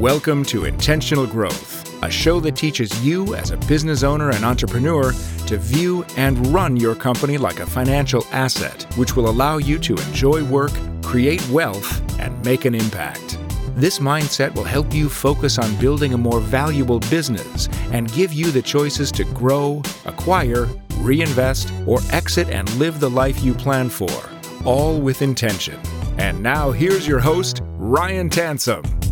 [0.00, 5.12] Welcome to Intentional Growth, a show that teaches you as a business owner and entrepreneur
[5.46, 9.94] to view and run your company like a financial asset, which will allow you to
[9.94, 13.38] enjoy work, create wealth, and make an impact.
[13.76, 18.50] This mindset will help you focus on building a more valuable business and give you
[18.50, 20.68] the choices to grow, acquire,
[20.98, 24.10] reinvest, or exit and live the life you plan for,
[24.64, 25.80] all with intention.
[26.18, 29.03] And now here's your host, Ryan Tansom.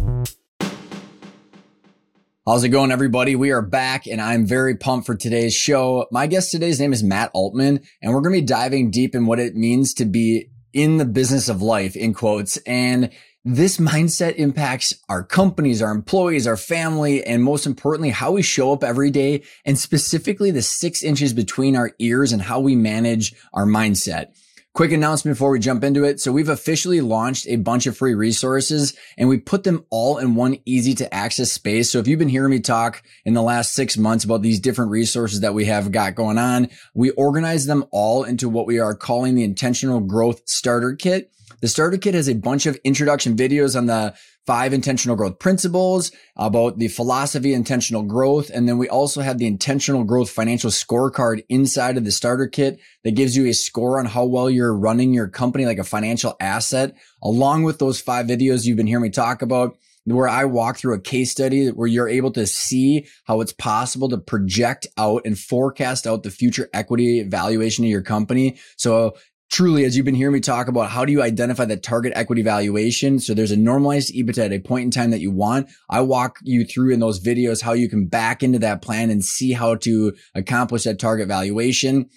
[2.44, 3.36] How's it going, everybody?
[3.36, 6.08] We are back and I'm very pumped for today's show.
[6.10, 9.26] My guest today's name is Matt Altman, and we're going to be diving deep in
[9.26, 12.56] what it means to be in the business of life, in quotes.
[12.66, 13.10] And
[13.44, 18.72] this mindset impacts our companies, our employees, our family, and most importantly, how we show
[18.72, 23.36] up every day and specifically the six inches between our ears and how we manage
[23.52, 24.36] our mindset.
[24.74, 26.18] Quick announcement before we jump into it.
[26.18, 30.34] So we've officially launched a bunch of free resources and we put them all in
[30.34, 31.90] one easy to access space.
[31.90, 34.90] So if you've been hearing me talk in the last six months about these different
[34.90, 38.94] resources that we have got going on, we organize them all into what we are
[38.94, 41.30] calling the intentional growth starter kit.
[41.62, 44.14] The starter kit has a bunch of introduction videos on the
[44.46, 48.50] five intentional growth principles about the philosophy intentional growth.
[48.52, 52.80] And then we also have the intentional growth financial scorecard inside of the starter kit
[53.04, 56.34] that gives you a score on how well you're running your company like a financial
[56.40, 60.78] asset, along with those five videos you've been hearing me talk about where I walk
[60.78, 65.22] through a case study where you're able to see how it's possible to project out
[65.24, 68.58] and forecast out the future equity valuation of your company.
[68.76, 69.14] So
[69.52, 72.42] truly, as you've been hearing me talk about, how do you identify the target equity
[72.42, 73.20] valuation?
[73.20, 75.68] So there's a normalized EBITDA at a point in time that you want.
[75.90, 79.22] I walk you through in those videos how you can back into that plan and
[79.22, 82.08] see how to accomplish that target valuation.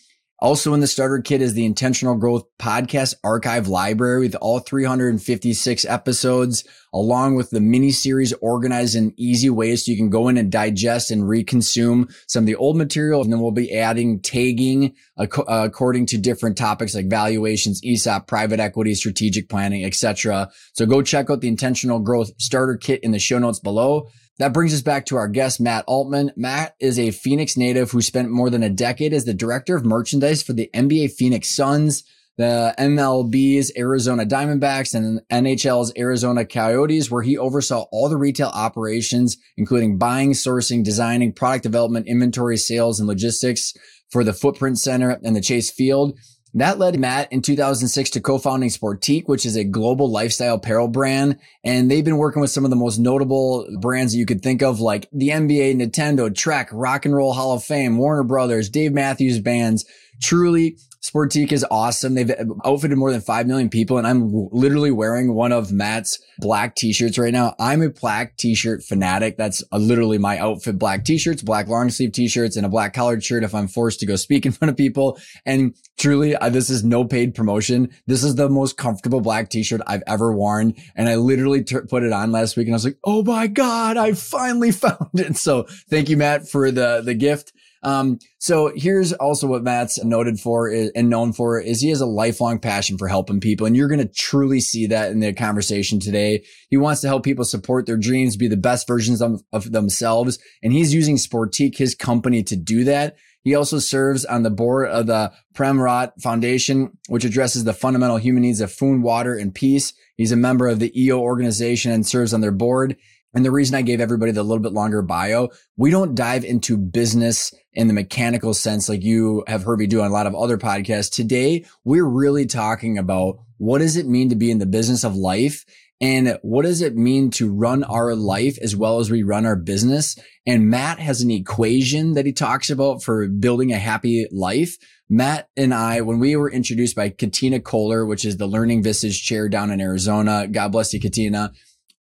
[0.46, 5.86] Also in the starter kit is the intentional growth podcast archive library with all 356
[5.86, 10.38] episodes, along with the mini series organized in easy ways so you can go in
[10.38, 13.24] and digest and reconsume some of the old material.
[13.24, 18.60] And then we'll be adding tagging ac- according to different topics like valuations, ESOP, private
[18.60, 20.52] equity, strategic planning, etc.
[20.74, 24.10] So go check out the intentional growth starter kit in the show notes below.
[24.38, 26.32] That brings us back to our guest, Matt Altman.
[26.36, 29.86] Matt is a Phoenix native who spent more than a decade as the director of
[29.86, 32.04] merchandise for the NBA Phoenix Suns,
[32.38, 39.38] the MLB's Arizona Diamondbacks, and NHL's Arizona Coyotes, where he oversaw all the retail operations,
[39.56, 43.74] including buying, sourcing, designing, product development, inventory, sales, and logistics
[44.10, 46.20] for the Footprint Center and the Chase Field.
[46.56, 51.38] That led Matt in 2006 to co-founding Sportiqe, which is a global lifestyle apparel brand.
[51.66, 54.64] And they've been working with some of the most notable brands that you could think
[54.64, 58.94] of, like the NBA, Nintendo, Trek, Rock and Roll Hall of Fame, Warner Brothers, Dave
[58.94, 59.86] Matthews bands.
[60.22, 62.16] Truly Sportiqe is awesome.
[62.16, 62.32] They've
[62.66, 67.20] outfitted more than 5 million people and I'm literally wearing one of Matt's black t-shirts
[67.20, 67.54] right now.
[67.60, 69.38] I'm a black t-shirt fanatic.
[69.38, 70.80] That's literally my outfit.
[70.80, 74.08] Black t-shirts, black long sleeve t-shirts and a black collared shirt if I'm forced to
[74.08, 75.20] go speak in front of people.
[75.46, 77.92] And truly, uh, this is no paid promotion.
[78.08, 80.74] This is the most comfortable black t-shirt I've ever worn.
[80.96, 83.46] And I literally t- put it on last week and I was like, Oh my
[83.46, 85.38] God, I finally found it.
[85.38, 87.54] So thank you, Matt, for the, the gift.
[87.86, 92.02] Um, so here's also what Matt's noted for is, and known for is he has
[92.02, 93.68] a lifelong passion for helping people.
[93.68, 96.44] And you're going to truly see that in the conversation today.
[96.70, 100.40] He wants to help people support their dreams, be the best versions of, of themselves.
[100.64, 103.18] And he's using Sportiqe, his company to do that.
[103.44, 108.18] He also serves on the board of the Prem Rawat Foundation, which addresses the fundamental
[108.18, 109.94] human needs of food, water, and peace.
[110.18, 112.98] He's a member of the EO organization and serves on their board.
[113.36, 116.78] And the reason I gave everybody the little bit longer bio, we don't dive into
[116.78, 120.34] business in the mechanical sense like you have heard me do on a lot of
[120.34, 121.12] other podcasts.
[121.12, 125.18] Today, we're really talking about what does it mean to be in the business of
[125.18, 125.66] life
[126.00, 129.56] and what does it mean to run our life as well as we run our
[129.58, 130.18] business?
[130.48, 134.78] And Matt has an equation that he talks about for building a happy life.
[135.10, 139.22] Matt and I, when we were introduced by Katina Kohler, which is the Learning Vistage
[139.22, 141.52] chair down in Arizona, God bless you, Katina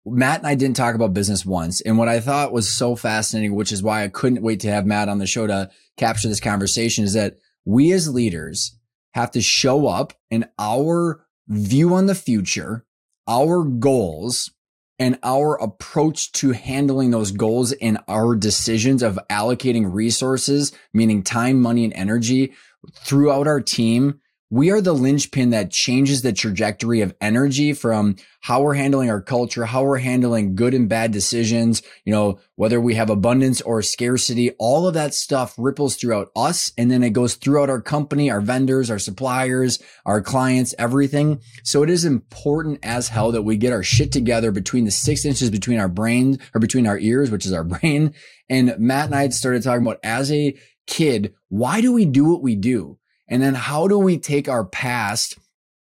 [0.06, 1.82] Matt and I didn't talk about business once.
[1.82, 4.86] And what I thought was so fascinating, which is why I couldn't wait to have
[4.86, 8.78] Matt on the show to capture this conversation, is that we as leaders
[9.14, 12.86] have to show up in our view on the future,
[13.28, 14.52] our goals,
[14.98, 21.62] and our approach to handling those goals and our decisions of allocating resources, meaning time,
[21.62, 22.52] money, and energy
[22.94, 24.20] throughout our team
[24.52, 29.22] we are the linchpin that changes the trajectory of energy from how we're handling our
[29.22, 33.82] culture, how we're handling good and bad decisions, you know, whether we have abundance or
[33.84, 36.72] scarcity, all of that stuff ripples throughout us.
[36.78, 41.42] And then it goes throughout our company, our vendors, our suppliers, our clients, everything.
[41.64, 45.26] So it is important as hell that we get our shit together between the six
[45.26, 48.14] inches between our brain or between our ears, which is our brain.
[48.50, 50.58] And Matt and I started talking about as a
[50.88, 52.99] kid, why do we do what we do?
[53.30, 55.38] And then how do we take our past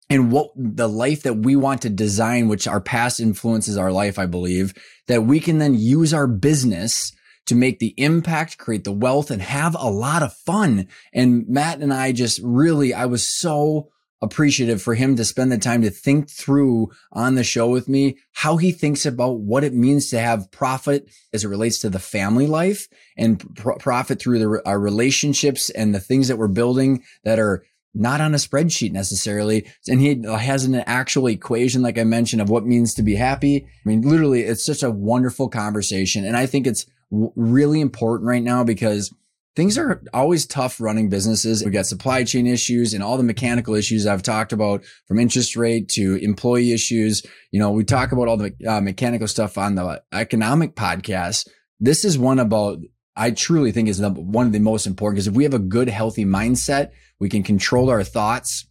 [0.08, 4.19] and what the life that we want to design, which our past influences our life,
[4.19, 4.75] I believe,
[5.08, 7.12] that we can then use our business
[7.46, 10.88] to make the impact, create the wealth and have a lot of fun.
[11.12, 13.88] And Matt and I just really, I was so
[14.23, 18.17] appreciative for him to spend the time to think through on the show with me
[18.33, 21.99] how he thinks about what it means to have profit as it relates to the
[21.99, 27.03] family life and pr- profit through the, our relationships and the things that we're building
[27.25, 27.65] that are
[27.97, 29.67] not on a spreadsheet necessarily.
[29.89, 33.67] And he has an actual equation, like I mentioned, of what means to be happy.
[33.67, 36.25] I mean, literally, it's such a wonderful conversation.
[36.25, 39.15] And I think it's w- really important right now because
[39.56, 41.64] things are always tough running businesses.
[41.64, 45.56] We've got supply chain issues and all the mechanical issues I've talked about from interest
[45.56, 47.23] rate to employee issues.
[47.50, 51.49] You know, we talk about all the uh, mechanical stuff on the economic podcast.
[51.81, 52.79] This is one about,
[53.17, 55.58] I truly think is the, one of the most important because if we have a
[55.58, 58.67] good, healthy mindset, we can control our thoughts.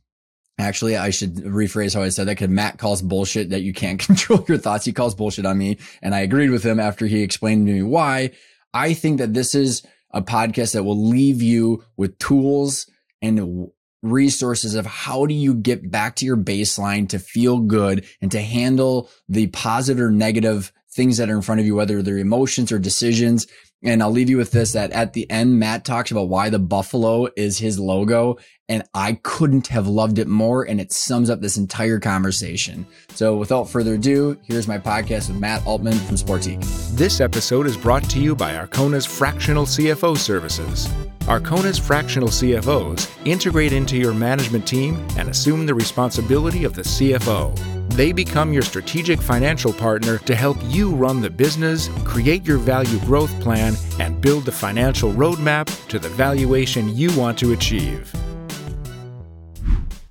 [0.57, 3.99] Actually, I should rephrase how I said that because Matt calls bullshit that you can't
[4.05, 4.85] control your thoughts.
[4.85, 5.79] He calls bullshit on me.
[6.03, 8.31] And I agreed with him after he explained to me why.
[8.71, 9.83] I think that this is
[10.15, 12.89] a podcast that will leave you with tools
[13.21, 13.69] and
[14.01, 18.41] resources of how do you get back to your baseline to feel good and to
[18.41, 22.71] handle the positive or negative things that are in front of you, whether they're emotions
[22.71, 23.47] or decisions.
[23.83, 26.59] And I'll leave you with this that at the end, Matt talks about why the
[26.59, 28.37] buffalo is his logo.
[28.67, 30.63] And I couldn't have loved it more.
[30.63, 32.85] And it sums up this entire conversation.
[33.09, 36.63] So without further ado, here's my podcast with Matt Altman from Sportiqe.
[36.95, 40.87] This episode is brought to you by Arkona's Fractional CFO Services.
[41.27, 47.55] Arkona's fractional CFOs integrate into your management team and assume the responsibility of the CFO.
[47.89, 52.99] They become your strategic financial partner to help you run the business, create your value
[52.99, 58.13] growth plan, and build the financial roadmap to the valuation you want to achieve.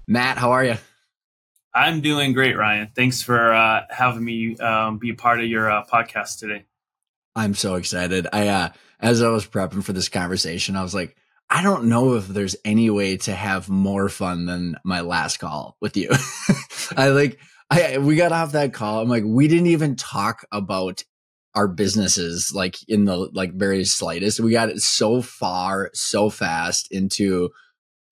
[0.06, 0.76] Matt, how are you?
[1.74, 2.90] I'm doing great, Ryan.
[2.94, 6.66] Thanks for uh, having me um, be a part of your uh, podcast today.
[7.34, 8.28] I'm so excited.
[8.32, 8.68] I, uh,
[9.00, 11.16] as I was prepping for this conversation, I was like,
[11.50, 15.76] I don't know if there's any way to have more fun than my last call
[15.80, 16.10] with you.
[16.96, 17.38] I like,
[17.70, 19.00] I we got off that call.
[19.00, 21.02] I'm like, we didn't even talk about
[21.54, 24.40] our businesses like in the like very slightest.
[24.40, 27.50] We got it so far, so fast into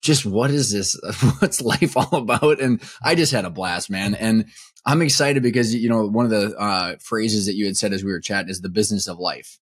[0.02, 1.00] just what is this?
[1.38, 2.60] What's life all about?
[2.60, 4.14] And I just had a blast, man.
[4.14, 4.46] And
[4.84, 8.04] I'm excited because you know one of the uh, phrases that you had said as
[8.04, 9.58] we were chatting is the business of life.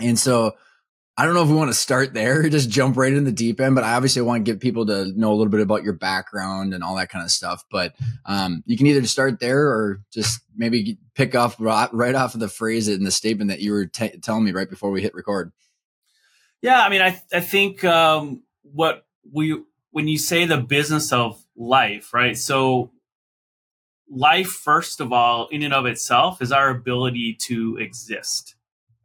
[0.00, 0.54] And so
[1.18, 3.60] I don't know if we want to start there, just jump right in the deep
[3.60, 5.92] end, but I obviously want to get people to know a little bit about your
[5.92, 7.64] background and all that kind of stuff.
[7.70, 7.94] But
[8.24, 12.48] um, you can either start there or just maybe pick off right off of the
[12.48, 15.52] phrase in the statement that you were t- telling me right before we hit record.
[16.62, 21.42] Yeah, I mean, I I think um, what we when you say the business of
[21.56, 22.36] life, right?
[22.36, 22.90] So
[24.10, 28.54] life, first of all, in and of itself, is our ability to exist.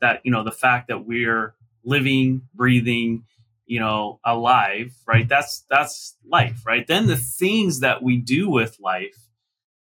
[0.02, 3.24] That you know, the fact that we're living, breathing,
[3.66, 5.28] you know, alive, right?
[5.28, 6.86] That's that's life, right?
[6.86, 9.30] Then the things that we do with life,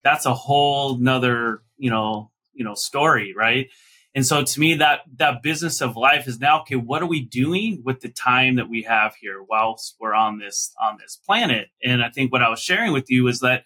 [0.03, 3.69] that's a whole nother, you know, you know, story, right?
[4.15, 6.75] And so to me, that that business of life is now okay.
[6.75, 10.74] What are we doing with the time that we have here whilst we're on this
[10.81, 11.67] on this planet?
[11.84, 13.65] And I think what I was sharing with you is that,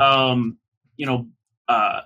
[0.00, 0.58] um,
[0.96, 1.28] you know,
[1.68, 2.02] uh,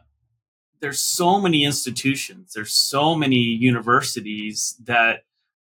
[0.80, 5.24] there's so many institutions, there's so many universities that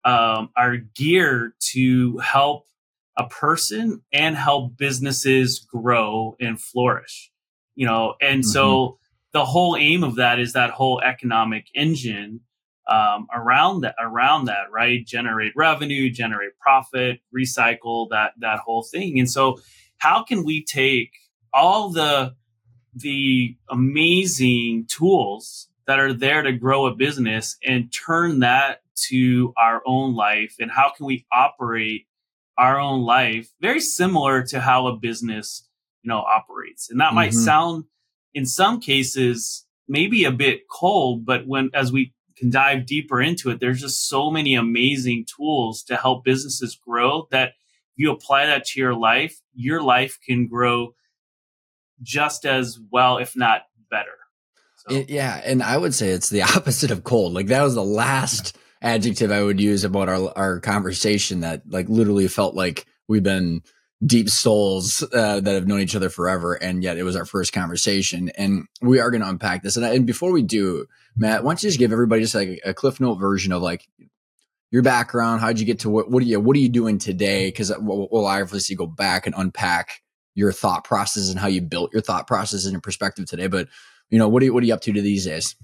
[0.04, 2.66] um, are geared to help
[3.16, 7.30] a person and help businesses grow and flourish.
[7.74, 8.50] You know, and mm-hmm.
[8.50, 8.98] so
[9.38, 12.40] the whole aim of that is that whole economic engine
[12.88, 15.06] um, around that around that right?
[15.06, 19.20] Generate revenue generate profit recycle that that whole thing.
[19.20, 19.60] And so
[19.98, 21.12] how can we take
[21.54, 22.34] all the
[22.92, 28.80] the amazing tools that are there to grow a business and turn that
[29.10, 30.56] to our own life?
[30.58, 32.06] And how can we operate
[32.56, 35.68] our own life very similar to how a business
[36.02, 36.90] you know operates?
[36.90, 37.14] And that mm-hmm.
[37.14, 37.84] might sound
[38.38, 43.50] in some cases maybe a bit cold but when as we can dive deeper into
[43.50, 47.52] it there's just so many amazing tools to help businesses grow that
[47.98, 50.94] you apply that to your life, your life can grow
[52.00, 54.16] just as well, if not better.
[54.76, 54.94] So.
[54.94, 57.34] It, yeah, and I would say it's the opposite of cold.
[57.34, 61.88] Like that was the last adjective I would use about our our conversation that like
[61.88, 63.62] literally felt like we've been
[64.04, 67.52] deep souls uh, that have known each other forever, and yet it was our first
[67.52, 68.30] conversation.
[68.36, 69.76] And we are going to unpack this.
[69.76, 70.86] And, and before we do,
[71.16, 73.88] Matt, why don't you just give everybody just like a cliff note version of like
[74.70, 75.40] your background?
[75.40, 76.10] How'd you get to what?
[76.10, 77.48] What are you What are you doing today?
[77.48, 80.02] Because we'll, we'll obviously go back and unpack
[80.34, 83.48] your thought process and how you built your thought process and your perspective today.
[83.48, 83.68] But
[84.10, 85.56] you know, what are you What are you up to these days?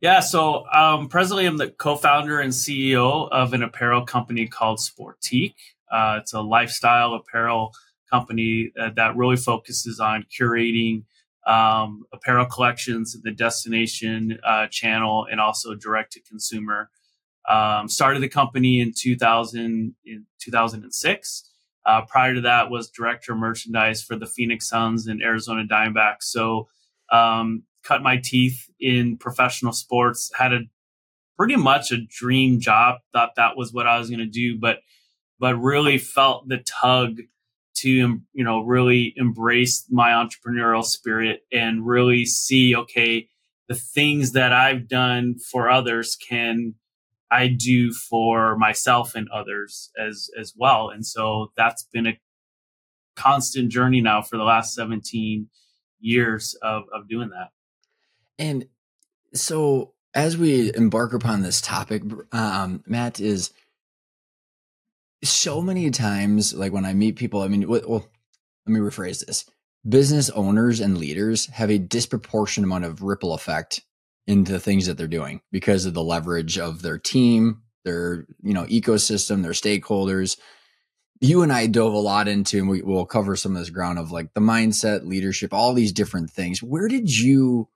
[0.00, 5.54] Yeah, so um, presently I'm the co-founder and CEO of an apparel company called Sportiqe.
[5.94, 7.72] Uh, it's a lifestyle apparel
[8.10, 11.04] company that, uh, that really focuses on curating
[11.46, 16.90] um, apparel collections the destination uh, channel and also direct to consumer.
[17.48, 21.50] Um, started the company in 2000 in 2006.
[21.86, 26.22] Uh, prior to that, was director of merchandise for the Phoenix Suns and Arizona Diamondbacks.
[26.22, 26.68] So,
[27.12, 30.30] um, cut my teeth in professional sports.
[30.34, 30.60] Had a
[31.36, 33.00] pretty much a dream job.
[33.12, 34.78] Thought that was what I was going to do, but
[35.38, 37.20] but really felt the tug
[37.76, 37.88] to
[38.32, 43.28] you know really embrace my entrepreneurial spirit and really see okay
[43.68, 46.74] the things that I've done for others can
[47.30, 50.90] I do for myself and others as as well.
[50.90, 52.18] And so that's been a
[53.16, 55.48] constant journey now for the last 17
[56.00, 57.50] years of of doing that.
[58.38, 58.66] And
[59.32, 63.52] so as we embark upon this topic um, Matt is
[65.24, 68.06] so many times, like when I meet people, I mean, well,
[68.66, 69.44] let me rephrase this.
[69.86, 73.82] Business owners and leaders have a disproportionate amount of ripple effect
[74.26, 78.54] into the things that they're doing because of the leverage of their team, their, you
[78.54, 80.38] know, ecosystem, their stakeholders.
[81.20, 83.98] You and I dove a lot into, and we will cover some of this ground
[83.98, 86.62] of like the mindset, leadership, all these different things.
[86.62, 87.68] Where did you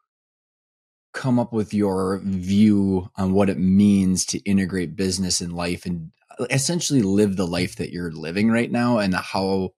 [1.12, 6.10] come up with your view on what it means to integrate business and life and
[6.50, 9.70] essentially live the life that you're living right now and how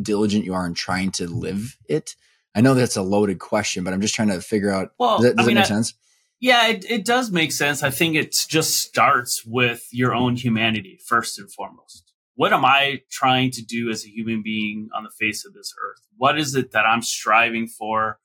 [0.00, 1.38] diligent you are in trying to mm-hmm.
[1.38, 2.16] live it?
[2.54, 4.92] I know that's a loaded question, but I'm just trying to figure out.
[4.98, 5.94] Well, does, that, does I mean, make I, sense?
[6.40, 7.82] Yeah, it, it does make sense.
[7.82, 12.12] I think it just starts with your own humanity first and foremost.
[12.36, 15.72] What am I trying to do as a human being on the face of this
[15.82, 16.02] earth?
[16.16, 18.18] What is it that I'm striving for,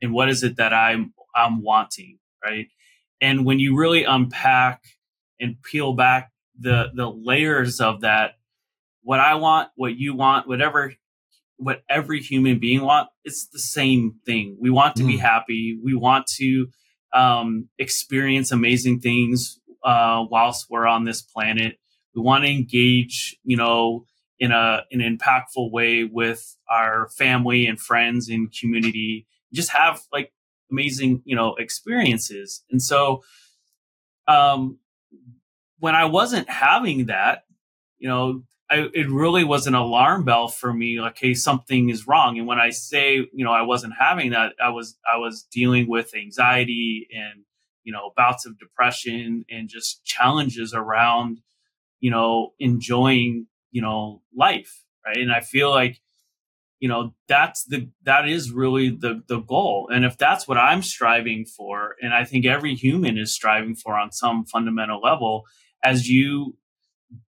[0.00, 2.66] and what is it that I'm I'm wanting, right?
[3.20, 4.82] And when you really unpack
[5.38, 6.31] and peel back
[6.62, 8.32] the the layers of that
[9.02, 10.92] what i want what you want whatever
[11.62, 14.56] what every human being want it's the same thing.
[14.60, 15.08] We want to mm.
[15.08, 15.78] be happy.
[15.82, 16.68] We want to
[17.14, 21.78] um, experience amazing things uh, whilst we're on this planet.
[22.14, 24.06] We want to engage you know
[24.38, 29.26] in a in an impactful way with our family and friends and community.
[29.52, 30.32] Just have like
[30.70, 32.64] amazing you know experiences.
[32.70, 33.22] And so
[34.26, 34.78] um
[35.82, 37.42] when I wasn't having that,
[37.98, 41.00] you know, I, it really was an alarm bell for me.
[41.00, 42.38] Like, hey, something is wrong.
[42.38, 45.88] And when I say, you know, I wasn't having that, I was I was dealing
[45.88, 47.42] with anxiety and
[47.82, 51.40] you know bouts of depression and just challenges around,
[51.98, 55.16] you know, enjoying you know life, right?
[55.16, 56.00] And I feel like
[56.78, 60.82] you know that's the that is really the the goal and if that's what i'm
[60.82, 65.44] striving for and i think every human is striving for on some fundamental level
[65.82, 66.56] as you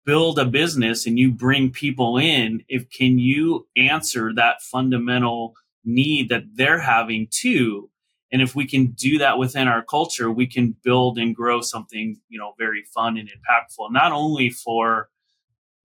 [0.06, 6.30] build a business and you bring people in, if can you answer that fundamental need
[6.30, 7.90] that they're having too?
[8.32, 12.20] And if we can do that within our culture, we can build and grow something,
[12.30, 15.10] you know, very fun and impactful, not only for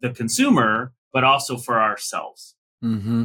[0.01, 2.55] the consumer, but also for ourselves.
[2.83, 3.25] Mm-hmm.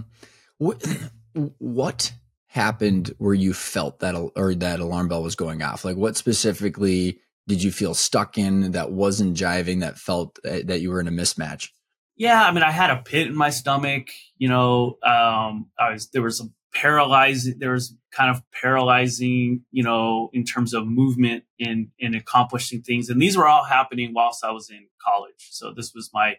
[0.58, 0.86] What,
[1.58, 2.12] what
[2.48, 5.86] happened where you felt that, or that alarm bell was going off?
[5.86, 10.82] Like what specifically did you feel stuck in that wasn't jiving that felt uh, that
[10.82, 11.70] you were in a mismatch?
[12.16, 16.10] Yeah i mean i had a pit in my stomach you know um i was
[16.10, 21.44] there was a paralyzing there was kind of paralyzing you know in terms of movement
[21.60, 23.10] and in accomplishing things.
[23.10, 25.50] And these were all happening whilst i was in college.
[25.52, 26.38] So this was my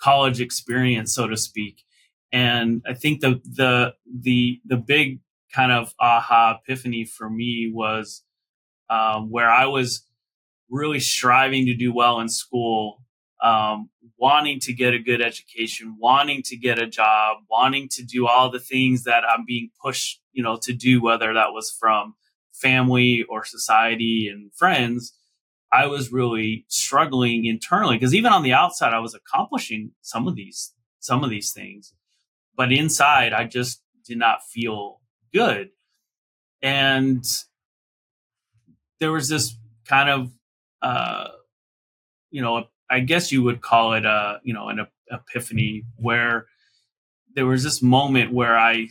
[0.00, 1.84] college experience so to speak.
[2.32, 5.20] And i think the the the the big
[5.52, 8.22] kind of aha epiphany for me was
[8.88, 10.04] um, where i was
[10.70, 13.02] really striving to do well in school,
[13.42, 18.26] um, wanting to get a good education, wanting to get a job, wanting to do
[18.26, 22.14] all the things that I'm being pushed, you know, to do, whether that was from
[22.52, 25.14] family or society and friends.
[25.72, 30.34] I was really struggling internally because even on the outside, I was accomplishing some of
[30.34, 31.94] these some of these things,
[32.56, 35.00] but inside I just did not feel
[35.32, 35.70] good.
[36.60, 37.24] And
[38.98, 40.30] there was this kind of,
[40.82, 41.28] uh,
[42.30, 46.46] you know, I guess you would call it a, you know, an epiphany where
[47.34, 48.88] there was this moment where I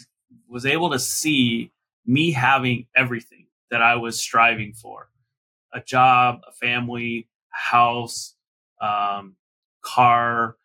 [0.48, 1.72] was able to see
[2.06, 5.10] me having everything that I was striving for.
[5.74, 8.36] A job, a family, house,
[8.82, 9.36] um,
[9.82, 10.56] car,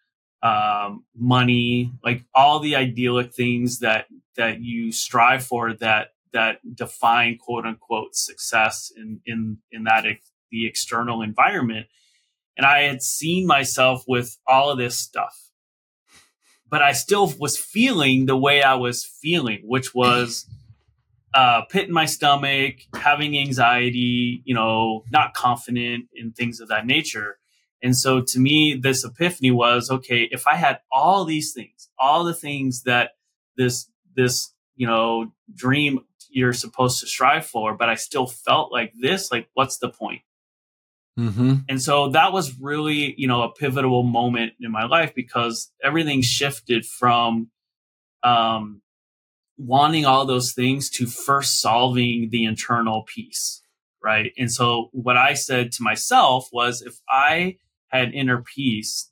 [0.43, 7.39] um, money, like all the idyllic things that that you strive for that that define
[7.39, 10.05] quote unquote success in in in that
[10.55, 11.89] the external environment.
[12.57, 15.51] And I had seen myself with all of this stuff,
[16.71, 20.47] but I still was feeling the way I was feeling, which was
[21.35, 26.87] uh, pit in my stomach, having anxiety, you know, not confident in things of that
[26.87, 27.39] nature.
[27.83, 32.23] And so to me, this epiphany was, okay, if I had all these things, all
[32.23, 33.11] the things that
[33.57, 38.93] this, this, you know, dream you're supposed to strive for, but I still felt like
[39.01, 40.23] this, like, what's the point?
[41.19, 41.55] Mm-hmm.
[41.69, 46.23] And so that was really, you know, a pivotal moment in my life because everything
[46.23, 47.51] shifted from,
[48.23, 48.83] um,
[49.57, 53.63] wanting all those things to first solving the internal piece.
[54.03, 54.33] Right.
[54.37, 57.57] And so what I said to myself was if I
[57.89, 59.11] had inner peace,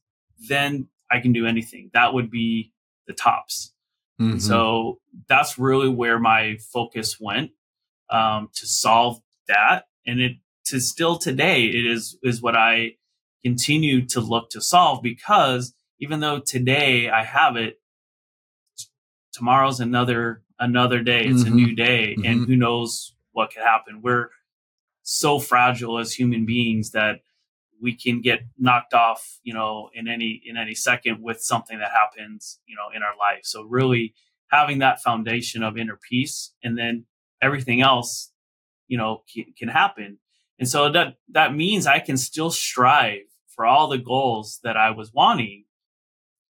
[0.48, 1.90] then I can do anything.
[1.94, 2.72] That would be
[3.06, 3.72] the tops.
[4.20, 4.38] Mm-hmm.
[4.38, 7.52] So that's really where my focus went
[8.10, 9.86] um, to solve that.
[10.06, 10.32] And it
[10.66, 12.96] to still today, it is is what I
[13.44, 17.80] continue to look to solve because even though today I have it,
[19.32, 21.24] tomorrow's another another day.
[21.24, 21.52] It's mm-hmm.
[21.52, 22.24] a new day, mm-hmm.
[22.24, 24.00] and who knows what could happen.
[24.02, 24.30] We're
[25.02, 27.20] so fragile as human beings that
[27.80, 31.90] we can get knocked off, you know, in any in any second with something that
[31.90, 33.40] happens, you know, in our life.
[33.42, 34.14] So really
[34.50, 37.06] having that foundation of inner peace, and then
[37.42, 38.30] everything else,
[38.86, 40.18] you know, can, can happen.
[40.62, 44.92] And so that that means I can still strive for all the goals that I
[44.92, 45.64] was wanting,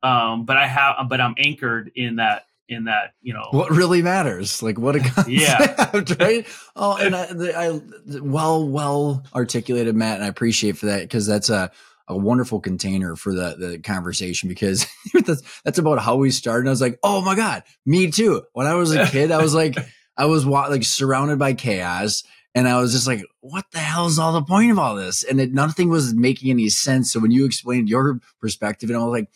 [0.03, 4.01] um, but I have, but I'm anchored in that in that you know what really
[4.01, 5.91] matters like what a concept yeah.
[6.19, 6.45] right?
[6.75, 7.81] Oh and I, I,
[8.21, 11.71] well well articulated matt and i appreciate for that because that's a
[12.09, 14.87] a wonderful container for the the conversation because
[15.25, 16.67] that's, that's about how we started.
[16.67, 18.43] I was like oh my god me too.
[18.51, 19.77] When i was a kid i was like
[20.17, 24.19] i was like surrounded by chaos and I was just like, what the hell is
[24.19, 25.23] all the point of all this?
[25.23, 27.11] And it, nothing was making any sense.
[27.11, 29.29] So when you explained your perspective, and I was like,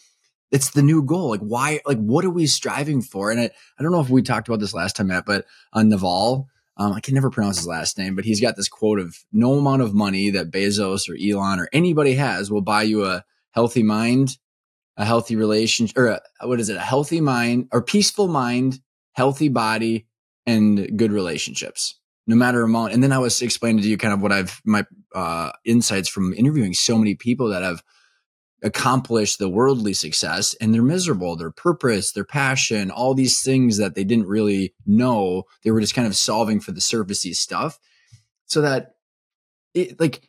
[0.51, 1.29] it's the new goal.
[1.29, 3.31] Like why, like what are we striving for?
[3.31, 3.49] And I,
[3.79, 6.47] I don't know if we talked about this last time, Matt, but on Naval,
[6.77, 9.53] um, I can never pronounce his last name, but he's got this quote of no
[9.53, 13.81] amount of money that Bezos or Elon or anybody has will buy you a healthy
[13.81, 14.37] mind,
[14.97, 16.75] a healthy relationship, or a, what is it?
[16.75, 18.81] A healthy mind or peaceful mind,
[19.13, 20.05] healthy body,
[20.45, 21.95] and good relationships.
[22.27, 22.93] No matter amount.
[22.93, 26.33] And then I was explaining to you kind of what I've my uh, insights from
[26.33, 27.83] interviewing so many people that have
[28.63, 33.93] accomplished the worldly success and they're miserable their purpose their passion all these things that
[33.95, 35.43] they didn't really know.
[35.63, 37.77] They were just kind of solving for the surfacey stuff.
[38.47, 38.95] So that
[39.73, 40.27] it like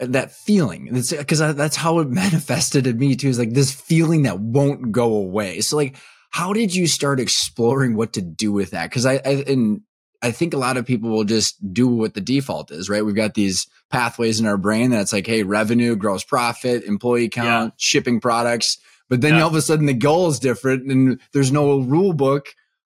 [0.00, 4.40] that feeling because that's how it manifested in me too is like this feeling that
[4.40, 5.60] won't go away.
[5.60, 5.96] So like
[6.30, 8.90] how did you start exploring what to do with that?
[8.90, 9.82] Because I, I and
[10.20, 13.04] I think a lot of people will just do what the default is, right?
[13.04, 17.74] We've got these pathways in our brain that's like, hey, revenue, gross profit, employee count,
[17.74, 17.76] yeah.
[17.76, 18.78] shipping products.
[19.08, 19.42] But then yeah.
[19.42, 22.48] all of a sudden the goal is different and there's no rule book.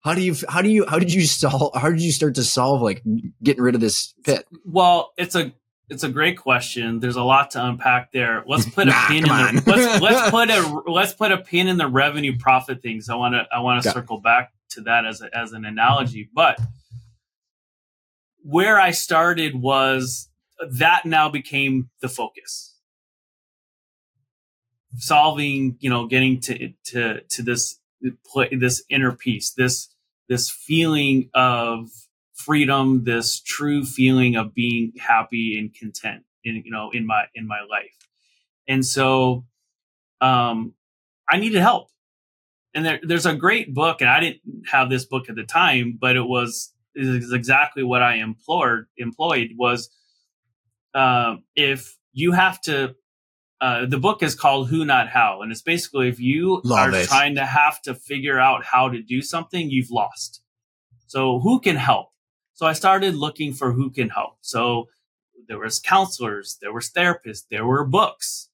[0.02, 2.44] How do you, how do you, how did you solve, how did you start to
[2.44, 3.02] solve like
[3.42, 4.44] getting rid of this pit?
[4.64, 5.52] Well, it's a,
[5.88, 6.98] it's a great question.
[6.98, 8.42] There's a lot to unpack there.
[8.46, 11.68] Let's put nah, a pin in the, let's, let's put a, let's put a pin
[11.68, 13.08] in the revenue profit things.
[13.08, 16.28] I want to, I want to circle back to that as a, as an analogy,
[16.34, 16.58] but
[18.42, 20.28] where I started was
[20.70, 22.76] that now became the focus.
[24.96, 27.78] Solving, you know, getting to to to this
[28.50, 29.88] this inner peace, this
[30.28, 31.88] this feeling of
[32.34, 37.46] freedom, this true feeling of being happy and content in you know in my in
[37.46, 37.96] my life.
[38.68, 39.44] And so
[40.20, 40.74] um
[41.30, 41.88] I needed help.
[42.74, 45.98] And there, there's a great book, and I didn't have this book at the time,
[46.00, 49.90] but it was is exactly what I employed employed was
[50.94, 52.94] uh, if you have to
[53.60, 56.96] uh, the book is called Who Not How, and it's basically if you Love are
[56.96, 57.06] it.
[57.06, 60.42] trying to have to figure out how to do something, you've lost.
[61.06, 62.08] So who can help?
[62.54, 64.38] So I started looking for who can help.
[64.40, 64.88] So
[65.48, 68.48] there was counselors, there was therapists, there were books.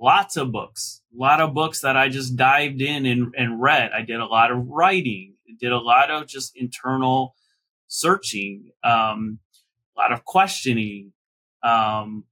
[0.00, 3.92] lots of books, a lot of books that I just dived in and, and read.
[3.92, 7.34] I did a lot of writing, did a lot of just internal
[7.90, 9.40] searching, um,
[9.96, 11.12] a lot of questioning,
[11.62, 12.24] um,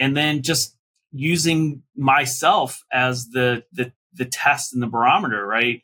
[0.00, 0.76] and then just
[1.12, 5.82] using myself as the, the the test and the barometer, right?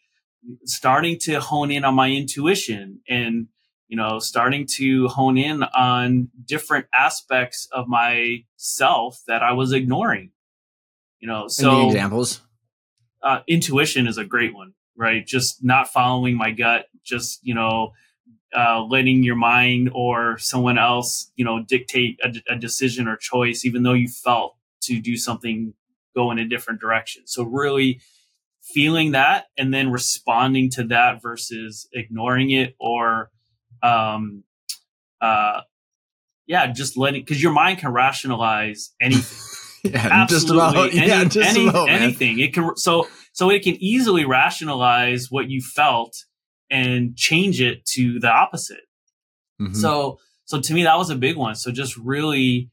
[0.64, 3.48] Starting to hone in on my intuition and
[3.88, 10.30] you know, starting to hone in on different aspects of myself that I was ignoring.
[11.20, 12.42] You know, so Any examples.
[13.22, 15.26] Uh, intuition is a great one, right?
[15.26, 17.92] Just not following my gut, just you know,
[18.56, 23.64] uh, letting your mind or someone else, you know, dictate a, a decision or choice,
[23.64, 25.74] even though you felt to do something
[26.14, 27.22] go in a different direction.
[27.26, 28.00] So really
[28.62, 33.30] feeling that and then responding to that versus ignoring it or
[33.82, 34.42] um
[35.20, 35.60] uh
[36.46, 39.44] yeah just letting because your mind can rationalize anything.
[39.84, 42.40] Yeah, absolutely just about, any, yeah, just any, about, anything.
[42.40, 46.24] It can so so it can easily rationalize what you felt
[46.70, 48.82] and change it to the opposite
[49.60, 49.74] Mhm.
[49.74, 52.70] so so to me that was a big one so just really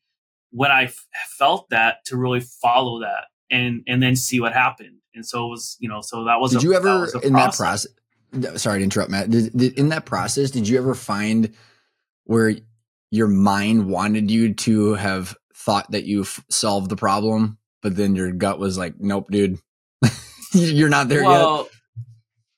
[0.51, 1.05] when i f-
[1.38, 5.49] felt that to really follow that and and then see what happened and so it
[5.49, 7.91] was you know so that was did a, you that ever a in that process?
[8.58, 9.29] Sorry to interrupt, Matt.
[9.29, 11.53] Did, did, in that process, did you ever find
[12.25, 12.53] where
[13.10, 18.31] your mind wanted you to have thought that you solved the problem, but then your
[18.34, 19.58] gut was like, "Nope, dude,
[20.51, 21.31] you're not there yet."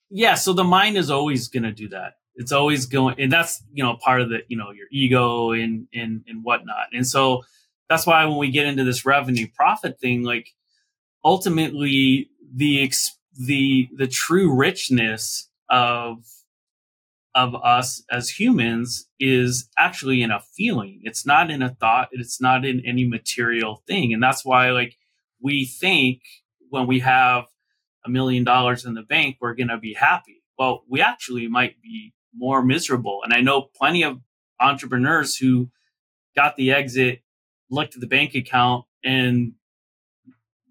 [0.10, 0.36] Yeah.
[0.36, 2.14] So the mind is always going to do that.
[2.36, 5.88] It's always going, and that's you know part of the you know your ego and
[5.94, 6.88] and and whatnot.
[6.94, 7.44] And so
[7.90, 10.50] that's why when we get into this revenue profit thing, like
[11.24, 16.20] ultimately the ex- the the true richness of
[17.38, 21.00] of us as humans is actually in a feeling.
[21.04, 22.10] It's not in a thought.
[22.12, 24.12] It's not in any material thing.
[24.12, 24.98] And that's why like
[25.40, 26.22] we think
[26.70, 27.46] when we have
[28.08, 30.44] a million dollars in the bank, we're going to be happy.
[30.58, 33.22] Well, we actually might be more miserable.
[33.24, 34.20] And I know plenty of
[34.60, 35.70] entrepreneurs who
[36.36, 37.22] got the exit,
[37.70, 39.54] looked at the bank account, and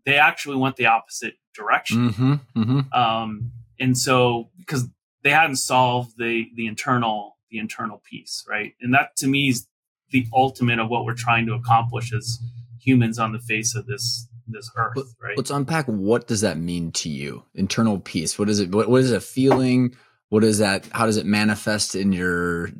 [0.04, 2.10] they actually went the opposite direction.
[2.10, 2.92] Mm-hmm, mm-hmm.
[2.92, 4.88] Um, and so because
[5.22, 8.74] they hadn't solved the the internal the internal piece, right?
[8.80, 9.66] And that to me is
[10.10, 12.38] the ultimate of what we're trying to accomplish as
[12.80, 15.36] humans on the face of this this earth, right?
[15.36, 17.44] Let's unpack what does that mean to you?
[17.54, 18.38] Internal peace.
[18.38, 18.74] What is it?
[18.74, 19.96] What, what is a feeling?
[20.28, 20.86] What is that?
[20.92, 22.70] How does it manifest in your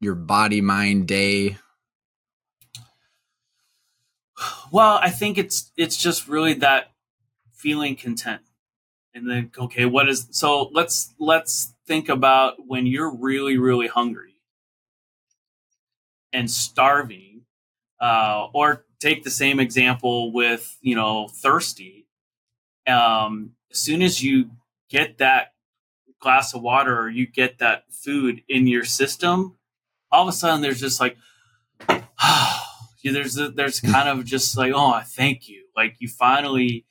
[0.00, 1.56] your body, mind, day?
[4.70, 6.92] Well, I think it's it's just really that
[7.52, 8.42] feeling content.
[9.14, 14.34] And then okay, what is so let's let's think about when you're really, really hungry
[16.32, 17.42] and starving,
[18.00, 22.06] uh, or take the same example with, you know, thirsty.
[22.86, 24.50] Um, as soon as you
[24.90, 25.52] get that
[26.20, 29.56] glass of water or you get that food in your system,
[30.10, 31.16] all of a sudden there's just like
[32.22, 36.84] yeah, there's there's kind of just like oh thank you like you finally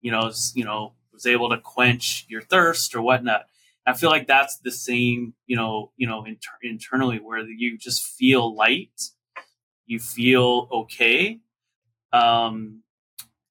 [0.00, 3.46] you know you know was able to quench your thirst or whatnot
[3.86, 8.02] i feel like that's the same you know you know inter- internally where you just
[8.02, 9.10] feel light
[9.86, 11.40] you feel okay
[12.16, 12.82] um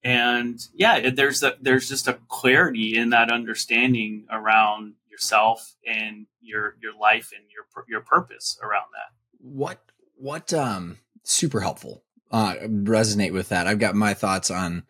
[0.03, 6.75] and yeah there's a, there's just a clarity in that understanding around yourself and your
[6.81, 9.79] your life and your your purpose around that What
[10.17, 12.03] what um super helpful.
[12.31, 13.67] Uh resonate with that.
[13.67, 14.83] I've got my thoughts on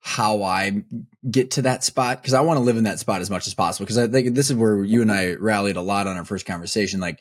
[0.00, 0.82] how I
[1.30, 3.54] get to that spot because I want to live in that spot as much as
[3.54, 6.24] possible because I think this is where you and I rallied a lot on our
[6.24, 7.20] first conversation like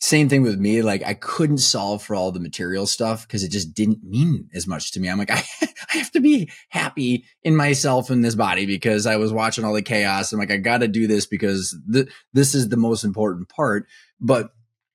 [0.00, 3.50] same thing with me like I couldn't solve for all the material stuff because it
[3.50, 5.08] just didn't mean as much to me.
[5.08, 5.44] I'm like I,
[5.92, 9.74] I have to be happy in myself in this body because I was watching all
[9.74, 10.32] the chaos.
[10.32, 13.86] I'm like I got to do this because th- this is the most important part.
[14.20, 14.50] But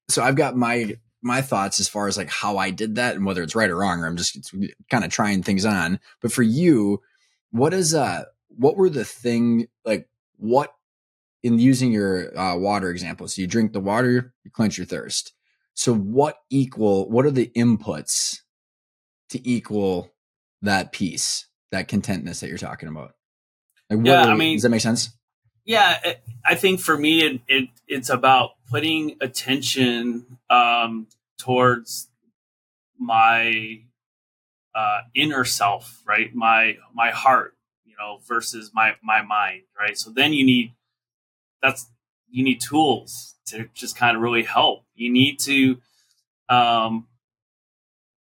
[0.09, 3.25] so I've got my my thoughts as far as like how I did that and
[3.25, 4.53] whether it's right or wrong or I'm just
[4.89, 5.99] kind of trying things on.
[6.21, 7.01] But for you,
[7.51, 10.74] what is uh what were the thing like what
[11.45, 13.27] in using your uh, water example?
[13.27, 15.33] So you drink the water, you quench your thirst.
[15.75, 18.39] So what equal what are the inputs
[19.29, 20.11] to equal
[20.61, 23.13] that peace, that contentness that you're talking about?
[23.89, 25.09] Like what Yeah, I mean- does that make sense?
[25.67, 25.97] yeah
[26.45, 31.07] i think for me it, it it's about putting attention um
[31.39, 32.07] towards
[32.99, 33.79] my
[34.75, 40.11] uh inner self right my my heart you know versus my my mind right so
[40.11, 40.71] then you need
[41.65, 41.89] that's
[42.29, 44.83] you need tools to just kind of really help.
[44.93, 45.77] You need to
[46.47, 47.07] um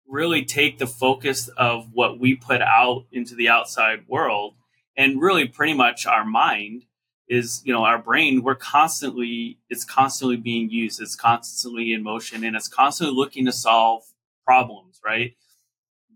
[0.08, 4.54] really take the focus of what we put out into the outside world
[4.96, 6.86] and really pretty much our mind
[7.28, 12.44] is you know our brain we're constantly it's constantly being used it's constantly in motion
[12.44, 14.04] and it's constantly looking to solve
[14.46, 15.34] problems right?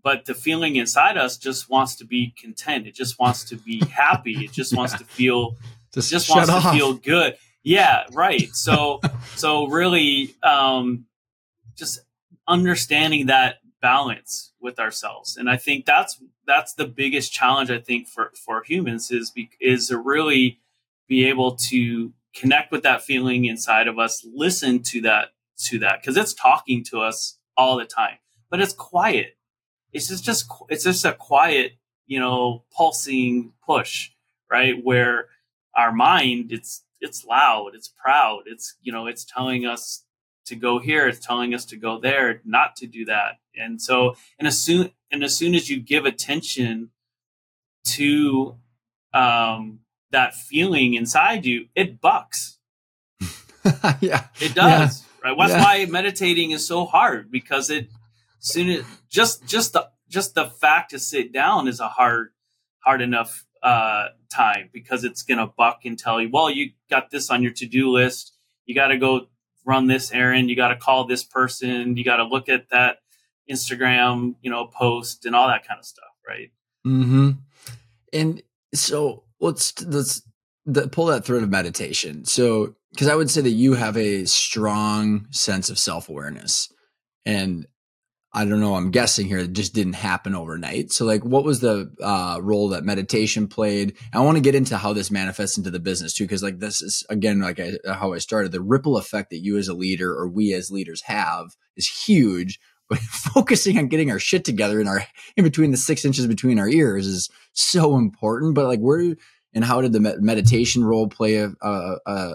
[0.00, 3.82] But the feeling inside us just wants to be content it just wants to be
[3.86, 5.56] happy it just wants to feel
[5.94, 6.72] just, just wants off.
[6.72, 9.00] to feel good yeah right so
[9.36, 11.06] so really um
[11.76, 12.00] just
[12.46, 18.08] understanding that balance with ourselves and i think that's that's the biggest challenge i think
[18.08, 20.58] for for humans is be, is to really
[21.08, 26.00] be able to connect with that feeling inside of us, listen to that to that
[26.00, 28.18] because it's talking to us all the time,
[28.50, 29.36] but it's quiet.
[29.92, 31.72] It's just, just it's just a quiet,
[32.06, 34.10] you know, pulsing push,
[34.50, 34.74] right?
[34.82, 35.26] Where
[35.78, 40.04] our mind, it's it's loud, it's proud, it's you know, it's telling us
[40.46, 43.38] to go here, it's telling us to go there, not to do that.
[43.54, 46.90] And so, and as soon and as soon as you give attention
[47.84, 48.56] to
[49.14, 52.58] um, that feeling inside you, it bucks.
[54.00, 55.04] yeah, it does.
[55.24, 55.30] Yeah.
[55.30, 55.38] Right.
[55.38, 55.62] That's yeah.
[55.62, 57.88] why meditating is so hard because it
[58.40, 62.30] soon it, just just the just the fact to sit down is a hard
[62.80, 67.30] hard enough uh, time because it's gonna buck and tell you, well, you got this
[67.30, 68.34] on your to do list.
[68.66, 69.28] You got to go
[69.64, 70.50] run this errand.
[70.50, 71.96] You got to call this person.
[71.96, 72.98] You got to look at that
[73.50, 76.50] Instagram, you know, post and all that kind of stuff, right?
[76.84, 77.30] Hmm.
[78.12, 78.42] And
[78.74, 80.22] so let's let's
[80.66, 82.24] the, pull that thread of meditation.
[82.24, 86.72] So, because I would say that you have a strong sense of self awareness,
[87.24, 87.66] and
[88.32, 88.74] I don't know.
[88.74, 90.92] I'm guessing here it just didn't happen overnight.
[90.92, 93.96] So, like, what was the uh, role that meditation played?
[94.12, 96.82] I want to get into how this manifests into the business too, because like this
[96.82, 98.52] is again like I, how I started.
[98.52, 102.60] The ripple effect that you as a leader or we as leaders have is huge.
[102.88, 106.58] But focusing on getting our shit together in our in between the six inches between
[106.58, 108.54] our ears is so important.
[108.54, 109.14] But like, where
[109.54, 112.34] and how did the meditation role play a, a, a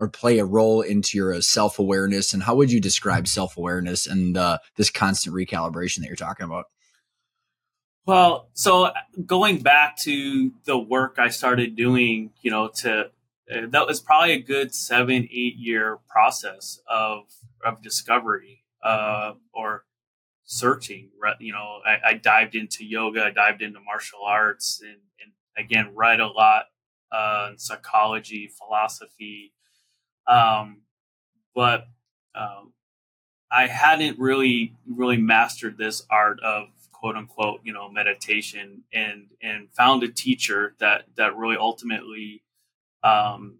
[0.00, 2.34] or play a role into your uh, self awareness?
[2.34, 6.46] And how would you describe self awareness and uh, this constant recalibration that you're talking
[6.46, 6.64] about?
[8.06, 8.90] Well, so
[9.24, 13.10] going back to the work I started doing, you know, to
[13.54, 17.24] uh, that was probably a good seven, eight year process of
[17.64, 19.84] of discovery uh, or
[20.44, 21.10] searching.
[21.38, 25.92] You know, I, I, dived into yoga, I dived into martial arts, and, and again,
[25.94, 26.64] read a lot
[27.12, 29.52] uh, psychology, philosophy,
[30.26, 30.82] um,
[31.54, 31.86] but
[32.34, 32.72] um,
[33.50, 39.68] I hadn't really really mastered this art of quote unquote you know meditation and and
[39.72, 42.42] found a teacher that that really ultimately
[43.02, 43.58] um,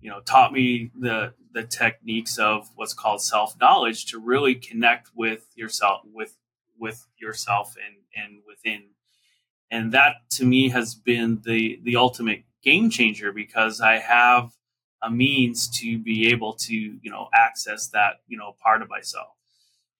[0.00, 5.10] you know taught me the the techniques of what's called self knowledge to really connect
[5.14, 6.36] with yourself with
[6.78, 8.82] with yourself and and within.
[9.70, 14.52] And that to me has been the the ultimate game changer because I have
[15.02, 19.28] a means to be able to you know access that you know part of myself.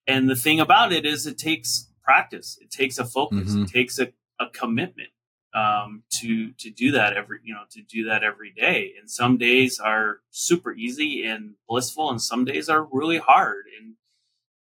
[0.07, 2.59] And the thing about it is, it takes practice.
[2.61, 3.51] It takes a focus.
[3.51, 3.63] Mm-hmm.
[3.65, 5.11] It takes a, a commitment
[5.55, 8.95] um, to to do that every you know to do that every day.
[8.99, 13.95] And some days are super easy and blissful, and some days are really hard and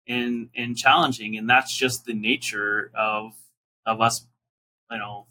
[0.07, 1.37] and and challenging.
[1.37, 3.33] And that's just the nature of
[3.87, 4.27] of us
[4.91, 5.27] you know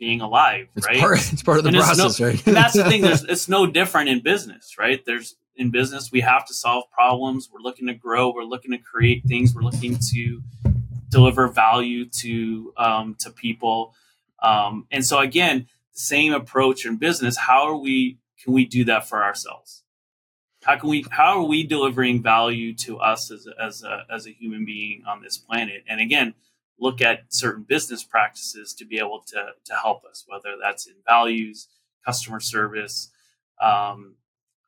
[0.00, 0.98] being alive, it's right?
[0.98, 2.46] Part, it's part of the and process, no, right?
[2.46, 3.02] and that's the thing.
[3.02, 5.04] There's, it's no different in business, right?
[5.04, 7.50] There's in business we have to solve problems.
[7.52, 8.32] We're looking to grow.
[8.32, 9.54] We're looking to create things.
[9.54, 10.42] We're looking to
[11.10, 13.94] deliver value to um, to people.
[14.42, 17.36] Um, and so again, same approach in business.
[17.36, 18.18] How are we?
[18.42, 19.84] Can we do that for ourselves?
[20.64, 21.04] How can we?
[21.10, 25.02] How are we delivering value to us as a, as a, as a human being
[25.06, 25.84] on this planet?
[25.86, 26.32] And again,
[26.80, 30.94] look at certain business practices to be able to, to help us, whether that's in
[31.06, 31.68] values,
[32.04, 33.10] customer service,
[33.60, 34.16] um,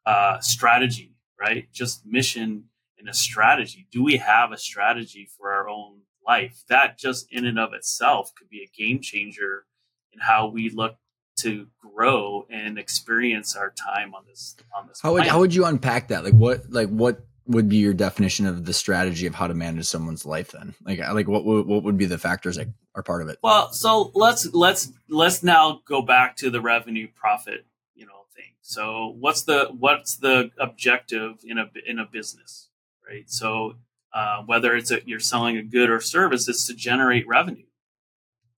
[0.05, 1.73] uh, strategy, right?
[1.73, 2.65] Just mission
[2.99, 3.87] and a strategy.
[3.91, 6.63] Do we have a strategy for our own life?
[6.69, 9.65] That just in and of itself could be a game changer
[10.13, 10.97] in how we look
[11.39, 15.01] to grow and experience our time on this on this.
[15.01, 16.25] How would, how would you unpack that?
[16.25, 19.87] Like what like what would be your definition of the strategy of how to manage
[19.87, 20.75] someone's life then?
[20.85, 23.39] Like like what what would be the factors that are part of it?
[23.43, 28.55] Well so let's let's let's now go back to the revenue profit you know thing.
[28.63, 32.69] So what's the what's the objective in a in a business
[33.09, 33.31] right?
[33.31, 33.77] So
[34.15, 37.65] uh, whether it's a, you're selling a good or service it's to generate revenue.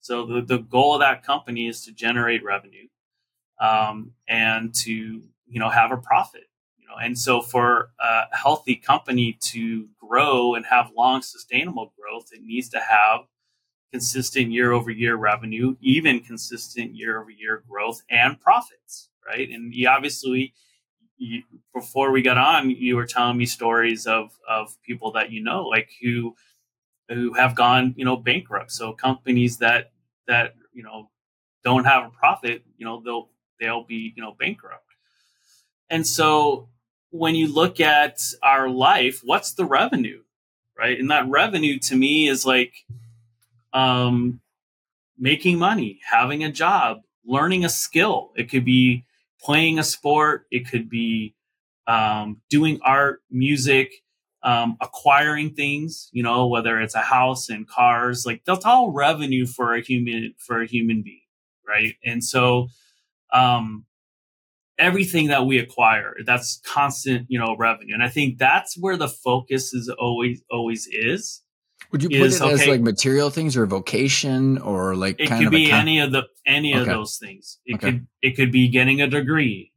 [0.00, 2.88] So the, the goal of that company is to generate revenue
[3.60, 6.48] um, and to you know have a profit
[6.84, 12.28] You know, and so for a healthy company to grow and have long sustainable growth,
[12.32, 13.22] it needs to have
[13.92, 19.48] consistent year over year revenue, even consistent year over year growth and profits, right?
[19.50, 20.52] And you obviously,
[21.16, 21.42] you,
[21.74, 25.64] before we got on, you were telling me stories of of people that you know,
[25.64, 26.34] like who
[27.08, 28.72] who have gone, you know, bankrupt.
[28.72, 29.92] So companies that
[30.28, 31.10] that you know
[31.64, 34.84] don't have a profit, you know, they'll they'll be you know bankrupt.
[35.90, 36.68] And so
[37.14, 40.20] when you look at our life, what's the revenue,
[40.76, 40.98] right?
[40.98, 42.74] And that revenue to me is like
[43.72, 44.40] um,
[45.16, 48.32] making money, having a job, learning a skill.
[48.34, 49.04] It could be
[49.40, 51.36] playing a sport, it could be
[51.86, 53.92] um, doing art, music,
[54.42, 56.08] um, acquiring things.
[56.10, 60.34] You know, whether it's a house and cars, like that's all revenue for a human
[60.36, 61.20] for a human being,
[61.64, 61.94] right?
[62.04, 62.70] And so,
[63.32, 63.84] um,
[64.78, 69.08] everything that we acquire that's constant you know revenue and i think that's where the
[69.08, 71.44] focus is always always is
[71.94, 75.28] would you put is, it as okay, like material things or vocation or like it
[75.28, 76.80] could be any of the any okay.
[76.80, 77.60] of those things.
[77.64, 77.86] It okay.
[77.92, 79.70] could it could be getting a degree.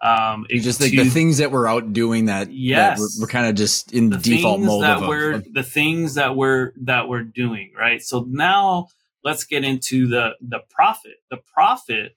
[0.00, 2.52] Um, it, just like to, the things that we're out doing that.
[2.52, 5.32] Yes, that we're, we're kind of just in the, the default mode that of, we're
[5.32, 8.02] of, the things that we're that we're doing right.
[8.02, 8.88] So now
[9.24, 11.16] let's get into the the profit.
[11.30, 12.16] The profit.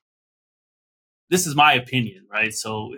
[1.29, 2.53] This is my opinion, right?
[2.53, 2.93] So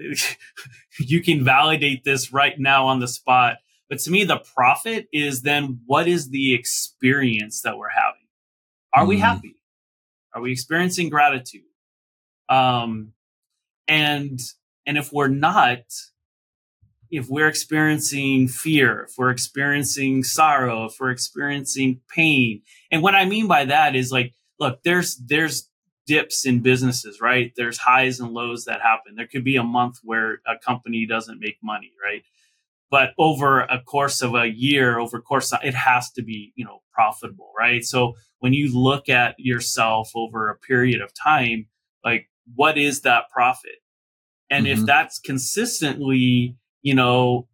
[0.99, 3.57] you can validate this right now on the spot
[3.89, 8.27] but to me, the profit is then what is the experience that we're having?
[8.93, 9.09] Are mm.
[9.09, 9.55] we happy?
[10.33, 11.63] Are we experiencing gratitude?
[12.47, 13.13] Um,
[13.87, 14.39] and,
[14.85, 15.79] and if we're not,
[17.09, 22.61] if we're experiencing fear, if we're experiencing sorrow, if we're experiencing pain,
[22.91, 25.67] and what I mean by that is like, look, there's, there's
[26.10, 27.54] dips in businesses, right?
[27.56, 29.15] There's highs and lows that happen.
[29.15, 32.24] There could be a month where a company doesn't make money, right?
[32.91, 36.82] but over a course of a year over course it has to be you know
[36.93, 41.67] profitable right so when you look at yourself over a period of time
[42.04, 43.80] like what is that profit
[44.50, 44.80] and mm-hmm.
[44.80, 47.48] if that's consistently you know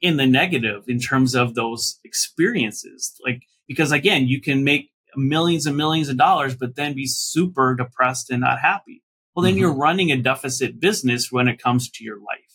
[0.00, 5.66] in the negative in terms of those experiences like because again you can make millions
[5.66, 9.02] and millions of dollars but then be super depressed and not happy
[9.34, 9.60] well then mm-hmm.
[9.60, 12.52] you're running a deficit business when it comes to your life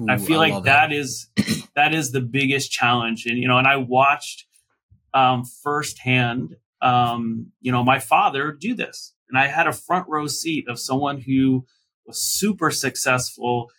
[0.00, 1.28] Ooh, I feel I like that, that is
[1.74, 3.26] that is the biggest challenge.
[3.26, 4.46] And you know, and I watched
[5.12, 10.26] um, firsthand, um, you know, my father do this, and I had a front row
[10.26, 11.64] seat of someone who
[12.06, 13.70] was super successful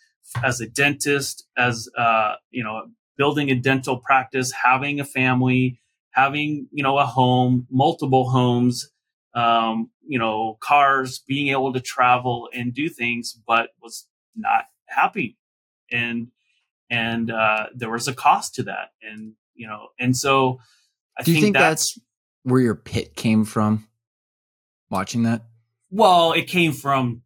[0.42, 5.80] as a dentist, as uh, you know, building a dental practice, having a family,
[6.12, 8.90] having you know a home, multiple homes,
[9.34, 15.36] um, you know, cars, being able to travel and do things, but was not happy
[15.92, 16.28] and
[16.90, 20.60] and uh, there was a cost to that, and you know, and so
[21.18, 22.06] I do you think, think that's, that's
[22.42, 23.88] where your pit came from?
[24.90, 25.42] Watching that,
[25.90, 27.22] well, it came from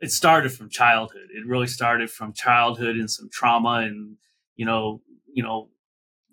[0.00, 1.28] it started from childhood.
[1.34, 4.16] It really started from childhood and some trauma, and
[4.56, 5.68] you know, you know,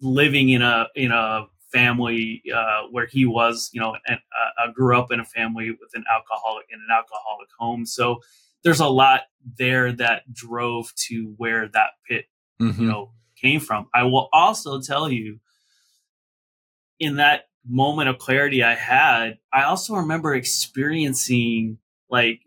[0.01, 4.71] living in a in a family uh, where he was, you know, and uh, I
[4.71, 7.85] grew up in a family with an alcoholic in an alcoholic home.
[7.85, 8.21] So
[8.63, 9.21] there's a lot
[9.57, 12.25] there that drove to where that pit,
[12.61, 12.81] mm-hmm.
[12.81, 13.87] you know, came from.
[13.93, 15.39] I will also tell you
[16.99, 21.77] in that moment of clarity I had, I also remember experiencing
[22.09, 22.41] like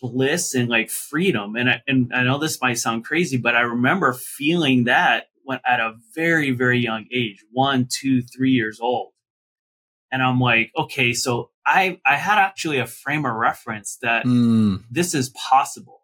[0.00, 1.56] bliss and like freedom.
[1.56, 5.60] And I, and I know this might sound crazy, but I remember feeling that when
[5.66, 9.12] at a very, very young age, one, two, three years old.
[10.12, 14.82] And I'm like, okay, so I, I had actually a frame of reference that mm.
[14.90, 16.02] this is possible,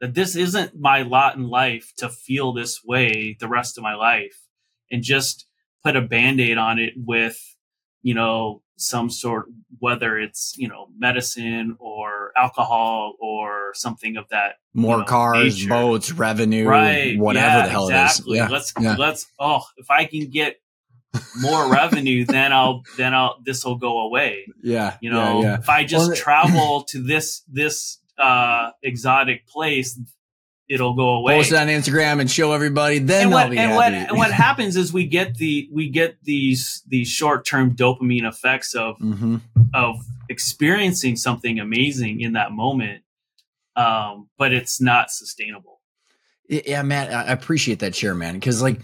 [0.00, 3.94] that this isn't my lot in life to feel this way the rest of my
[3.94, 4.38] life
[4.90, 5.46] and just
[5.84, 7.38] put a band aid on it with,
[8.00, 9.46] you know, some sort,
[9.78, 14.56] whether it's, you know, medicine or alcohol or something of that.
[14.74, 15.68] More you know, cars, nature.
[15.68, 17.18] boats, revenue, right.
[17.18, 18.38] whatever yeah, the hell exactly.
[18.38, 18.48] it is.
[18.48, 18.54] Yeah.
[18.54, 18.96] Let's, yeah.
[18.96, 20.56] let's, oh, if I can get
[21.40, 24.46] more revenue, then I'll then I'll this will go away.
[24.62, 29.98] Yeah, you know, yeah, if I just well, travel to this this uh exotic place,
[30.68, 31.36] it'll go away.
[31.38, 32.98] Post it on Instagram and show everybody.
[32.98, 36.82] Then and what, and what and what happens is we get the we get these
[36.86, 39.36] these short term dopamine effects of mm-hmm.
[39.74, 39.96] of
[40.28, 43.02] experiencing something amazing in that moment,
[43.76, 45.80] um, but it's not sustainable.
[46.48, 48.80] Yeah, man, I appreciate that share, man, because like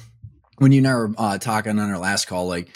[0.59, 2.69] when you and I were uh, talking on our last call, like,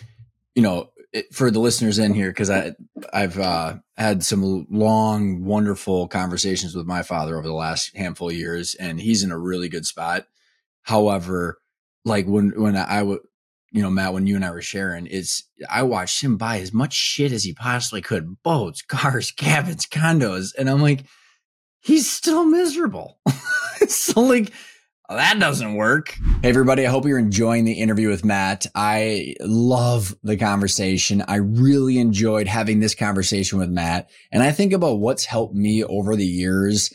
[0.55, 0.91] you know,
[1.33, 2.75] for the listeners in here, because I
[3.13, 8.35] I've uh, had some long, wonderful conversations with my father over the last handful of
[8.35, 10.27] years, and he's in a really good spot.
[10.83, 11.59] However,
[12.05, 13.21] like when, when I would,
[13.73, 16.73] you know, Matt, when you and I were sharing, it's, I watched him buy as
[16.73, 20.55] much shit as he possibly could boats, cars, cabins, condos.
[20.57, 21.05] And I'm like,
[21.81, 23.19] he's still miserable.
[23.89, 24.53] so, like,
[25.09, 26.17] that doesn't work.
[26.43, 26.87] Hey, everybody.
[26.87, 28.67] I hope you're enjoying the interview with Matt.
[28.75, 31.23] I love the conversation.
[31.29, 34.11] I really enjoyed having this conversation with Matt.
[34.33, 36.93] And I think about what's helped me over the years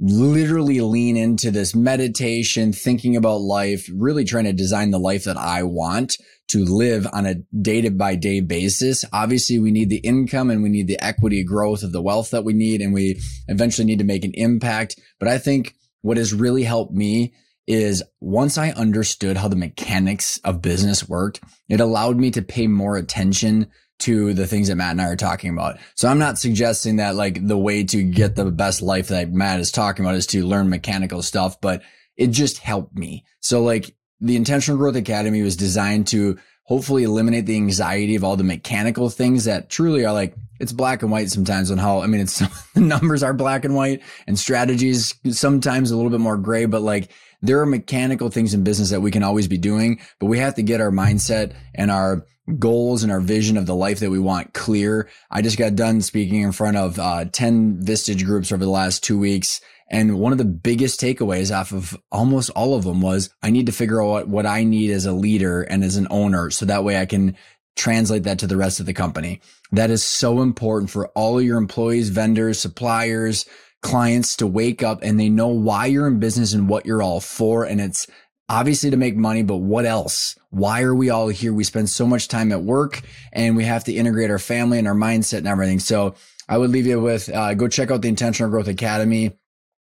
[0.00, 5.36] literally lean into this meditation, thinking about life, really trying to design the life that
[5.36, 9.04] I want to live on a day to by day basis.
[9.12, 12.44] Obviously, we need the income and we need the equity growth of the wealth that
[12.44, 12.80] we need.
[12.80, 15.00] And we eventually need to make an impact.
[15.18, 17.32] But I think what has really helped me
[17.66, 22.66] is once I understood how the mechanics of business worked, it allowed me to pay
[22.66, 25.78] more attention to the things that Matt and I are talking about.
[25.94, 29.60] So I'm not suggesting that like the way to get the best life that Matt
[29.60, 31.82] is talking about is to learn mechanical stuff, but
[32.16, 33.24] it just helped me.
[33.40, 38.36] So like the Intentional Growth Academy was designed to hopefully eliminate the anxiety of all
[38.36, 42.06] the mechanical things that truly are like it's black and white sometimes on how I
[42.06, 42.38] mean it's
[42.74, 46.82] the numbers are black and white and strategies sometimes a little bit more gray, but
[46.82, 47.10] like
[47.42, 50.54] there are mechanical things in business that we can always be doing, but we have
[50.54, 52.24] to get our mindset and our
[52.58, 55.08] goals and our vision of the life that we want clear.
[55.30, 59.02] I just got done speaking in front of uh, 10 Vistage groups over the last
[59.02, 59.60] two weeks.
[59.90, 63.66] And one of the biggest takeaways off of almost all of them was I need
[63.66, 66.50] to figure out what, I need as a leader and as an owner.
[66.50, 67.36] So that way I can
[67.76, 69.40] translate that to the rest of the company.
[69.72, 73.46] That is so important for all of your employees, vendors, suppliers,
[73.84, 77.20] clients to wake up and they know why you're in business and what you're all
[77.20, 77.64] for.
[77.64, 78.08] And it's
[78.48, 80.36] obviously to make money, but what else?
[80.50, 81.52] Why are we all here?
[81.52, 84.88] We spend so much time at work and we have to integrate our family and
[84.88, 85.78] our mindset and everything.
[85.78, 86.14] So
[86.48, 89.36] I would leave you with, uh, go check out the Intentional Growth Academy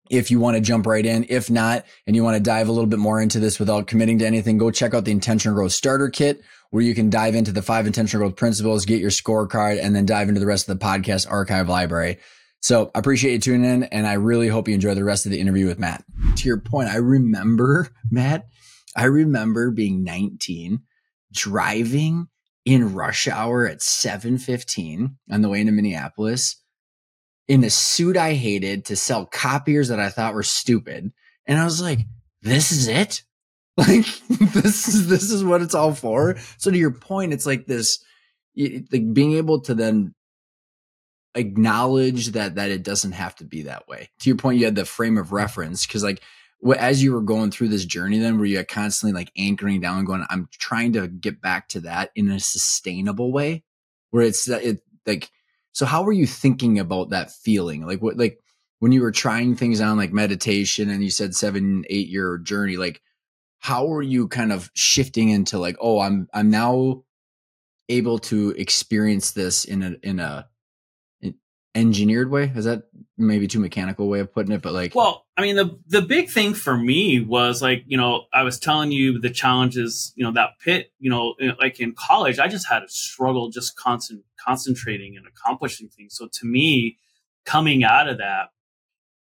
[0.09, 1.25] if you want to jump right in.
[1.29, 4.17] If not, and you want to dive a little bit more into this without committing
[4.19, 6.41] to anything, go check out the Intentional Growth Starter Kit
[6.71, 10.05] where you can dive into the five intentional growth principles, get your scorecard, and then
[10.05, 12.19] dive into the rest of the podcast archive library.
[12.61, 15.31] So I appreciate you tuning in and I really hope you enjoy the rest of
[15.31, 16.03] the interview with Matt.
[16.37, 18.47] To your point, I remember, Matt,
[18.95, 20.81] I remember being 19,
[21.31, 22.27] driving
[22.65, 26.57] in rush hour at 7:15 on the way into Minneapolis
[27.47, 31.11] in a suit I hated to sell copiers that I thought were stupid.
[31.47, 31.99] And I was like,
[32.41, 33.23] this is it?
[33.77, 36.35] Like this is this is what it's all for.
[36.57, 38.03] So to your point, it's like this
[38.57, 40.13] like being able to then
[41.35, 44.09] acknowledge that that it doesn't have to be that way.
[44.19, 46.21] To your point, you had the frame of reference because like
[46.77, 50.07] as you were going through this journey, then were you constantly like anchoring down, and
[50.07, 53.63] going, "I'm trying to get back to that in a sustainable way,"
[54.11, 55.31] where it's uh, it like.
[55.71, 57.85] So how were you thinking about that feeling?
[57.85, 58.39] Like what like
[58.79, 62.77] when you were trying things on like meditation and you said seven eight year journey
[62.77, 63.01] like
[63.59, 67.03] how were you kind of shifting into like oh i'm i'm now
[67.89, 70.47] able to experience this in a in a
[71.75, 72.51] engineered way?
[72.55, 72.83] Is that
[73.17, 76.29] maybe too mechanical way of putting it but like well i mean the the big
[76.29, 80.31] thing for me was like you know i was telling you the challenges you know
[80.31, 85.17] that pit you know like in college i just had a struggle just constant concentrating
[85.17, 86.15] and accomplishing things.
[86.15, 86.97] So to me
[87.45, 88.49] coming out of that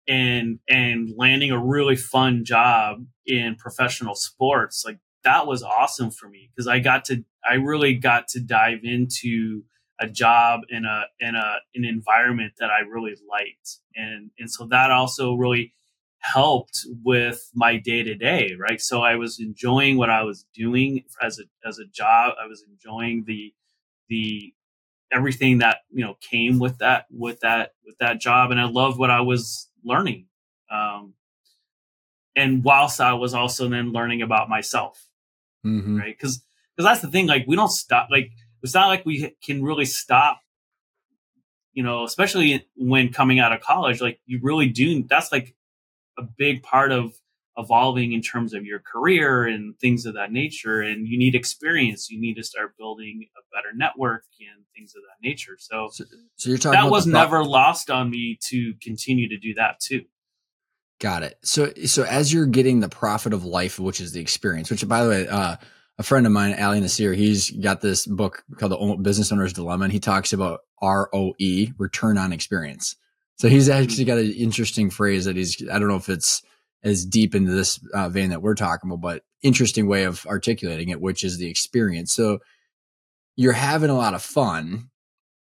[0.07, 6.27] and and landing a really fun job in professional sports like that was awesome for
[6.27, 9.63] me because i got to i really got to dive into
[10.01, 14.65] a job in a in a an environment that I really liked, and and so
[14.65, 15.73] that also really
[16.19, 18.81] helped with my day to day, right?
[18.81, 22.33] So I was enjoying what I was doing as a as a job.
[22.43, 23.53] I was enjoying the
[24.09, 24.53] the
[25.13, 28.97] everything that you know came with that with that with that job, and I loved
[28.97, 30.25] what I was learning.
[30.71, 31.13] Um,
[32.35, 35.07] and whilst I was also then learning about myself,
[35.65, 35.99] mm-hmm.
[35.99, 36.17] right?
[36.17, 36.41] Because
[36.75, 38.31] because that's the thing, like we don't stop, like
[38.63, 40.41] it's not like we can really stop
[41.73, 45.55] you know especially when coming out of college like you really do that's like
[46.17, 47.13] a big part of
[47.57, 52.09] evolving in terms of your career and things of that nature and you need experience.
[52.09, 55.57] You need to start building a better network and things of that nature.
[55.59, 56.05] So, so,
[56.35, 60.05] so you're talking that was never lost on me to continue to do that too.
[60.99, 61.37] Got it.
[61.43, 65.03] So so as you're getting the profit of life which is the experience which by
[65.03, 65.57] the way uh
[65.97, 69.85] a friend of mine, Ali Nasir, he's got this book called The Business Owner's Dilemma,
[69.85, 72.95] and he talks about ROE, return on experience.
[73.37, 73.83] So he's mm-hmm.
[73.83, 76.41] actually got an interesting phrase that he's, I don't know if it's
[76.83, 80.89] as deep into this uh, vein that we're talking about, but interesting way of articulating
[80.89, 82.13] it, which is the experience.
[82.13, 82.39] So
[83.35, 84.89] you're having a lot of fun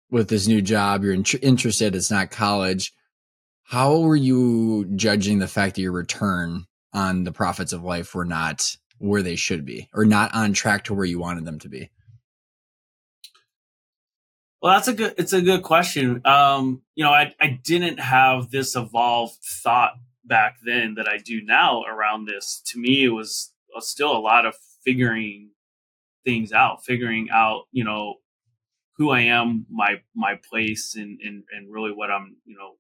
[0.09, 1.03] with this new job.
[1.03, 1.95] You're in- interested.
[1.95, 2.93] It's not college.
[3.63, 8.25] How were you judging the fact that your return on the profits of life were
[8.25, 11.69] not where they should be or not on track to where you wanted them to
[11.69, 11.89] be?
[14.61, 15.15] Well, that's a good.
[15.17, 16.21] It's a good question.
[16.23, 19.93] Um, you know, I I didn't have this evolved thought
[20.23, 22.61] back then that I do now around this.
[22.67, 25.49] To me, it was still a lot of figuring
[26.23, 28.15] things out, figuring out, you know,
[28.97, 32.75] who I am, my my place, and and and really what I'm, you know,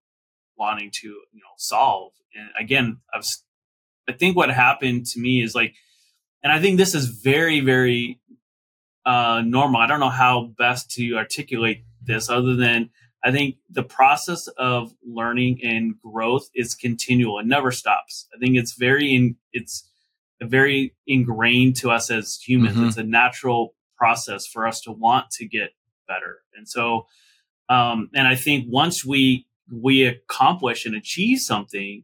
[0.55, 2.13] wanting to, you know, solve.
[2.35, 3.25] And again, I've,
[4.07, 5.73] I think what happened to me is like,
[6.43, 8.19] and I think this is very very
[9.05, 9.81] uh, normal.
[9.81, 12.89] I don't know how best to articulate this other than
[13.23, 17.39] I think the process of learning and growth is continual.
[17.39, 18.27] It never stops.
[18.35, 19.87] I think it's very in, it's
[20.41, 22.77] very ingrained to us as humans.
[22.77, 22.87] Mm-hmm.
[22.87, 25.69] It's a natural process for us to want to get
[26.07, 26.39] better.
[26.55, 27.05] And so,
[27.69, 32.03] um, and I think once we, we accomplish and achieve something,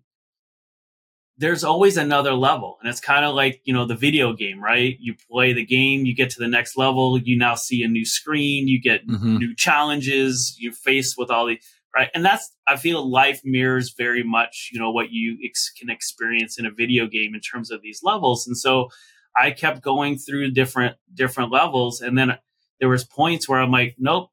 [1.37, 2.77] there's always another level.
[2.81, 4.97] And it's kind of like, you know, the video game, right?
[4.99, 8.05] You play the game, you get to the next level, you now see a new
[8.05, 9.37] screen, you get mm-hmm.
[9.37, 11.59] new challenges, you're faced with all the,
[11.95, 12.09] right?
[12.15, 16.57] And that's, I feel life mirrors very much, you know, what you ex- can experience
[16.57, 18.47] in a video game in terms of these levels.
[18.47, 18.89] And so
[19.35, 22.01] I kept going through different, different levels.
[22.01, 22.37] And then
[22.79, 24.29] there was points where I'm like, nope,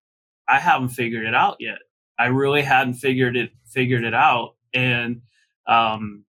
[0.49, 1.79] I haven't figured it out yet.
[2.19, 4.55] I really hadn't figured it, figured it out.
[4.73, 5.23] And,
[5.67, 6.25] um,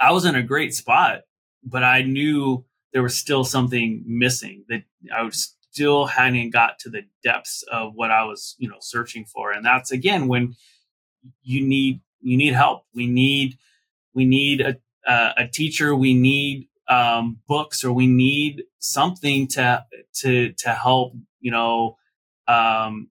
[0.00, 1.20] I was in a great spot,
[1.62, 4.82] but I knew there was still something missing that
[5.14, 9.24] I was still hadn't got to the depths of what I was, you know, searching
[9.24, 9.52] for.
[9.52, 10.56] And that's again when
[11.42, 12.84] you need you need help.
[12.94, 13.58] We need
[14.14, 14.76] we need a
[15.06, 15.94] a, teacher.
[15.94, 19.84] We need um, books, or we need something to
[20.16, 21.96] to to help you know
[22.46, 23.10] um,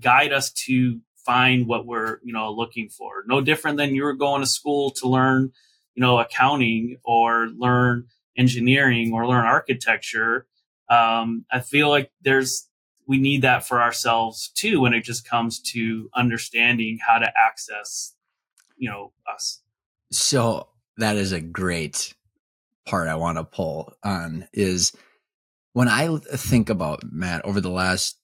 [0.00, 3.24] guide us to find what we're you know looking for.
[3.26, 5.52] No different than you were going to school to learn
[5.94, 10.46] you know, accounting or learn engineering or learn architecture.
[10.88, 12.68] Um, I feel like there's,
[13.06, 18.14] we need that for ourselves too when it just comes to understanding how to access,
[18.76, 19.60] you know, us.
[20.10, 22.14] So that is a great
[22.86, 24.92] part I want to pull on is
[25.72, 28.18] when I think about Matt over the last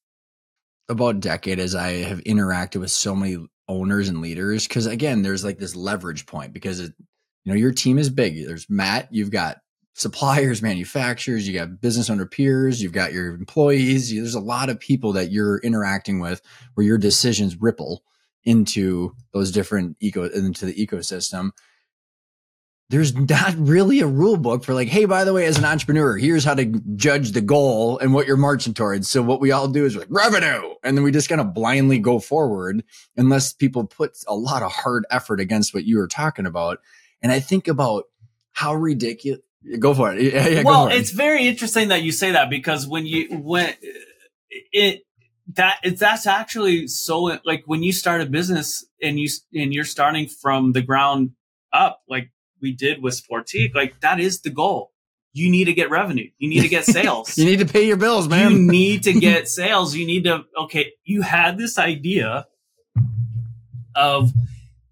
[0.88, 3.38] about decade as I have interacted with so many
[3.68, 6.92] owners and leaders because again there's like this leverage point because it,
[7.46, 8.44] you know, your team is big.
[8.44, 9.58] There's Matt, you've got
[9.94, 14.12] suppliers, manufacturers, you got business owner peers, you've got your employees.
[14.12, 16.42] There's a lot of people that you're interacting with
[16.74, 18.02] where your decisions ripple
[18.42, 21.52] into those different eco into the ecosystem.
[22.90, 26.16] There's not really a rule book for like, hey, by the way, as an entrepreneur,
[26.16, 26.66] here's how to
[26.96, 29.08] judge the goal and what you're marching towards.
[29.08, 32.00] So what we all do is like revenue, and then we just kind of blindly
[32.00, 32.82] go forward
[33.16, 36.80] unless people put a lot of hard effort against what you were talking about.
[37.22, 38.04] And I think about
[38.52, 39.40] how ridiculous.
[39.78, 40.22] Go for it.
[40.32, 43.74] Yeah, yeah, well, it's very interesting that you say that because when you when
[44.72, 45.02] it
[45.54, 49.84] that it's that's actually so like when you start a business and you and you're
[49.84, 51.32] starting from the ground
[51.72, 54.92] up like we did with Sportiqe, like that is the goal.
[55.32, 56.30] You need to get revenue.
[56.38, 57.36] You need to get sales.
[57.36, 58.52] you need to pay your bills, man.
[58.52, 59.94] You need to get sales.
[59.94, 62.46] You need to okay, you had this idea
[63.94, 64.32] of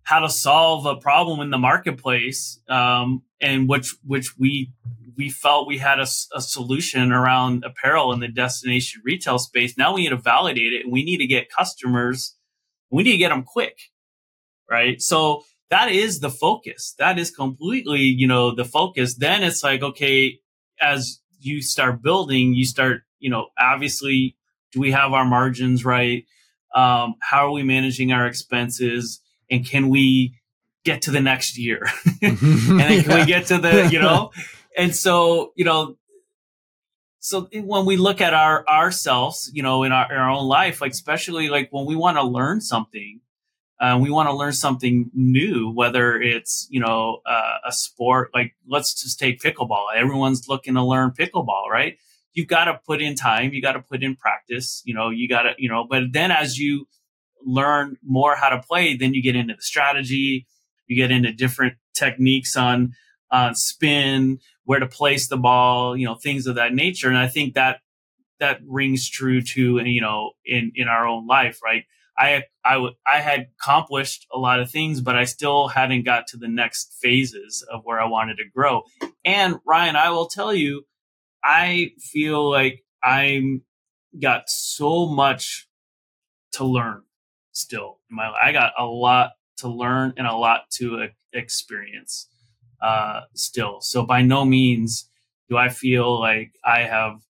[0.05, 4.71] how to solve a problem in the marketplace, um, and which which we
[5.17, 9.77] we felt we had a, a, solution around apparel in the destination retail space.
[9.79, 12.37] Now we need to validate it, and we need to get customers.
[12.91, 13.79] We need to get them quick,
[14.71, 15.01] right?
[15.01, 16.95] So that is the focus.
[16.99, 19.15] That is completely, you know, the focus.
[19.15, 20.39] Then it's like, okay,
[20.81, 24.37] as you start building, you start, you know, obviously,
[24.73, 26.25] do we have our margins right?
[26.75, 29.21] Um, how are we managing our expenses?
[29.51, 30.35] And can we
[30.85, 31.87] get to the next year?
[32.23, 32.39] and
[32.81, 34.31] then can we get to the, you know?
[34.77, 35.97] And so, you know,
[37.21, 40.81] so when we look at our ourselves, you know, in our, in our own life,
[40.81, 43.21] like especially like when we want to learn something,
[43.81, 48.31] uh, we want to learn something new, whether it's you know uh, a sport.
[48.35, 49.87] Like let's just take pickleball.
[49.97, 51.97] Everyone's looking to learn pickleball, right?
[52.35, 53.53] You've got to put in time.
[53.53, 54.83] You got to put in practice.
[54.85, 55.87] You know, you got to you know.
[55.89, 56.87] But then as you
[57.45, 60.47] learn more how to play, then you get into the strategy,
[60.87, 62.95] you get into different techniques on
[63.31, 67.09] on spin, where to place the ball, you know, things of that nature.
[67.09, 67.81] And I think that
[68.41, 71.85] that rings true to you know in in our own life, right?
[72.19, 76.37] I I I had accomplished a lot of things, but I still hadn't got to
[76.37, 78.83] the next phases of where I wanted to grow.
[79.25, 80.85] And Ryan, I will tell you,
[81.43, 83.63] I feel like I'm
[84.21, 85.69] got so much
[86.53, 87.04] to learn
[87.55, 88.41] still in my life.
[88.45, 92.29] I got a lot to learn and a lot to experience
[92.83, 93.81] uh, still.
[93.81, 95.09] So by no means
[95.49, 97.21] Do I feel like I have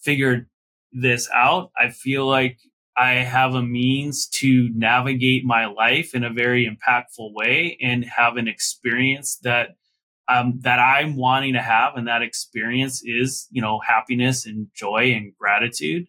[0.00, 0.46] figured
[0.92, 1.70] this out?
[1.76, 2.58] I feel like
[2.96, 8.36] I have a means to navigate my life in a very impactful way and have
[8.36, 9.70] an experience that
[10.28, 15.12] um, that I'm wanting to have, and that experience is, you know, happiness and joy
[15.14, 16.06] and gratitude.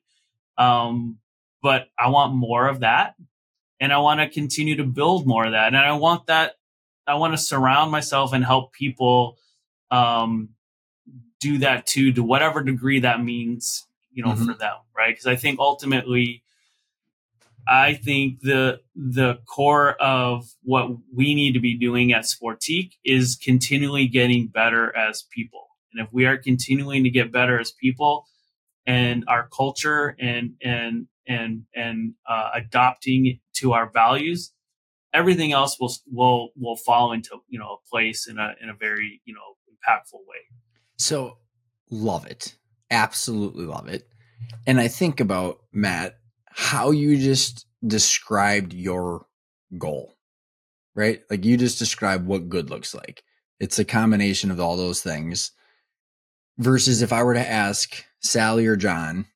[0.58, 1.20] Um,
[1.64, 3.16] but I want more of that,
[3.80, 6.56] and I want to continue to build more of that, and I want that.
[7.08, 9.38] I want to surround myself and help people
[9.90, 10.50] um,
[11.40, 14.46] do that too, to whatever degree that means, you know, mm-hmm.
[14.46, 15.12] for them, right?
[15.12, 16.44] Because I think ultimately
[17.70, 23.36] I think the the core of what we need to be doing at Sportiqe is
[23.36, 25.68] continually getting better as people.
[25.94, 28.26] And if we are continuing to get better as people
[28.88, 34.52] and our culture and and and and uh, adopting to our values,
[35.14, 38.74] everything else will will will fall into you know a place in a in a
[38.74, 40.40] very you know impactful way.
[40.98, 41.38] So
[41.90, 42.56] love it,
[42.92, 44.10] absolutely love it.
[44.66, 46.18] And I think about Matt
[46.52, 49.28] how you just described your
[49.78, 50.16] goal,
[50.96, 51.22] right?
[51.30, 53.24] Like you just described what good looks like.
[53.60, 55.52] It's a combination of all those things.
[56.58, 59.28] Versus if I were to ask Sally or John,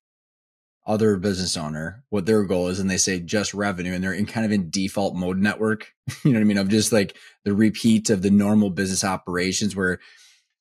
[0.86, 4.26] other business owner, what their goal is, and they say just revenue, and they're in
[4.26, 6.58] kind of in default mode network, you know what I mean?
[6.58, 10.00] Of just like the repeat of the normal business operations where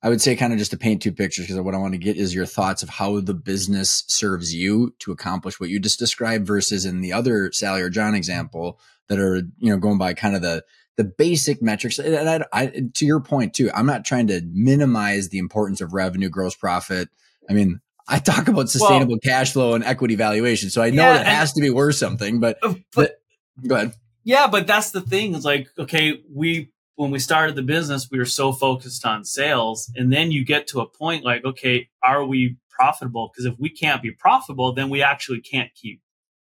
[0.04, 1.98] I would say kind of just to paint two pictures because what I want to
[1.98, 6.00] get is your thoughts of how the business serves you to accomplish what you just
[6.00, 10.14] described versus in the other Sally or John example that are you know going by
[10.14, 10.64] kind of the
[10.96, 11.98] the basic metrics.
[11.98, 15.94] And I, I, to your point too, I'm not trying to minimize the importance of
[15.94, 17.08] revenue, gross profit.
[17.48, 21.02] I mean, I talk about sustainable well, cash flow and equity valuation, so I know
[21.02, 22.40] yeah, it has to be worth something.
[22.40, 23.20] But, uh, but,
[23.56, 23.94] but go ahead.
[24.24, 25.34] Yeah, but that's the thing.
[25.34, 29.90] It's like okay, we when we started the business, we were so focused on sales.
[29.96, 33.30] And then you get to a point like, okay, are we profitable?
[33.32, 36.00] Because if we can't be profitable, then we actually can't keep,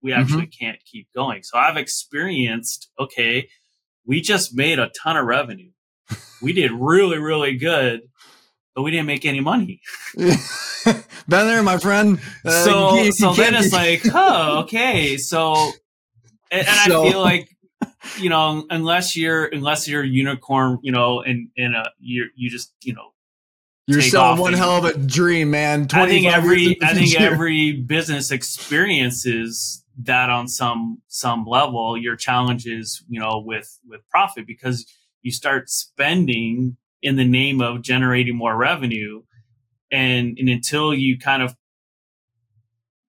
[0.02, 0.20] we mm-hmm.
[0.20, 0.64] actually mm-hmm.
[0.64, 1.42] can't keep going.
[1.42, 3.48] So I've experienced, okay,
[4.04, 5.70] we just made a ton of revenue.
[6.42, 8.02] we did really, really good,
[8.76, 9.80] but we didn't make any money.
[10.14, 10.36] Been
[11.28, 12.20] there, my friend.
[12.44, 15.16] Uh, so, you you so then it's like, oh, okay.
[15.16, 15.72] So,
[16.52, 17.56] and, and so, I feel like
[18.18, 22.50] you know, unless you're unless you're a unicorn, you know, and and, a you you
[22.50, 23.12] just you know
[23.86, 25.88] you're selling one hell of a dream, man.
[25.92, 31.96] I think every I think every business experiences that on some some level.
[31.96, 34.86] Your challenges, you know, with with profit because
[35.22, 39.22] you start spending in the name of generating more revenue,
[39.90, 41.54] and and until you kind of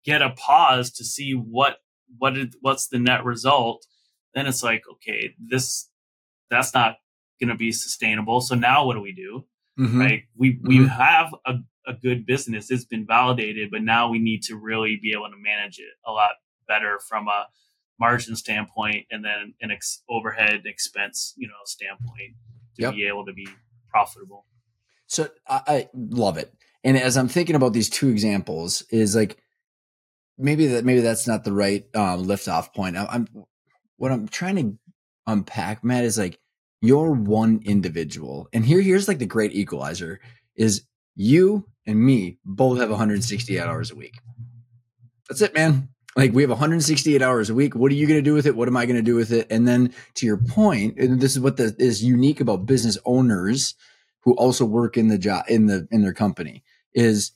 [0.03, 1.77] get a pause to see what
[2.17, 3.85] what is, what's the net result
[4.33, 5.89] then it's like, okay, this
[6.49, 6.97] that's not
[7.39, 8.41] going to be sustainable.
[8.41, 9.45] So now what do we do?
[9.79, 9.99] Mm-hmm.
[9.99, 10.23] Right?
[10.35, 10.87] We we mm-hmm.
[10.87, 11.55] have a,
[11.87, 12.69] a good business.
[12.71, 16.11] It's been validated, but now we need to really be able to manage it a
[16.11, 16.31] lot
[16.67, 17.47] better from a
[17.99, 22.35] margin standpoint and then an ex- overhead expense, you know, standpoint
[22.75, 22.93] to yep.
[22.93, 23.47] be able to be
[23.91, 24.45] profitable.
[25.07, 26.53] So I, I love it.
[26.83, 29.37] And as I'm thinking about these two examples, is like
[30.37, 32.97] maybe that maybe that's not the right um, lift off point.
[32.97, 33.27] I, I'm
[33.97, 34.77] what I'm trying to
[35.27, 36.39] unpack, Matt, is like
[36.81, 38.49] you're one individual.
[38.51, 40.19] And here, here's like the great equalizer
[40.55, 40.83] is
[41.15, 44.15] you and me both have 168 hours a week.
[45.29, 45.89] That's it, man.
[46.15, 47.75] Like we have 168 hours a week.
[47.75, 48.55] What are you going to do with it?
[48.55, 49.47] What am I going to do with it?
[49.49, 53.75] And then to your point, and this is what the, is unique about business owners
[54.21, 57.31] who also work in the job in the in their company is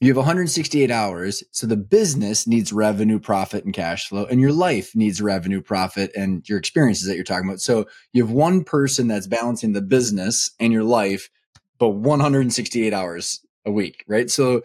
[0.00, 1.44] you have 168 hours.
[1.52, 6.10] So the business needs revenue, profit, and cash flow, and your life needs revenue, profit,
[6.16, 7.60] and your experiences that you're talking about.
[7.60, 11.30] So you have one person that's balancing the business and your life,
[11.78, 14.28] but 168 hours a week, right?
[14.28, 14.62] So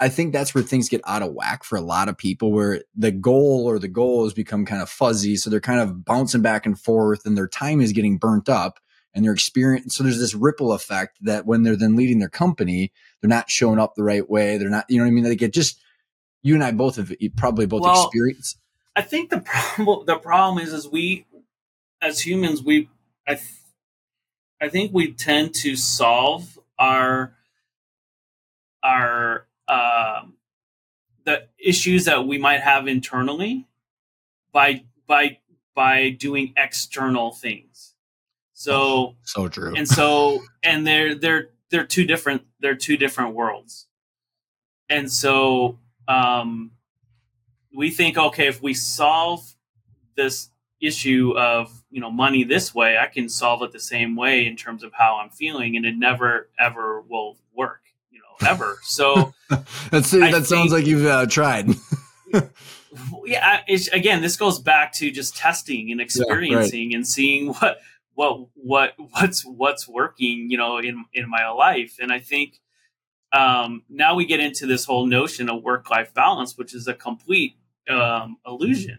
[0.00, 2.82] I think that's where things get out of whack for a lot of people where
[2.94, 5.36] the goal or the goals become kind of fuzzy.
[5.36, 8.80] So they're kind of bouncing back and forth and their time is getting burnt up
[9.14, 9.96] and their experience.
[9.96, 13.78] So there's this ripple effect that when they're then leading their company, they're not showing
[13.78, 14.58] up the right way.
[14.58, 15.24] They're not, you know what I mean?
[15.24, 15.80] They get just,
[16.42, 18.58] you and I both have probably both well, experienced.
[18.96, 19.40] I think the
[19.76, 21.26] problem, the problem is, is we,
[22.02, 22.88] as humans, we,
[23.26, 23.48] I, th-
[24.60, 27.34] I think we tend to solve our,
[28.82, 30.22] our, uh,
[31.24, 33.66] the issues that we might have internally
[34.52, 35.38] by, by,
[35.74, 37.94] by doing external things
[38.54, 39.74] so so true.
[39.76, 43.88] And so and they're they're they're two different they're two different worlds.
[44.88, 46.70] And so um
[47.76, 49.56] we think okay if we solve
[50.16, 50.50] this
[50.80, 54.54] issue of you know money this way i can solve it the same way in
[54.54, 57.43] terms of how i'm feeling and it never ever will work you know
[58.46, 58.78] ever.
[58.82, 59.34] So
[59.90, 61.68] that's that I sounds think, like you've uh, tried.
[63.24, 63.60] yeah,
[63.92, 66.94] again, this goes back to just testing and experiencing yeah, right.
[66.96, 67.78] and seeing what
[68.14, 71.96] what what what's what's working, you know, in in my life.
[72.00, 72.60] And I think
[73.32, 76.94] um, now we get into this whole notion of work life balance, which is a
[76.94, 77.56] complete
[77.88, 78.98] um, illusion.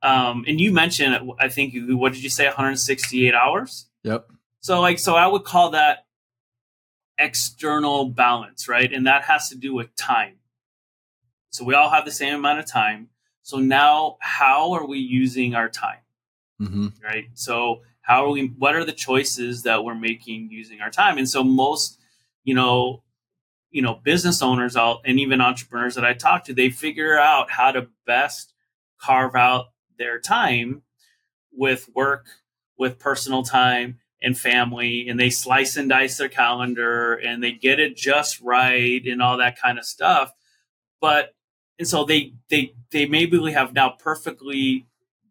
[0.00, 3.88] Um, and you mentioned, I think, what did you say, 168 hours?
[4.04, 4.30] Yep.
[4.60, 6.04] So, like, so I would call that
[7.18, 8.92] external balance, right?
[8.92, 10.36] And that has to do with time.
[11.50, 13.08] So we all have the same amount of time.
[13.42, 16.00] So now, how are we using our time?
[16.60, 16.88] Mm-hmm.
[17.02, 17.28] Right.
[17.34, 18.48] So how are we?
[18.58, 21.18] What are the choices that we're making using our time?
[21.18, 21.98] And so most,
[22.44, 23.02] you know,
[23.70, 27.50] you know, business owners out and even entrepreneurs that I talk to, they figure out
[27.50, 28.52] how to best
[29.00, 29.66] carve out
[29.98, 30.82] their time
[31.52, 32.26] with work,
[32.76, 37.78] with personal time and family, and they slice and dice their calendar and they get
[37.80, 40.32] it just right and all that kind of stuff.
[41.00, 41.34] But
[41.78, 44.86] and so they they they maybe have now perfectly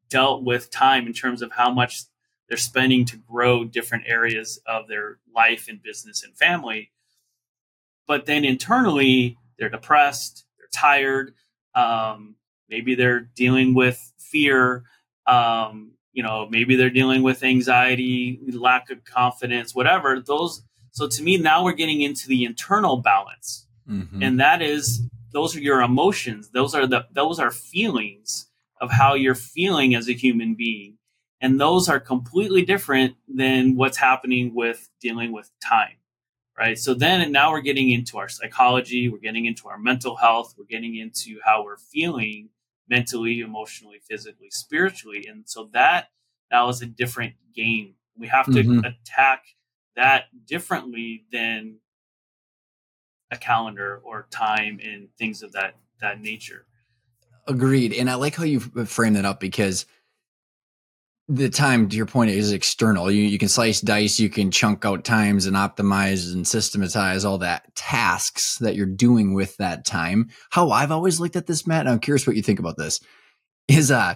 [0.09, 2.03] dealt with time in terms of how much
[2.47, 6.91] they're spending to grow different areas of their life and business and family
[8.07, 11.33] but then internally they're depressed, they're tired,
[11.75, 12.35] um,
[12.69, 14.83] maybe they're dealing with fear,
[15.27, 20.20] um, you know, maybe they're dealing with anxiety, lack of confidence, whatever.
[20.20, 20.63] Those.
[20.89, 24.24] So to me, now we're getting into the internal balance, mm-hmm.
[24.24, 26.49] and that is those are your emotions.
[26.49, 28.47] Those are the those are feelings
[28.82, 30.97] of how you're feeling as a human being,
[31.39, 35.97] and those are completely different than what's happening with dealing with time
[36.57, 36.80] right?
[36.80, 40.65] So then now we're getting into our psychology, we're getting into our mental health, we're
[40.65, 42.49] getting into how we're feeling
[42.89, 45.25] mentally, emotionally, physically, spiritually.
[45.29, 46.09] And so that
[46.51, 47.95] that was a different game.
[48.17, 48.85] We have to mm-hmm.
[48.85, 49.43] attack
[49.95, 51.77] that differently than
[53.31, 56.65] a calendar or time and things of that that nature.
[57.47, 57.93] Agreed.
[57.93, 59.85] And I like how you frame that up because
[61.30, 63.11] the time to your point is external.
[63.11, 67.38] You, you can slice dice you can chunk out times and optimize and systematize all
[67.39, 70.30] that tasks that you're doing with that time.
[70.51, 73.01] How i've always looked at this matt and i'm curious what you think about this
[73.67, 74.15] is uh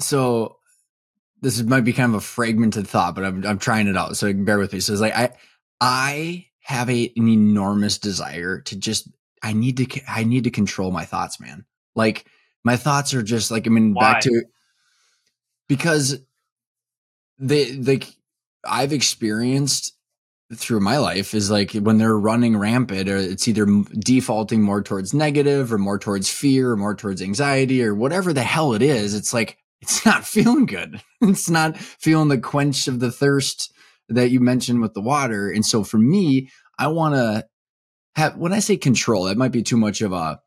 [0.00, 0.56] so
[1.40, 4.32] this might be kind of a fragmented thought but i'm, I'm trying it out so
[4.32, 4.80] bear with me.
[4.80, 5.30] So it's like i
[5.80, 9.08] i have a, an enormous desire to just
[9.42, 11.64] i need to i need to control my thoughts man.
[11.94, 12.26] Like
[12.64, 14.14] my thoughts are just like i mean Why?
[14.14, 14.42] back to
[15.68, 16.18] because
[17.38, 18.14] they like
[18.64, 19.96] I've experienced
[20.54, 23.66] through my life is like when they're running rampant or it's either
[23.98, 28.42] defaulting more towards negative or more towards fear or more towards anxiety or whatever the
[28.42, 31.02] hell it is it's like it's not feeling good.
[31.20, 33.72] It's not feeling the quench of the thirst
[34.08, 35.50] that you mentioned with the water.
[35.50, 36.48] And so for me
[36.78, 37.46] i want to
[38.16, 40.40] have when i say control that might be too much of a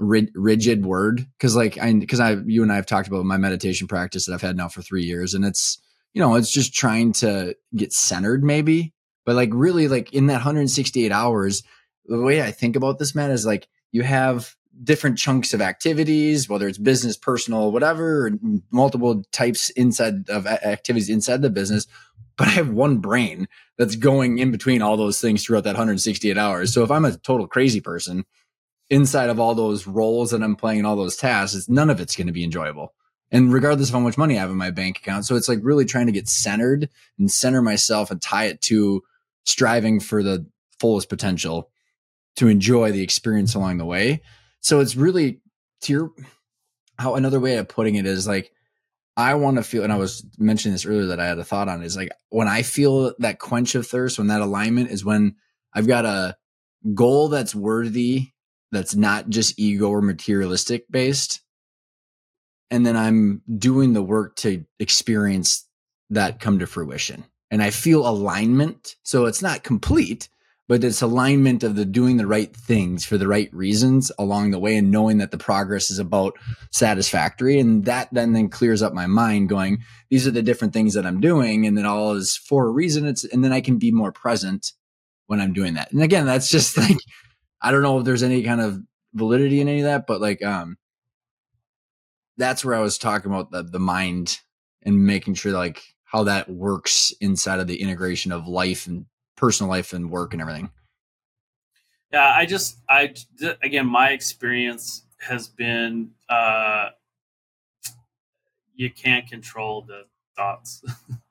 [0.00, 1.26] rigid word.
[1.38, 4.34] Because like I because I you and I have talked about my meditation practice that
[4.34, 5.78] I've had now for three years and it's
[6.14, 8.94] you know it's just trying to get centered maybe.
[9.24, 11.62] But like really like in that 168 hours
[12.06, 16.48] the way I think about this man is like you have different chunks of activities
[16.48, 18.30] whether it's business personal whatever
[18.70, 21.86] multiple types inside of activities inside the business.
[22.36, 26.38] But I have one brain that's going in between all those things throughout that 168
[26.38, 26.72] hours.
[26.72, 28.24] So if I'm a total crazy person
[28.90, 32.16] inside of all those roles that I'm playing and all those tasks, none of it's
[32.16, 32.92] going to be enjoyable.
[33.30, 35.24] And regardless of how much money I have in my bank account.
[35.24, 36.88] So it's like really trying to get centered
[37.18, 39.02] and center myself and tie it to
[39.44, 40.46] striving for the
[40.80, 41.70] fullest potential
[42.36, 44.22] to enjoy the experience along the way.
[44.60, 45.40] So it's really
[45.82, 46.10] to your
[46.98, 48.52] how another way of putting it is like
[49.16, 51.68] I want to feel, and I was mentioning this earlier that I had a thought
[51.68, 55.36] on is like when I feel that quench of thirst, when that alignment is when
[55.72, 56.36] I've got a
[56.94, 58.32] goal that's worthy
[58.72, 61.40] that's not just ego or materialistic based.
[62.70, 65.66] And then I'm doing the work to experience
[66.10, 67.24] that come to fruition.
[67.50, 68.96] And I feel alignment.
[69.02, 70.28] So it's not complete,
[70.68, 74.58] but it's alignment of the doing the right things for the right reasons along the
[74.60, 76.38] way and knowing that the progress is about
[76.70, 77.58] satisfactory.
[77.58, 81.06] And that then then clears up my mind going, these are the different things that
[81.06, 81.66] I'm doing.
[81.66, 83.04] And then all is for a reason.
[83.04, 84.72] It's, and then I can be more present
[85.26, 85.90] when I'm doing that.
[85.90, 86.98] And again, that's just like,
[87.62, 88.80] I don't know if there's any kind of
[89.14, 90.76] validity in any of that, but like um
[92.36, 94.38] that's where I was talking about the the mind
[94.82, 99.06] and making sure like how that works inside of the integration of life and
[99.36, 100.70] personal life and work and everything.
[102.12, 103.14] Yeah, I just I
[103.62, 106.90] again my experience has been uh
[108.74, 110.04] you can't control the
[110.40, 110.82] thoughts.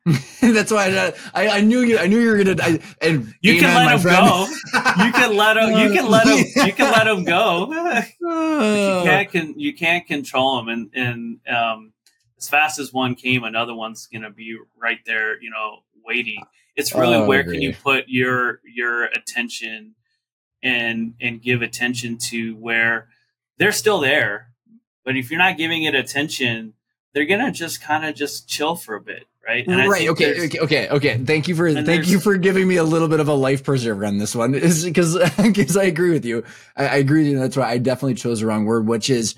[0.41, 1.97] That's why I, I, I, knew you.
[1.97, 2.55] I knew you were gonna.
[2.61, 4.47] I, and you can let him go.
[5.03, 5.69] You can let him.
[5.71, 6.65] You can let him.
[6.67, 7.71] You can let him go.
[8.21, 9.31] you can't.
[9.31, 10.67] Can, you can't control him.
[10.69, 11.93] And and um,
[12.37, 15.41] as fast as one came, another one's gonna be right there.
[15.41, 16.43] You know, waiting.
[16.75, 19.95] It's really oh, where can you put your your attention
[20.63, 23.09] and and give attention to where
[23.57, 24.51] they're still there,
[25.03, 26.73] but if you're not giving it attention,
[27.13, 29.67] they're gonna just kind of just chill for a bit right?
[29.67, 30.09] And right.
[30.09, 30.59] Okay, okay.
[30.59, 30.89] Okay.
[30.89, 31.17] Okay.
[31.17, 34.05] Thank you for thank you for giving me a little bit of a life preserver
[34.05, 36.43] on this one, is because because I agree with you.
[36.75, 37.39] I, I agree with you.
[37.39, 39.35] That's why I definitely chose the wrong word, which is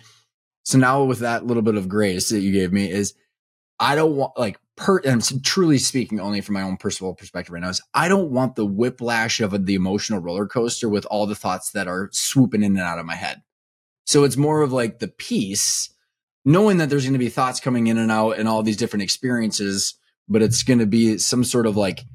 [0.63, 3.13] so now with that little bit of grace that you gave me is
[3.79, 7.61] I don't want like per I'm truly speaking only from my own personal perspective right
[7.61, 11.35] now is I don't want the whiplash of the emotional roller coaster with all the
[11.35, 13.41] thoughts that are swooping in and out of my head.
[14.05, 15.89] So it's more of like the peace,
[16.43, 19.03] knowing that there's going to be thoughts coming in and out and all these different
[19.03, 19.95] experiences
[20.31, 22.05] but it's going to be some sort of like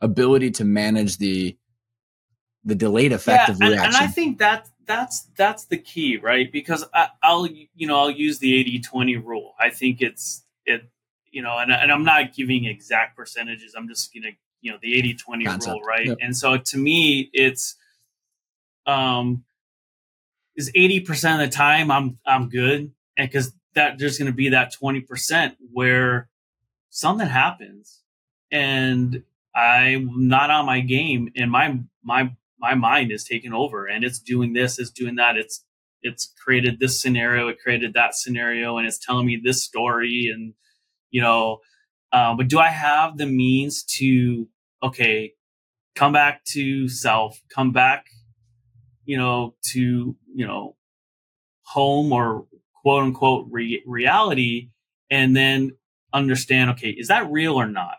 [0.00, 1.56] ability to manage the
[2.64, 3.78] the delayed effect yeah, of reaction.
[3.78, 6.50] And, and, I think that that's that's the key, right?
[6.50, 9.54] Because I, will you know I'll use the 80-20 rule.
[9.58, 10.90] I think it's it
[11.30, 13.74] you know, and, and I'm not giving exact percentages.
[13.76, 16.06] I'm just gonna you know the 80-20 rule, right?
[16.06, 16.18] Yep.
[16.20, 17.76] And so to me, it's
[18.86, 19.44] um
[20.56, 24.48] is 80% of the time I'm I'm good, and because that there's going to be
[24.50, 26.28] that 20% where
[26.90, 28.02] something happens.
[28.50, 29.22] And
[29.54, 34.18] I'm not on my game and my my my mind is taking over and it's
[34.18, 35.64] doing this, it's doing that, it's
[36.02, 40.54] it's created this scenario, it created that scenario, and it's telling me this story and
[41.10, 41.58] you know,
[42.12, 44.48] uh, but do I have the means to
[44.82, 45.34] okay,
[45.94, 48.06] come back to self, come back,
[49.04, 50.76] you know, to you know,
[51.62, 52.46] home or
[52.82, 54.70] quote unquote re- reality,
[55.10, 55.72] and then
[56.12, 57.96] understand, okay, is that real or not?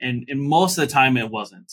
[0.00, 1.72] And and most of the time it wasn't.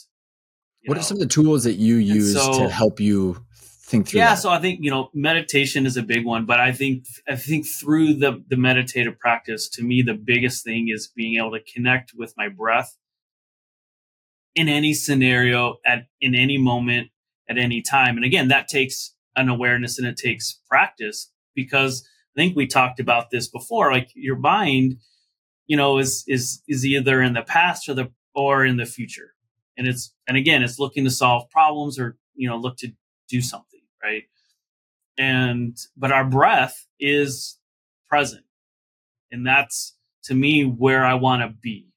[0.85, 1.01] What know?
[1.01, 3.45] are some of the tools that you use so, to help you
[3.83, 4.19] think through?
[4.19, 4.41] Yeah, that?
[4.41, 7.67] so I think you know meditation is a big one, but I think I think
[7.67, 12.13] through the the meditative practice, to me, the biggest thing is being able to connect
[12.15, 12.97] with my breath
[14.55, 17.09] in any scenario at in any moment
[17.49, 18.15] at any time.
[18.15, 22.99] And again, that takes an awareness and it takes practice because I think we talked
[22.99, 23.91] about this before.
[23.91, 24.97] Like your mind,
[25.67, 29.33] you know, is is is either in the past or the or in the future,
[29.77, 32.91] and it's and again, it's looking to solve problems or you know look to
[33.29, 34.23] do something, right?
[35.17, 37.59] And but our breath is
[38.07, 38.45] present,
[39.31, 41.87] and that's to me where I want to be.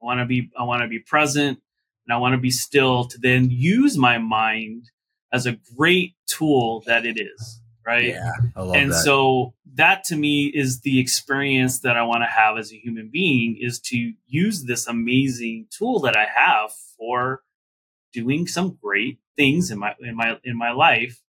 [0.00, 1.58] I want to be I want to be present,
[2.06, 4.90] and I want to be still to then use my mind
[5.32, 8.06] as a great tool that it is right?
[8.06, 9.02] Yeah, I love and that.
[9.02, 13.08] so that to me is the experience that I want to have as a human
[13.12, 17.42] being is to use this amazing tool that I have for
[18.12, 21.20] doing some great things in my in my in my life.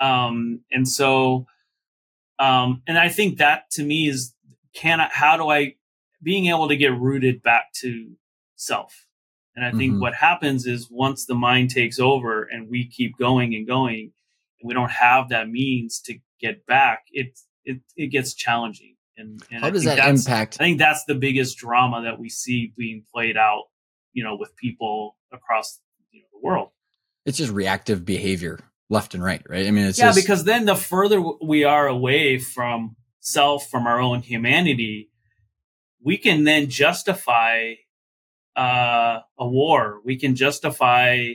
[0.00, 1.46] Um, and so,
[2.38, 4.34] um, and I think that to me is
[4.74, 5.76] can I, how do I
[6.22, 8.16] being able to get rooted back to
[8.56, 9.06] self.
[9.54, 10.00] And I think mm-hmm.
[10.00, 14.12] what happens is once the mind takes over and we keep going and going,
[14.66, 18.96] we don't have that means to get back, it it, it gets challenging.
[19.16, 20.58] And, and how I does that impact?
[20.60, 23.64] I think that's the biggest drama that we see being played out,
[24.12, 26.70] you know, with people across you know, the world.
[27.24, 28.60] It's just reactive behavior
[28.90, 29.66] left and right, right?
[29.66, 30.16] I mean, it's yeah, just...
[30.18, 35.10] because then the further we are away from self, from our own humanity,
[36.02, 37.74] we can then justify
[38.54, 40.00] uh, a war.
[40.04, 41.34] We can justify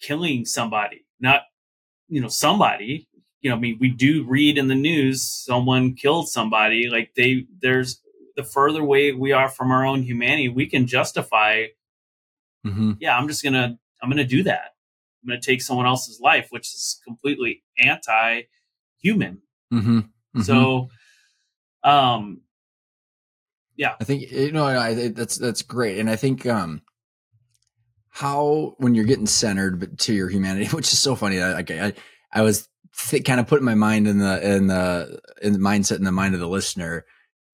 [0.00, 1.42] killing somebody, not
[2.12, 3.08] you know, somebody,
[3.40, 6.90] you know, I mean, we do read in the news someone killed somebody.
[6.90, 8.02] Like they, there's
[8.36, 11.68] the further away we are from our own humanity, we can justify,
[12.66, 12.92] mm-hmm.
[13.00, 14.74] yeah, I'm just gonna, I'm gonna do that.
[15.22, 19.40] I'm gonna take someone else's life, which is completely anti-human.
[19.72, 19.98] Mm-hmm.
[19.98, 20.42] Mm-hmm.
[20.42, 20.90] So,
[21.82, 22.42] um,
[23.76, 26.82] yeah, I think you know I, that's that's great, and I think um,
[28.12, 31.42] how when you're getting centered but to your humanity, which is so funny.
[31.42, 31.92] I I,
[32.32, 32.68] I was
[33.08, 36.12] th- kind of putting my mind in the in the in the mindset in the
[36.12, 37.04] mind of the listener,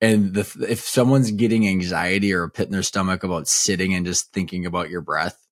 [0.00, 4.04] and the if someone's getting anxiety or a pit in their stomach about sitting and
[4.04, 5.47] just thinking about your breath,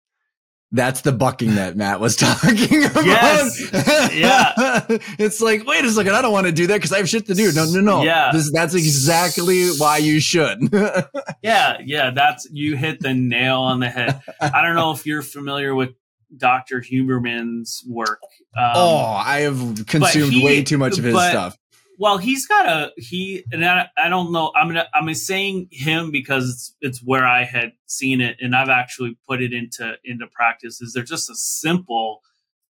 [0.72, 3.04] that's the bucking that Matt was talking about.
[3.04, 3.70] Yes.
[4.14, 4.84] Yeah.
[5.18, 7.26] it's like, wait a second, I don't want to do that because I have shit
[7.26, 7.52] to do.
[7.52, 8.02] No, no, no.
[8.02, 8.30] Yeah.
[8.32, 10.58] This, that's exactly why you should.
[11.42, 11.78] yeah.
[11.84, 12.10] Yeah.
[12.10, 14.20] That's, you hit the nail on the head.
[14.40, 15.90] I don't know if you're familiar with
[16.36, 16.80] Dr.
[16.80, 18.20] Huberman's work.
[18.56, 21.58] Um, oh, I have consumed he, way too much of his but, stuff.
[21.99, 24.53] Well, he's got a he, and I, I don't know.
[24.55, 28.68] I'm gonna I'm saying him because it's it's where I had seen it, and I've
[28.68, 30.80] actually put it into into practice.
[30.80, 32.20] Is there just a simple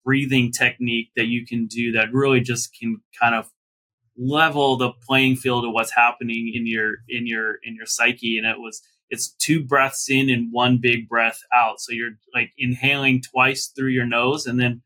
[0.04, 3.52] breathing technique that you can do that really just can kind of
[4.18, 8.48] level the playing field of what's happening in your in your in your psyche, and
[8.48, 11.80] it was it's two breaths in and one big breath out.
[11.80, 14.82] So you're like inhaling twice through your nose and then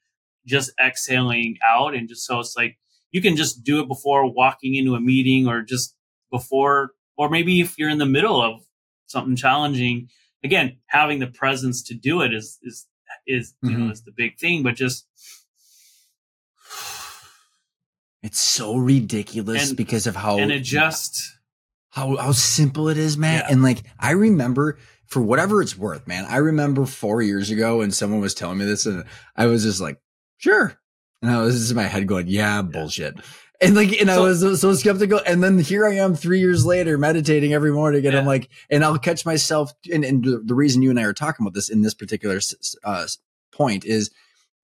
[0.46, 2.78] just exhaling out, and just so it's like
[3.16, 5.96] you can just do it before walking into a meeting or just
[6.30, 8.60] before, or maybe if you're in the middle of
[9.06, 10.10] something challenging,
[10.44, 12.86] again, having the presence to do it is, is,
[13.26, 13.70] is, mm-hmm.
[13.70, 13.94] you know, mm-hmm.
[13.94, 15.08] is the big thing, but just,
[18.22, 21.24] it's so ridiculous and, because of how, and it just,
[21.92, 23.44] how, how simple it is, man.
[23.46, 23.48] Yeah.
[23.50, 27.92] And like, I remember for whatever it's worth, man, I remember four years ago when
[27.92, 29.06] someone was telling me this and
[29.38, 30.02] I was just like,
[30.36, 30.78] sure,
[31.22, 33.16] and I was just in my head going, yeah, bullshit.
[33.62, 35.22] And like, and so, I was so skeptical.
[35.26, 38.06] And then here I am three years later meditating every morning.
[38.06, 38.20] And yeah.
[38.20, 39.74] I'm like, and I'll catch myself.
[39.92, 42.40] And, and the reason you and I are talking about this in this particular
[42.84, 43.08] uh,
[43.52, 44.12] point is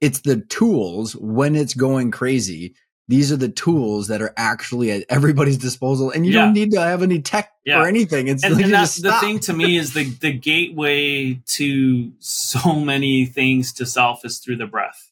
[0.01, 2.75] it's the tools when it's going crazy.
[3.07, 6.11] These are the tools that are actually at everybody's disposal.
[6.11, 6.45] And you yeah.
[6.45, 7.81] don't need to have any tech yeah.
[7.81, 8.27] or anything.
[8.27, 12.75] It's and, like and that's the thing to me is the, the gateway to so
[12.75, 15.10] many things to self is through the breath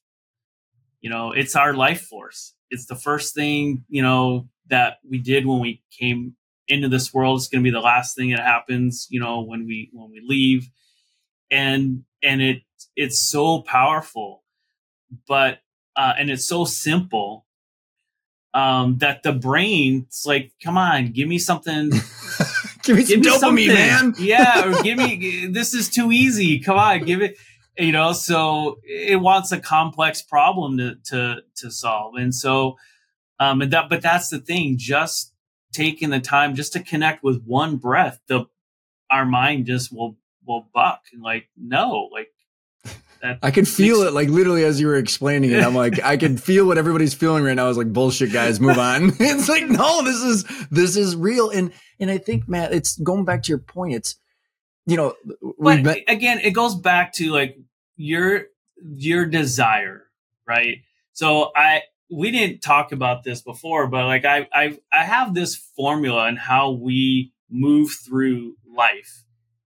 [1.02, 2.54] you know it's our life force.
[2.70, 6.36] It's the first thing you know that we did when we came
[6.68, 7.40] into this world.
[7.40, 10.22] It's going to be the last thing that happens you know when we when we
[10.26, 10.70] leave.
[11.52, 12.62] And and it
[12.96, 14.44] it's so powerful
[15.28, 15.60] but
[15.96, 17.46] uh and it's so simple
[18.54, 21.92] um that the brain it's like come on give me something.
[22.86, 24.14] Give me some give dopamine me man.
[24.18, 26.60] Yeah or give me this is too easy.
[26.60, 27.38] Come on give it
[27.80, 32.76] you know so it wants a complex problem to to to solve and so
[33.40, 35.34] um and that but that's the thing just
[35.74, 38.46] taking the time just to connect with one breath the
[39.10, 42.30] our mind just will will buck and like no like
[43.42, 45.62] I can feel makes- it like literally as you were explaining it.
[45.62, 47.66] I'm like, I can feel what everybody's feeling right now.
[47.66, 49.12] I was like, bullshit guys, move on.
[49.20, 51.50] it's like, no, this is, this is real.
[51.50, 53.96] And, and I think, Matt, it's going back to your point.
[53.96, 54.16] It's,
[54.86, 55.16] you know,
[55.60, 57.58] but met- again, it goes back to like
[58.00, 58.46] your
[58.82, 60.06] your desire,
[60.48, 60.78] right?
[61.12, 65.56] So I we didn't talk about this before, but like I I I have this
[65.56, 69.26] formula and how we move through life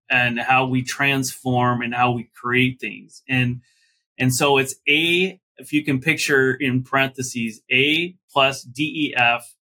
[0.09, 3.21] and how we transform and how we create things.
[3.29, 3.61] And
[4.17, 9.55] and so it's A if you can picture in parentheses A plus DEF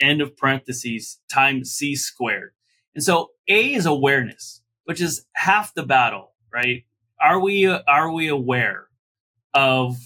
[0.00, 2.52] end of parentheses times C squared.
[2.94, 6.84] And so A is awareness, which is half the battle, right?
[7.20, 8.86] Are we are we aware
[9.54, 9.96] of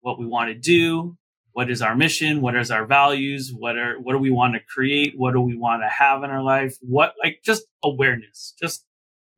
[0.00, 1.16] what we want to do?
[1.52, 2.40] What is our mission?
[2.40, 3.52] What is our values?
[3.54, 5.14] What are what do we want to create?
[5.16, 6.76] What do we want to have in our life?
[6.80, 8.84] What like just awareness just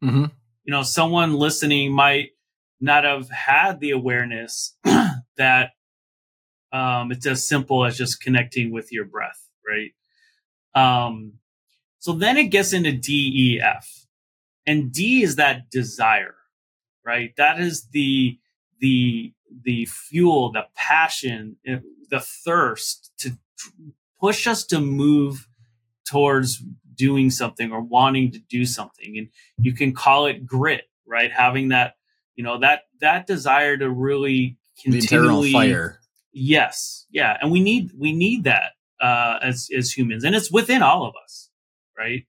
[0.02, 0.26] mm-hmm.
[0.64, 2.30] you know someone listening might
[2.80, 4.76] not have had the awareness
[5.36, 5.70] that
[6.72, 9.92] um, it's as simple as just connecting with your breath right?
[10.74, 11.34] Um,
[11.98, 14.06] so then it gets into d e f.
[14.66, 16.35] And d is that desire
[17.06, 17.32] right?
[17.36, 18.38] That is the
[18.80, 19.32] the
[19.62, 21.78] the fuel, the passion, eh,
[22.10, 23.38] the thirst to
[24.20, 25.48] push us to move
[26.06, 26.62] towards
[26.94, 29.16] doing something or wanting to do something.
[29.16, 29.28] And
[29.58, 31.30] you can call it grit, right?
[31.30, 31.94] Having that,
[32.34, 36.00] you know, that that desire to really continually fire.
[36.32, 37.06] Yes.
[37.10, 37.36] Yeah.
[37.40, 40.24] And we need we need that uh as as humans.
[40.24, 41.50] And it's within all of us,
[41.96, 42.26] right?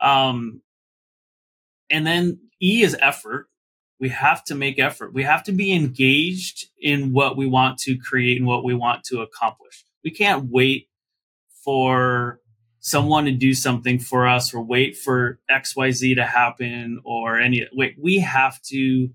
[0.00, 0.60] Um
[1.88, 3.48] and then E is effort
[4.02, 5.14] we have to make effort.
[5.14, 9.04] We have to be engaged in what we want to create and what we want
[9.04, 9.84] to accomplish.
[10.02, 10.88] We can't wait
[11.64, 12.40] for
[12.80, 17.94] someone to do something for us or wait for XYZ to happen or any wait.
[17.96, 19.10] We have to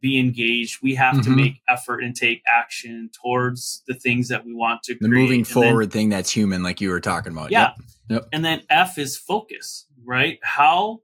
[0.00, 0.78] be engaged.
[0.82, 1.30] We have mm-hmm.
[1.30, 5.02] to make effort and take action towards the things that we want to create.
[5.02, 5.22] the create.
[5.22, 7.50] moving and forward then, thing that's human, like you were talking about.
[7.50, 7.60] Yeah.
[7.60, 7.74] Yep.
[8.08, 8.28] Yep.
[8.32, 10.38] And then F is focus, right?
[10.42, 11.02] How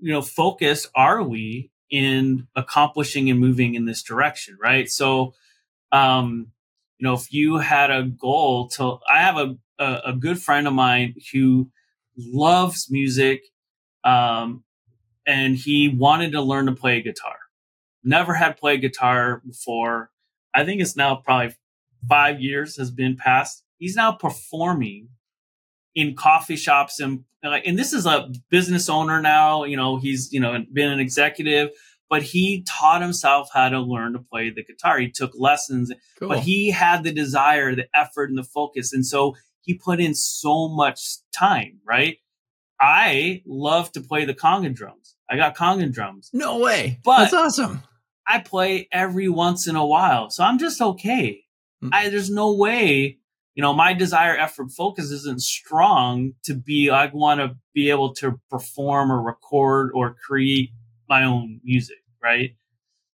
[0.00, 4.88] you know focused are we in accomplishing and moving in this direction right?
[4.90, 5.34] So
[5.92, 6.52] um
[6.98, 10.66] you know if you had a goal to i have a a, a good friend
[10.66, 11.70] of mine who
[12.16, 13.42] loves music
[14.04, 14.64] um
[15.26, 17.36] and he wanted to learn to play guitar.
[18.04, 20.10] Never had played guitar before.
[20.54, 21.54] I think it's now probably
[22.08, 23.64] five years has been passed.
[23.78, 25.08] He's now performing
[25.96, 30.38] in coffee shops and and this is a business owner now you know he's you
[30.38, 31.70] know been an executive
[32.08, 34.98] but he taught himself how to learn to play the guitar.
[34.98, 36.28] He took lessons, cool.
[36.28, 38.92] but he had the desire, the effort, and the focus.
[38.92, 41.00] And so he put in so much
[41.36, 42.18] time, right?
[42.80, 45.16] I love to play the conga drums.
[45.28, 46.30] I got conga drums.
[46.32, 47.00] No way.
[47.02, 47.82] But that's awesome.
[48.28, 50.30] I play every once in a while.
[50.30, 51.44] So I'm just okay.
[51.82, 51.88] Mm-hmm.
[51.92, 53.18] I, there's no way,
[53.56, 58.14] you know, my desire, effort, focus isn't strong to be, I want to be able
[58.16, 60.70] to perform or record or create
[61.08, 61.96] my own music.
[62.22, 62.54] Right.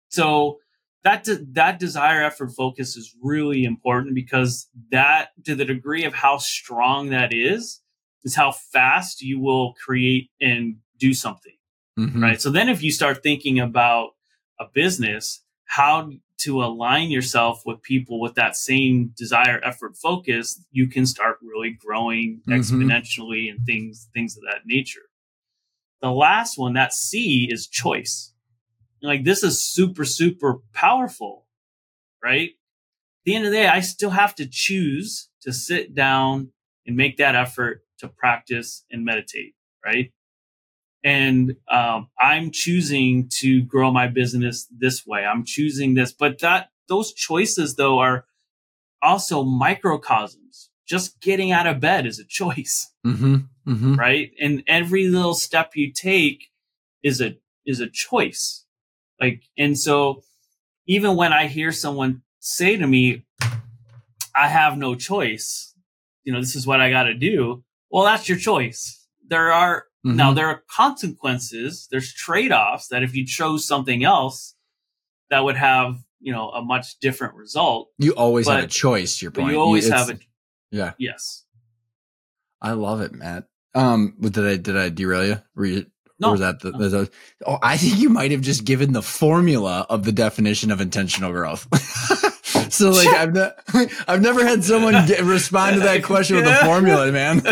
[0.08, 0.58] So
[1.04, 6.12] that, de- that desire, effort, focus is really important because that to the degree of
[6.12, 7.80] how strong that is,
[8.22, 11.56] is how fast you will create and do something.
[11.98, 12.22] Mm-hmm.
[12.22, 12.40] Right.
[12.40, 14.10] So then if you start thinking about
[14.60, 20.86] a business, how to align yourself with people with that same desire, effort, focus, you
[20.86, 22.52] can start really growing mm-hmm.
[22.52, 25.08] exponentially and things, things of that nature.
[26.02, 28.32] The last one, that C is choice.
[29.02, 31.46] Like this is super, super powerful,
[32.22, 32.50] right?
[32.50, 36.52] At the end of the day, I still have to choose to sit down
[36.86, 40.12] and make that effort to practice and meditate, right?
[41.06, 45.24] And um, I'm choosing to grow my business this way.
[45.24, 48.24] I'm choosing this, but that those choices though are
[49.00, 50.68] also microcosms.
[50.84, 53.36] Just getting out of bed is a choice, mm-hmm,
[53.68, 53.94] mm-hmm.
[53.94, 54.32] right?
[54.40, 56.48] And every little step you take
[57.04, 58.64] is a is a choice.
[59.20, 60.24] Like, and so
[60.88, 63.22] even when I hear someone say to me,
[64.34, 65.72] "I have no choice,"
[66.24, 67.62] you know, this is what I got to do.
[67.90, 69.06] Well, that's your choice.
[69.28, 70.16] There are mm-hmm.
[70.16, 71.88] now there are consequences.
[71.90, 74.54] There's trade offs that if you chose something else,
[75.30, 77.90] that would have you know a much different result.
[77.98, 79.20] You always but, have a choice.
[79.20, 79.52] Your point.
[79.52, 80.18] You always it's, have a.
[80.70, 80.92] Yeah.
[80.98, 81.44] Yes.
[82.60, 83.44] I love it, Matt.
[83.74, 85.42] Um, did I did I derail you?
[85.54, 85.86] Were you
[86.18, 86.28] no.
[86.28, 86.88] Or was that the, no.
[86.88, 87.10] the,
[87.46, 91.30] oh, I think you might have just given the formula of the definition of intentional
[91.30, 91.68] growth.
[92.72, 93.52] so like I've ne-
[94.08, 97.42] I've never had someone get, respond to that question with a formula, man.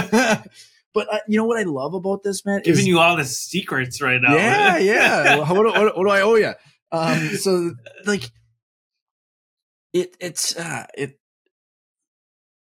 [0.95, 2.63] But uh, you know what I love about this, man?
[2.63, 4.37] Giving is, you all the secrets right now.
[4.37, 5.39] Yeah, yeah.
[5.39, 6.55] what, what, what, do I owe you?
[6.93, 7.73] Um, so
[8.07, 8.31] like
[9.93, 11.19] it it's uh, it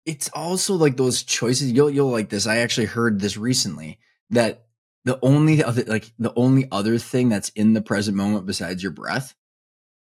[0.06, 1.70] it's also like those choices.
[1.70, 2.46] You'll you'll like this.
[2.46, 3.98] I actually heard this recently
[4.30, 4.64] that
[5.04, 8.92] the only other like the only other thing that's in the present moment besides your
[8.92, 9.34] breath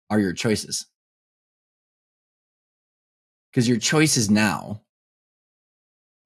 [0.09, 0.85] are your choices
[3.51, 4.81] because your choices now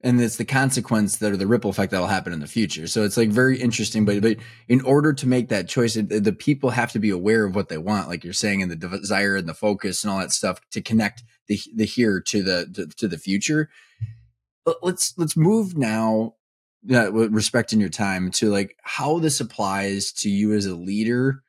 [0.02, 2.88] and it's the consequence that are the ripple effect that'll happen in the future.
[2.88, 4.38] So it's like very interesting but but
[4.68, 7.78] in order to make that choice the people have to be aware of what they
[7.78, 10.82] want like you're saying and the desire and the focus and all that stuff to
[10.82, 13.70] connect the the here to the to, to the future.
[14.82, 16.36] Let's let's move now
[16.84, 21.44] with respecting your time to like how this applies to you as a leader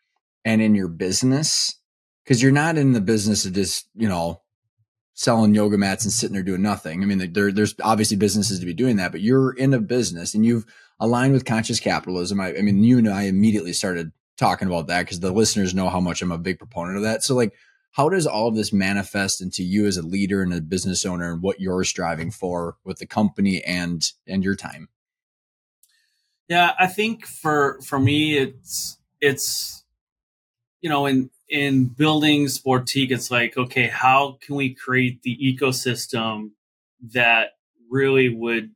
[0.44, 1.76] and in your business
[2.24, 4.40] because you're not in the business of just you know
[5.19, 7.03] selling yoga mats and sitting there doing nothing.
[7.03, 10.33] I mean, there, there's obviously businesses to be doing that, but you're in a business
[10.33, 10.64] and you've
[11.01, 12.41] aligned with conscious capitalism.
[12.41, 15.89] I, I mean, you and I immediately started talking about that because the listeners know
[15.89, 17.25] how much I'm a big proponent of that.
[17.25, 17.53] So, like,
[17.91, 21.33] how does all of this manifest into you as a leader and a business owner
[21.33, 24.89] and what you're striving for with the company and and your time?
[26.47, 29.83] Yeah, I think for for me, it's it's
[30.81, 36.51] you know in in building Sportiqe, it's like okay, how can we create the ecosystem
[37.12, 37.53] that
[37.90, 38.70] really would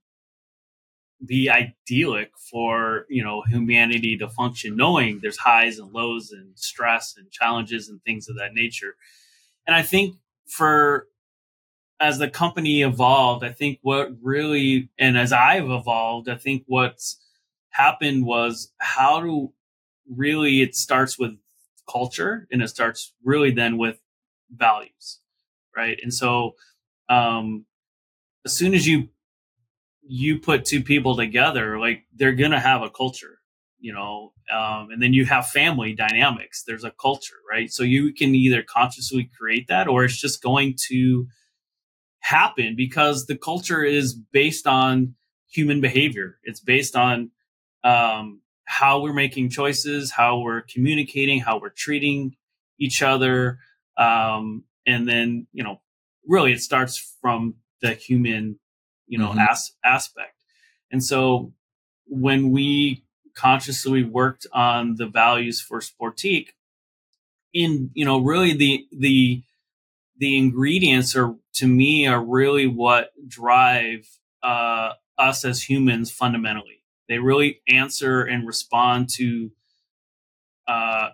[1.25, 7.15] be idyllic for you know humanity to function knowing there's highs and lows and stress
[7.17, 8.97] and challenges and things of that nature.
[9.67, 10.17] And i think
[10.49, 11.07] for
[12.01, 17.21] as the company evolved i think what really and as i've evolved i think what's
[17.71, 19.53] happened was how to
[20.11, 21.37] really it starts with
[21.91, 23.99] culture and it starts really then with
[24.51, 25.21] values
[25.77, 25.99] right?
[26.03, 26.55] And so
[27.09, 27.67] um
[28.47, 29.09] as soon as you
[30.03, 33.39] you put two people together like they're gonna have a culture
[33.81, 34.33] you know?
[34.53, 36.65] Um, and then you have family dynamics.
[36.67, 37.71] There's a culture right?
[37.73, 41.27] So you can either consciously create that or it's just going to
[42.21, 45.15] happen because the culture is based on
[45.51, 46.39] human behavior.
[46.45, 47.31] It's based on
[47.85, 48.42] um,
[48.73, 52.35] how we're making choices, how we're communicating, how we're treating
[52.79, 53.59] each other.
[53.99, 55.83] Um, and then, you know,
[56.27, 58.59] really it starts from the human,
[59.07, 59.41] you know, mm-hmm.
[59.41, 60.37] as- aspect.
[60.91, 61.53] And so
[62.07, 63.05] when we
[63.35, 66.49] consciously worked on the values for Sportiqe,
[67.53, 69.43] in, you know, really the, the,
[70.17, 74.09] the ingredients are to me are really what drive
[74.43, 79.51] uh, us as humans fundamentally they really answer and respond to
[80.67, 81.09] uh,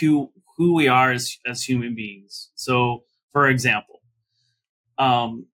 [0.00, 2.50] who who we are as as human beings.
[2.54, 4.00] So, for example,
[4.98, 5.46] um,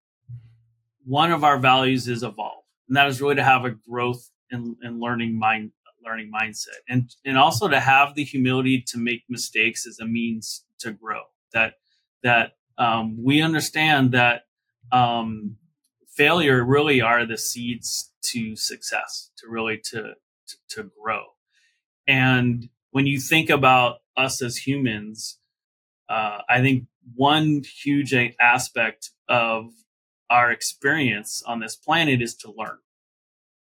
[1.04, 4.76] one of our values is evolve, and that is really to have a growth and,
[4.82, 5.72] and learning mind
[6.04, 10.64] learning mindset, and and also to have the humility to make mistakes as a means
[10.80, 11.22] to grow.
[11.52, 11.74] That
[12.22, 14.42] that um, we understand that
[14.92, 15.56] um,
[16.08, 20.14] failure really are the seeds to success, to really to,
[20.48, 21.24] to, to grow.
[22.06, 25.38] And when you think about us as humans,
[26.08, 26.84] uh, I think
[27.14, 29.70] one huge aspect of
[30.30, 32.78] our experience on this planet is to learn.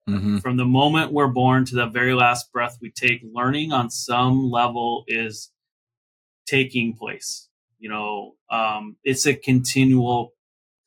[0.09, 0.37] Mm-hmm.
[0.39, 4.49] From the moment we're born to the very last breath we take, learning on some
[4.49, 5.51] level is
[6.47, 7.47] taking place.
[7.79, 10.33] You know, um, it's a continual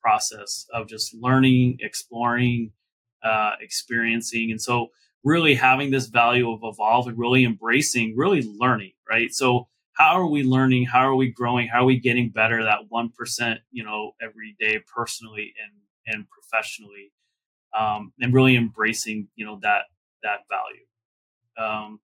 [0.02, 2.72] process of just learning, exploring,
[3.24, 4.50] uh, experiencing.
[4.50, 4.88] And so,
[5.24, 9.32] really having this value of evolve and really embracing, really learning, right?
[9.32, 10.86] So, how are we learning?
[10.86, 11.68] How are we growing?
[11.68, 17.12] How are we getting better that 1%, you know, every day personally and, and professionally?
[17.78, 19.82] Um, and really embracing, you know, that,
[20.22, 20.84] that value.
[21.56, 22.00] Um,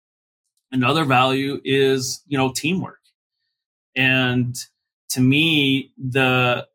[0.72, 2.99] another value is, you know, teamwork.
[3.95, 4.56] And
[5.10, 6.68] to me, the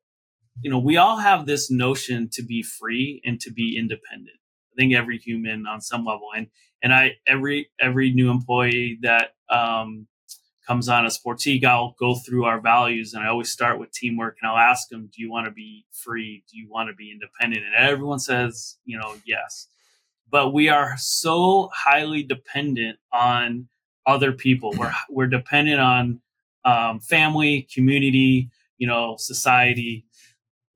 [0.61, 4.37] you know, we all have this notion to be free and to be independent.
[4.73, 6.49] I think every human on some level, and
[6.83, 10.07] and I every every new employee that um,
[10.67, 14.39] comes on as Sportiqe, I'll go through our values, and I always start with teamwork,
[14.41, 16.45] and I'll ask them, "Do you want to be free?
[16.51, 19.69] Do you want to be independent?" And everyone says, you know, yes.
[20.31, 23.69] But we are so highly dependent on
[24.07, 24.73] other people.
[24.77, 26.21] We're we're dependent on
[26.65, 28.49] um, family, community,
[28.79, 30.07] you know, society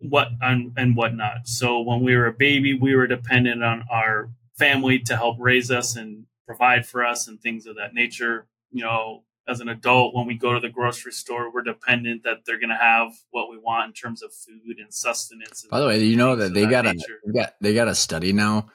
[0.01, 0.43] what mm-hmm.
[0.43, 1.48] and, and whatnot.
[1.48, 5.70] So when we were a baby, we were dependent on our family to help raise
[5.70, 8.47] us and provide for us and things of that nature.
[8.70, 12.44] You know, as an adult, when we go to the grocery store, we're dependent that
[12.44, 15.62] they're going to have what we want in terms of food and sustenance.
[15.62, 17.89] And By the way, you know that they got that a they got they got
[17.89, 18.68] a study now,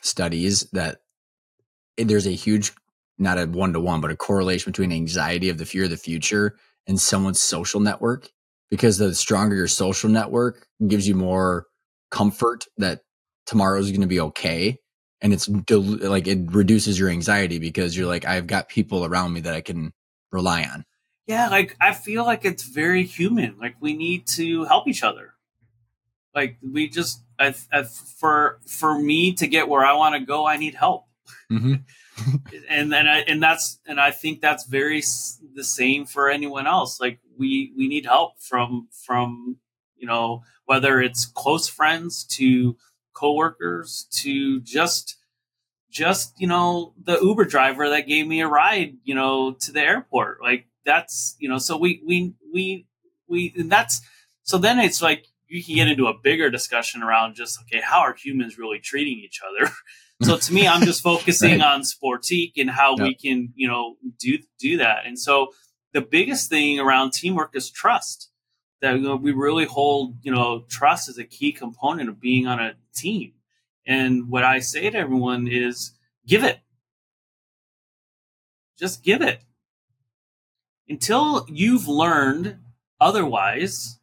[0.00, 1.02] studies that
[1.96, 2.72] there's a huge,
[3.18, 5.96] not a one to one, but a correlation between anxiety of the fear of the
[5.96, 8.30] future and someone's social network
[8.74, 11.66] because the stronger your social network gives you more
[12.10, 13.02] comfort that
[13.46, 14.76] tomorrow is going to be okay
[15.20, 19.32] and it's del- like it reduces your anxiety because you're like i've got people around
[19.32, 19.92] me that i can
[20.32, 20.84] rely on.
[21.28, 25.34] Yeah like i feel like it's very human like we need to help each other.
[26.34, 30.48] Like we just I, I, for for me to get where i want to go
[30.48, 31.04] i need help.
[31.48, 31.74] Mm-hmm.
[32.68, 35.00] and then I, and that's and i think that's very
[35.54, 37.00] the same for anyone else.
[37.00, 39.58] Like we we need help from from
[39.96, 42.76] you know whether it's close friends to
[43.14, 45.16] coworkers to just
[45.90, 49.80] just you know the uber driver that gave me a ride you know to the
[49.80, 52.86] airport like that's you know so we we we
[53.28, 54.00] we and that's
[54.42, 58.00] so then it's like you can get into a bigger discussion around just okay how
[58.00, 59.70] are humans really treating each other
[60.22, 61.74] so to me i'm just focusing right.
[61.74, 63.06] on Sportiqe and how yep.
[63.06, 65.48] we can you know do do that and so
[65.94, 68.28] the biggest thing around teamwork is trust.
[68.82, 72.46] That you know, we really hold, you know, trust as a key component of being
[72.46, 73.32] on a team.
[73.86, 75.92] And what I say to everyone is
[76.26, 76.58] give it.
[78.78, 79.40] Just give it.
[80.88, 82.58] Until you've learned
[83.00, 83.98] otherwise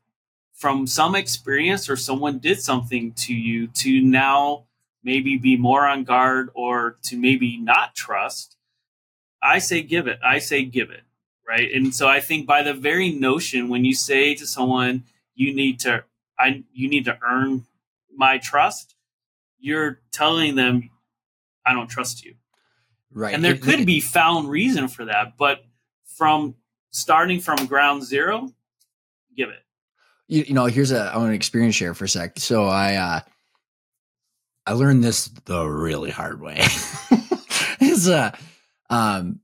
[0.53, 4.65] from some experience or someone did something to you to now
[5.03, 8.55] maybe be more on guard or to maybe not trust,
[9.43, 10.19] I say give it.
[10.23, 11.03] I say give it
[11.47, 11.69] right?
[11.73, 15.03] And so I think by the very notion, when you say to someone,
[15.35, 16.03] "You need to,
[16.39, 17.65] I, you need to earn
[18.15, 18.95] my trust,"
[19.59, 20.89] you're telling them,
[21.65, 22.35] "I don't trust you."
[23.13, 23.33] Right.
[23.33, 25.63] And there it, could it, be found reason for that, but
[26.05, 26.55] from
[26.91, 28.51] starting from ground zero,
[29.35, 29.63] give it.
[30.27, 32.39] You, you know, here's a I want to experience share for a sec.
[32.39, 33.19] So I uh
[34.65, 36.59] I learned this the really hard way.
[37.81, 38.31] is uh
[38.89, 39.41] um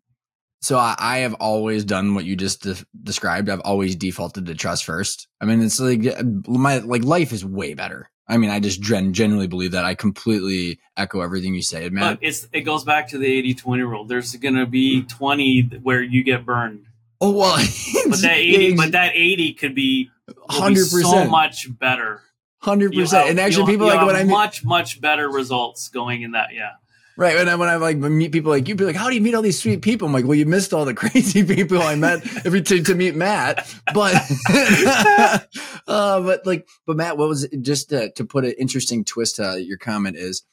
[0.67, 3.47] so I, I, have always done what you just de- described.
[3.47, 5.29] I've always defaulted to trust first.
[5.39, 8.11] I mean, it's like uh, my like life is way better.
[8.27, 9.85] I mean, I just gen- genuinely believe that.
[9.85, 12.15] I completely echo everything you say, man.
[12.15, 14.03] But it's it goes back to the 80-20 rule.
[14.03, 16.87] There's going to be 20 where you get burned.
[17.21, 17.55] Oh well,
[18.09, 20.11] but that 80 but that 80 could be
[20.49, 22.23] 100% so much better.
[22.63, 23.29] 100%.
[23.29, 26.71] and actually people like when I much much better results going in that, yeah.
[27.17, 27.35] Right.
[27.35, 29.33] And I, when I like meet people like you, be like, how do you meet
[29.33, 30.07] all these sweet people?
[30.07, 33.15] I'm like, well, you missed all the crazy people I met every to, to meet
[33.15, 33.67] Matt.
[33.91, 34.21] But,
[35.87, 39.37] uh, but like, but Matt, what was it, just to, to put an interesting twist
[39.37, 40.43] to your comment is,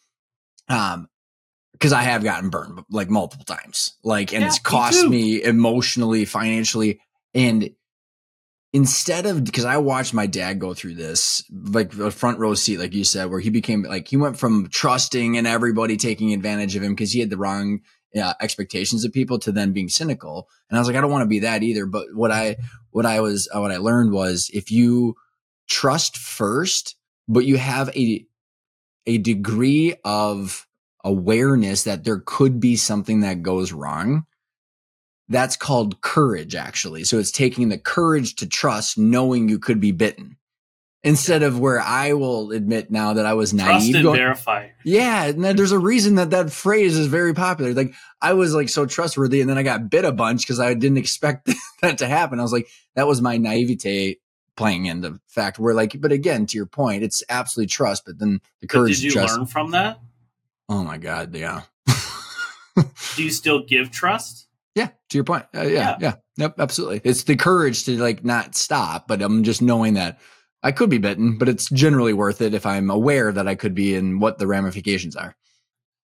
[0.69, 1.09] um,
[1.73, 5.43] because I have gotten burned like multiple times, like, and yeah, it's cost me, me,
[5.43, 7.01] emotionally, financially.
[7.35, 7.71] And
[8.75, 12.79] instead of because I watched my dad go through this, like a front row seat,
[12.79, 16.75] like you said, where he became like he went from trusting and everybody taking advantage
[16.75, 17.81] of him because he had the wrong
[18.21, 20.49] uh, expectations of people to then being cynical.
[20.69, 21.87] And I was like, I don't want to be that either.
[21.87, 22.57] But what I
[22.91, 25.15] what I was what I learned was if you
[25.69, 26.97] trust first,
[27.29, 28.27] but you have a
[29.07, 30.67] a degree of
[31.05, 34.27] awareness that there could be something that goes wrong
[35.29, 37.05] that's called courage, actually.
[37.05, 40.37] So it's taking the courage to trust, knowing you could be bitten.
[41.03, 43.69] Instead of where I will admit now that I was naive.
[43.69, 44.69] Trust and going, verify.
[44.85, 45.27] Yeah.
[45.27, 47.75] And there's a reason that that phrase is very popular.
[47.75, 47.93] Like
[48.23, 50.97] I was like so trustworthy and then I got bit a bunch because I didn't
[50.97, 51.51] expect
[51.83, 52.41] that to happen.
[52.41, 54.17] I was like, that was my naivete
[54.57, 58.19] playing in the fact where like, but again, to your point, it's absolutely trust, but
[58.19, 58.93] then the courage.
[58.93, 60.01] But did you trust, learn from that?
[60.71, 61.35] Oh my God.
[61.35, 61.63] Yeah.
[62.77, 64.49] Do you still give trust?
[64.75, 65.45] Yeah, to your point.
[65.55, 66.15] Uh, yeah, yeah, yeah.
[66.37, 67.01] Yep, absolutely.
[67.05, 70.19] It's the courage to like not stop, but I'm just knowing that
[70.65, 73.75] I could be bitten, but it's generally worth it if I'm aware that I could
[73.75, 75.37] be and what the ramifications are.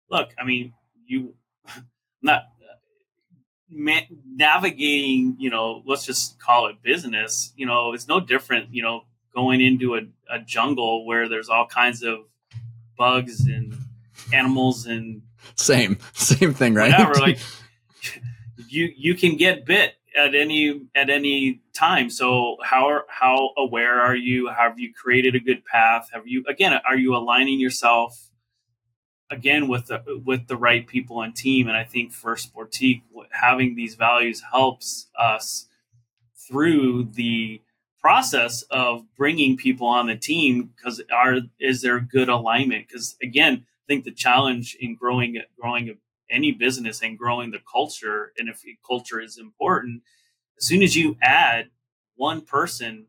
[0.09, 0.73] Look, I mean,
[1.05, 1.35] you
[2.21, 4.01] not uh,
[4.33, 9.01] navigating, you know, let's just call it business, you know, it's no different, you know,
[9.35, 10.01] going into a,
[10.31, 12.19] a jungle where there's all kinds of
[12.97, 13.75] bugs and
[14.33, 15.21] animals and
[15.55, 16.91] same, same thing, right?
[16.91, 17.15] Whatever.
[17.15, 17.39] Like
[18.69, 22.09] you you can get bit at any at any time.
[22.09, 24.47] So how how aware are you?
[24.47, 26.09] Have you created a good path?
[26.13, 26.73] Have you again?
[26.87, 28.29] Are you aligning yourself
[29.29, 31.67] again with the with the right people and team?
[31.67, 33.01] And I think for Sportiqe,
[33.31, 35.67] having these values helps us
[36.47, 37.61] through the
[37.99, 42.87] process of bringing people on the team because are is there good alignment?
[42.87, 45.97] Because again, I think the challenge in growing growing
[46.29, 48.31] any business and growing the culture.
[48.37, 50.01] And if culture is important,
[50.57, 51.69] as soon as you add
[52.15, 53.07] one person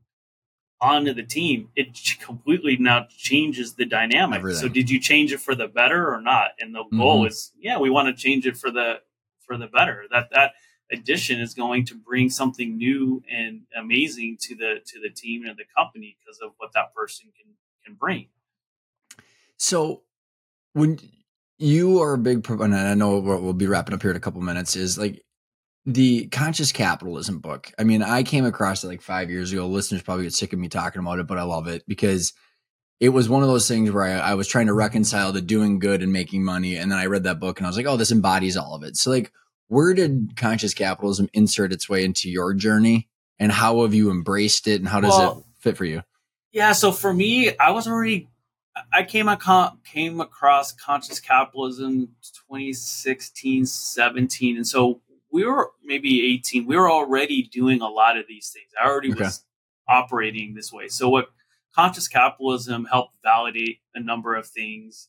[0.81, 4.39] onto the team, it completely now changes the dynamic.
[4.39, 4.61] Everything.
[4.61, 6.51] So did you change it for the better or not?
[6.61, 6.99] And the mm-hmm.
[6.99, 9.01] goal is, yeah, we want to change it for the
[9.47, 10.05] for the better.
[10.11, 10.53] That that
[10.93, 15.57] addition is going to bring something new and amazing to the to the team and
[15.57, 18.29] the company because of what that person can can bring.
[19.57, 20.03] So
[20.73, 20.99] when
[21.59, 22.87] you are a big proponent.
[22.87, 24.77] I know what we'll be wrapping up here in a couple minutes.
[24.77, 25.23] Is like
[25.85, 27.73] the conscious capitalism book.
[27.79, 29.67] I mean, I came across it like five years ago.
[29.67, 32.33] Listeners probably get sick of me talking about it, but I love it because
[32.99, 35.79] it was one of those things where I, I was trying to reconcile the doing
[35.79, 37.97] good and making money, and then I read that book and I was like, oh,
[37.97, 38.97] this embodies all of it.
[38.97, 39.33] So, like,
[39.69, 43.09] where did conscious capitalism insert its way into your journey,
[43.39, 46.03] and how have you embraced it, and how does well, it fit for you?
[46.53, 48.29] Yeah, so for me, I was already
[48.93, 52.15] I came across, came across conscious capitalism
[52.49, 54.57] 2016, 17.
[54.57, 55.01] And so
[55.33, 56.67] we were maybe 18.
[56.67, 58.71] We were already doing a lot of these things.
[58.81, 59.25] I already okay.
[59.25, 59.45] was
[59.89, 60.89] operating this way.
[60.89, 61.29] So what
[61.75, 65.09] conscious capitalism helped validate a number of things.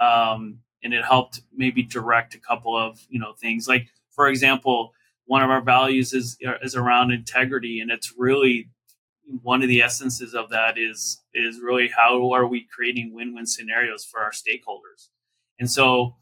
[0.00, 4.92] Um, and it helped maybe direct a couple of, you know, things like, for example,
[5.26, 7.80] one of our values is, is around integrity.
[7.80, 8.70] And it's really
[9.42, 14.04] one of the essences of that is is really how are we creating win-win scenarios
[14.04, 15.08] for our stakeholders?
[15.58, 16.16] And so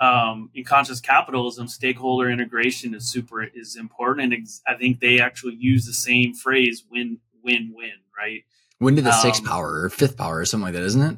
[0.00, 5.54] um, in conscious capitalism stakeholder integration is super is important and i think they actually
[5.56, 8.44] use the same phrase win win win right?
[8.78, 11.16] When did the um, sixth power or fifth power or something like that isn't it?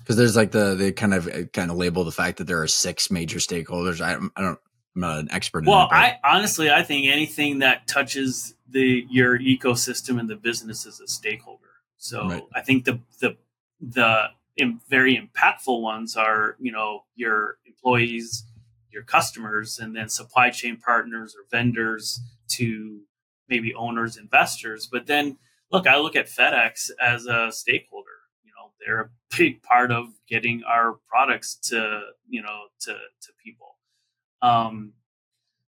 [0.00, 2.66] Because there's like the they kind of kind of label the fact that there are
[2.66, 4.00] six major stakeholders.
[4.00, 4.58] I, I don't
[4.96, 5.60] I'm not an expert.
[5.60, 10.36] In that well, I honestly, I think anything that touches the your ecosystem and the
[10.36, 11.70] business as a stakeholder.
[11.96, 12.42] So right.
[12.54, 13.36] I think the the
[13.80, 14.26] the
[14.88, 18.44] very impactful ones are you know your employees,
[18.90, 22.20] your customers, and then supply chain partners or vendors
[22.50, 23.00] to
[23.48, 24.88] maybe owners, investors.
[24.90, 25.38] But then
[25.70, 28.18] look, I look at FedEx as a stakeholder.
[28.42, 33.32] You know, they're a big part of getting our products to you know to to
[33.42, 33.76] people.
[34.42, 34.94] Um,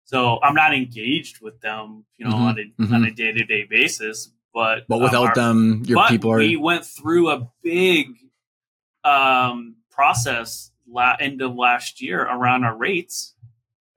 [0.05, 2.93] so I'm not engaged with them, you know, mm-hmm, on a mm-hmm.
[2.93, 4.31] on a day to day basis.
[4.53, 6.37] But but without um, our, them, your people are.
[6.37, 8.15] We went through a big
[9.03, 13.33] um, process la- end of last year around our rates,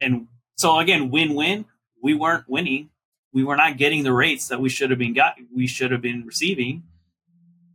[0.01, 1.67] and so again, win win.
[2.03, 2.89] We weren't winning.
[3.35, 5.35] We were not getting the rates that we should have been got.
[5.55, 6.85] We should have been receiving.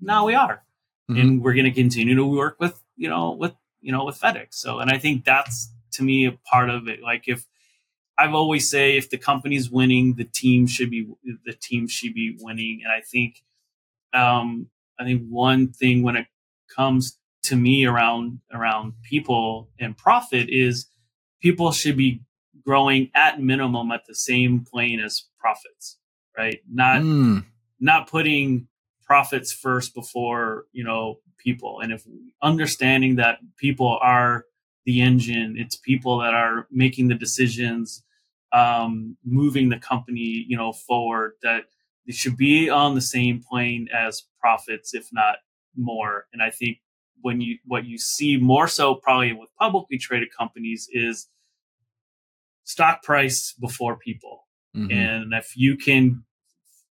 [0.02, 0.64] Now we are,
[1.10, 1.22] mm-hmm.
[1.22, 4.56] and we're going to continue to work with you know with you know with FedEx.
[4.56, 7.04] So, and I think that's to me a part of it.
[7.04, 7.46] Like if
[8.18, 11.08] I've always say if the company's winning, the team should be
[11.46, 12.82] the team should be winning.
[12.84, 13.44] And I think
[14.14, 14.68] um,
[15.00, 16.28] I think one thing when it
[16.74, 20.88] comes to me around around people and profit is
[21.42, 22.22] people should be
[22.66, 25.98] growing at minimum at the same plane as profits.
[26.38, 26.62] right?
[26.72, 27.44] Not mm.
[27.80, 28.68] not putting
[29.06, 32.06] profits first before you know people, and if
[32.42, 34.46] understanding that people are
[34.86, 38.04] the engine, it's people that are making the decisions,
[38.52, 41.34] um, moving the company, you know, forward.
[41.42, 41.64] That
[42.06, 45.38] they should be on the same plane as profits, if not
[45.76, 46.26] more.
[46.34, 46.80] And I think
[47.22, 51.28] when you what you see more so probably with publicly traded companies is
[52.64, 54.48] stock price before people.
[54.76, 54.92] Mm-hmm.
[54.92, 56.24] And if you can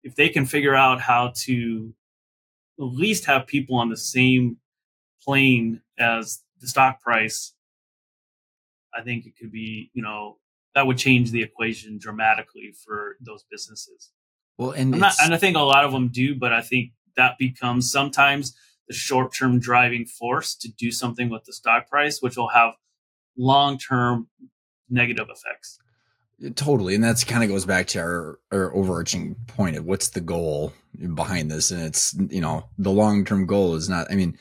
[0.03, 1.93] if they can figure out how to
[2.79, 4.57] at least have people on the same
[5.23, 7.53] plane as the stock price,
[8.93, 10.37] I think it could be, you know,
[10.75, 14.11] that would change the equation dramatically for those businesses.
[14.57, 17.37] Well, and, not, and I think a lot of them do, but I think that
[17.37, 18.55] becomes sometimes
[18.87, 22.73] the short term driving force to do something with the stock price, which will have
[23.37, 24.27] long term
[24.89, 25.79] negative effects.
[26.55, 26.95] Totally.
[26.95, 30.73] And that's kind of goes back to our, our overarching point of what's the goal
[31.13, 31.69] behind this.
[31.69, 34.37] And it's, you know, the long term goal is not, I mean,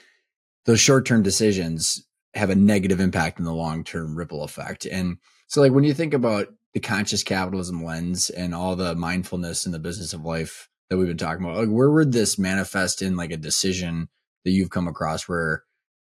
[0.64, 4.86] those short term decisions have a negative impact in the long term ripple effect.
[4.86, 9.66] And so, like, when you think about the conscious capitalism lens and all the mindfulness
[9.66, 13.02] in the business of life that we've been talking about, like, where would this manifest
[13.02, 14.08] in like a decision
[14.44, 15.64] that you've come across where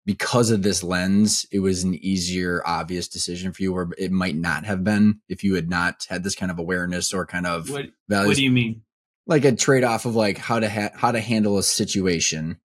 [0.04, 4.36] because of this lens, it was an easier, obvious decision for you, or it might
[4.36, 7.70] not have been if you had not had this kind of awareness or kind of
[7.70, 8.28] what, values.
[8.28, 8.82] What do you mean?
[9.26, 12.58] Like a trade off of like how to ha- how to handle a situation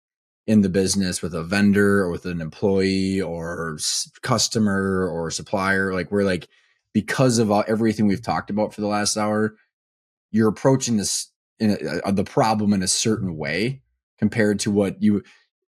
[0.48, 3.78] in the business with a vendor or with an employee or
[4.22, 5.94] customer or supplier.
[5.94, 6.48] Like we're like
[6.94, 9.56] because of everything we've talked about for the last hour,
[10.32, 11.30] you're approaching this
[11.60, 13.82] in a, the problem in a certain way
[14.18, 15.22] compared to what you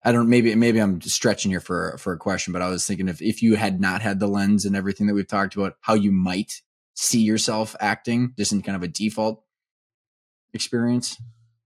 [0.03, 3.07] I don't maybe maybe I'm stretching here for for a question, but I was thinking
[3.07, 5.95] if if you had not had the lens and everything that we've talked about, how
[5.95, 6.61] you might
[6.93, 9.43] see yourself acting just in kind of a default
[10.53, 11.17] experience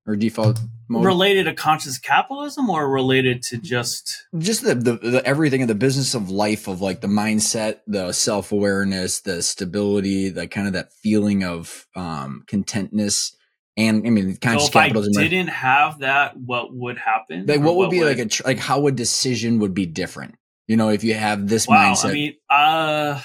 [0.08, 0.60] or default
[0.90, 1.06] mode.
[1.06, 5.76] related to conscious capitalism or related to just just the, the, the everything in the
[5.76, 10.92] business of life of like the mindset the self-awareness the stability the kind of that
[10.94, 13.36] feeling of um contentness
[13.78, 15.24] and I mean, conscious so capitalism.
[15.24, 17.46] I didn't have that, what would happen?
[17.46, 19.86] Like, what would what be would, like a tr- like how a decision would be
[19.86, 20.36] different?
[20.68, 22.10] You know, if you have this wow, mindset.
[22.10, 23.22] I mean, uh,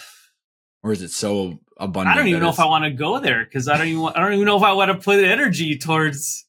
[0.82, 2.14] or is it so abundant?
[2.14, 4.20] I don't even know if I want to go there because I don't even I
[4.20, 6.45] don't even know if I want to put energy towards.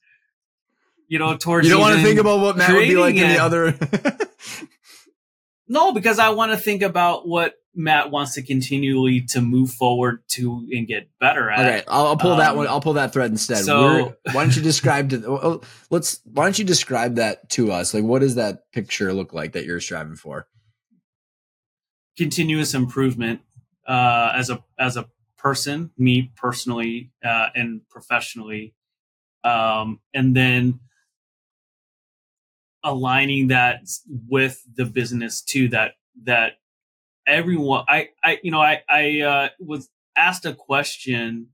[1.07, 3.23] You know, towards you don't want to think about what Matt would be like it.
[3.23, 3.77] in the other.
[5.67, 10.23] no, because I want to think about what Matt wants to continually to move forward
[10.29, 11.59] to and get better at.
[11.59, 12.67] Okay, I'll, I'll pull um, that one.
[12.67, 13.63] I'll pull that thread instead.
[13.63, 14.01] So, We're,
[14.33, 17.93] why don't you describe to let's why don't you describe that to us?
[17.93, 20.47] Like, what does that picture look like that you're striving for?
[22.17, 23.41] Continuous improvement
[23.87, 25.07] uh, as a as a
[25.37, 28.73] person, me personally uh, and professionally,
[29.43, 30.79] um, and then
[32.83, 33.81] aligning that
[34.27, 35.69] with the business too.
[35.69, 35.93] That
[36.23, 36.53] that
[37.27, 41.47] everyone i i you know i i uh, was asked a question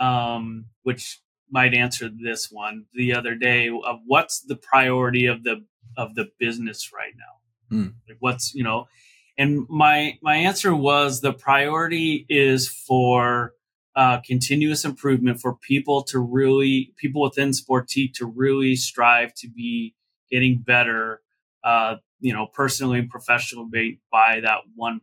[0.00, 1.20] um which
[1.50, 5.64] might answer this one the other day of what's the priority of the
[5.96, 7.92] of the business right now mm.
[8.08, 8.88] like what's you know
[9.36, 13.52] and my my answer was the priority is for
[13.94, 19.94] uh, continuous improvement for people to really people within Sportiqe to really strive to be
[20.32, 21.20] getting better
[21.64, 25.00] uh, you know, personally and professionally by that one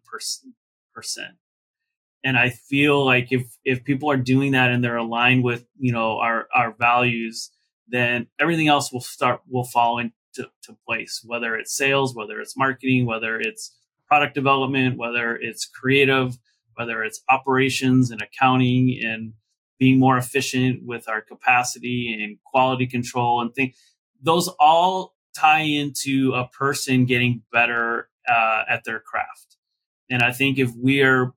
[0.94, 1.36] percent.
[2.24, 5.92] And I feel like if if people are doing that and they're aligned with you
[5.92, 7.52] know our our values,
[7.88, 11.22] then everything else will start will fall into to place.
[11.26, 13.76] Whether it's sales, whether it's marketing, whether it's
[14.08, 16.38] product development, whether it's creative,
[16.76, 19.34] whether it's operations and accounting and
[19.78, 23.78] being more efficient with our capacity and quality control and things.
[24.22, 29.58] Those all tie into a person getting better uh, at their craft.
[30.10, 31.34] And I think if we are,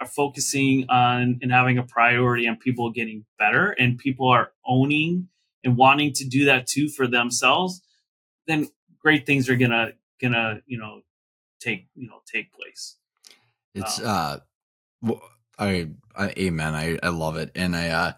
[0.00, 5.28] are focusing on and having a priority on people getting better and people are owning
[5.62, 7.82] and wanting to do that too for themselves,
[8.46, 8.68] then
[9.00, 11.00] great things are gonna gonna you know
[11.60, 12.96] take you know take place.
[13.74, 14.36] It's um, uh,
[15.02, 15.22] well,
[15.58, 16.74] I, I amen.
[16.74, 18.12] I I love it, and I uh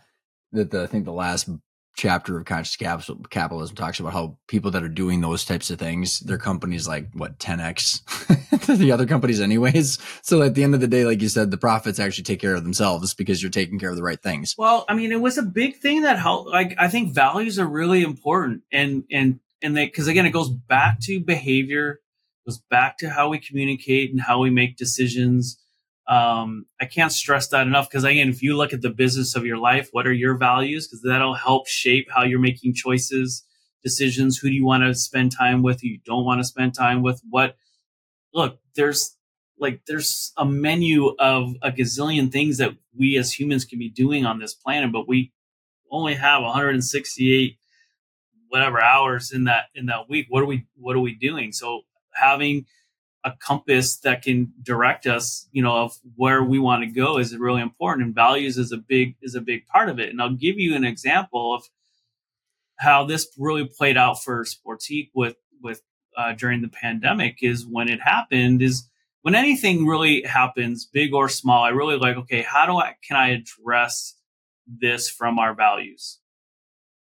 [0.53, 1.49] that the I think the last
[1.97, 6.21] chapter of conscious capitalism talks about how people that are doing those types of things,
[6.21, 9.99] their companies like what 10x the other companies anyways.
[10.21, 12.55] So at the end of the day, like you said, the profits actually take care
[12.55, 14.55] of themselves because you're taking care of the right things.
[14.59, 16.51] Well, I mean, it was a big thing that helped.
[16.51, 20.51] Like, I think values are really important and, and, and they, cause again, it goes
[20.51, 22.01] back to behavior,
[22.47, 25.59] goes back to how we communicate and how we make decisions.
[26.09, 29.45] Um, I can't stress that enough because again, if you look at the business of
[29.45, 30.87] your life, what are your values?
[30.87, 33.45] Because that'll help shape how you're making choices,
[33.83, 34.39] decisions.
[34.39, 35.81] Who do you want to spend time with?
[35.81, 37.21] Who you don't want to spend time with?
[37.29, 37.57] What?
[38.33, 39.17] Look, there's
[39.59, 44.27] like there's a menu of a gazillion things that we as humans can be doing
[44.27, 45.33] on this planet, but we
[45.91, 47.59] only have 168
[48.49, 50.27] whatever hours in that in that week.
[50.29, 51.53] What are we what are we doing?
[51.53, 51.83] So
[52.15, 52.67] having
[53.27, 57.37] a compass that can direct us, you know, of where we want to go is
[57.37, 58.07] really important.
[58.07, 60.11] And values is a big is a big part of it.
[60.11, 61.65] And I'll give you an example of
[62.77, 65.83] how this really played out for Sportiqe with with
[66.17, 68.89] uh, during the pandemic is when it happened is
[69.23, 71.65] when anything really happens, big or small.
[71.65, 74.15] I really like okay, how do I can I address
[74.69, 76.21] this from our values?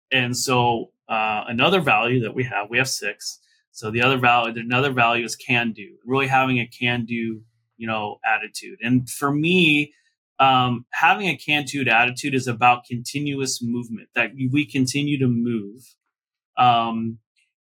[0.10, 3.40] And so uh, another value that we have, we have six,
[3.74, 7.42] so the other value, another value is can do, really having a can do,
[7.76, 8.78] you know, attitude.
[8.84, 9.94] And for me,
[10.40, 15.96] um, having a can do attitude is about continuous movement that we continue to move.
[16.56, 17.18] Um,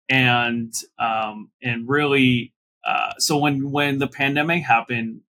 [0.08, 2.54] and, um, and really,
[2.86, 5.22] uh, so when, when the pandemic happened,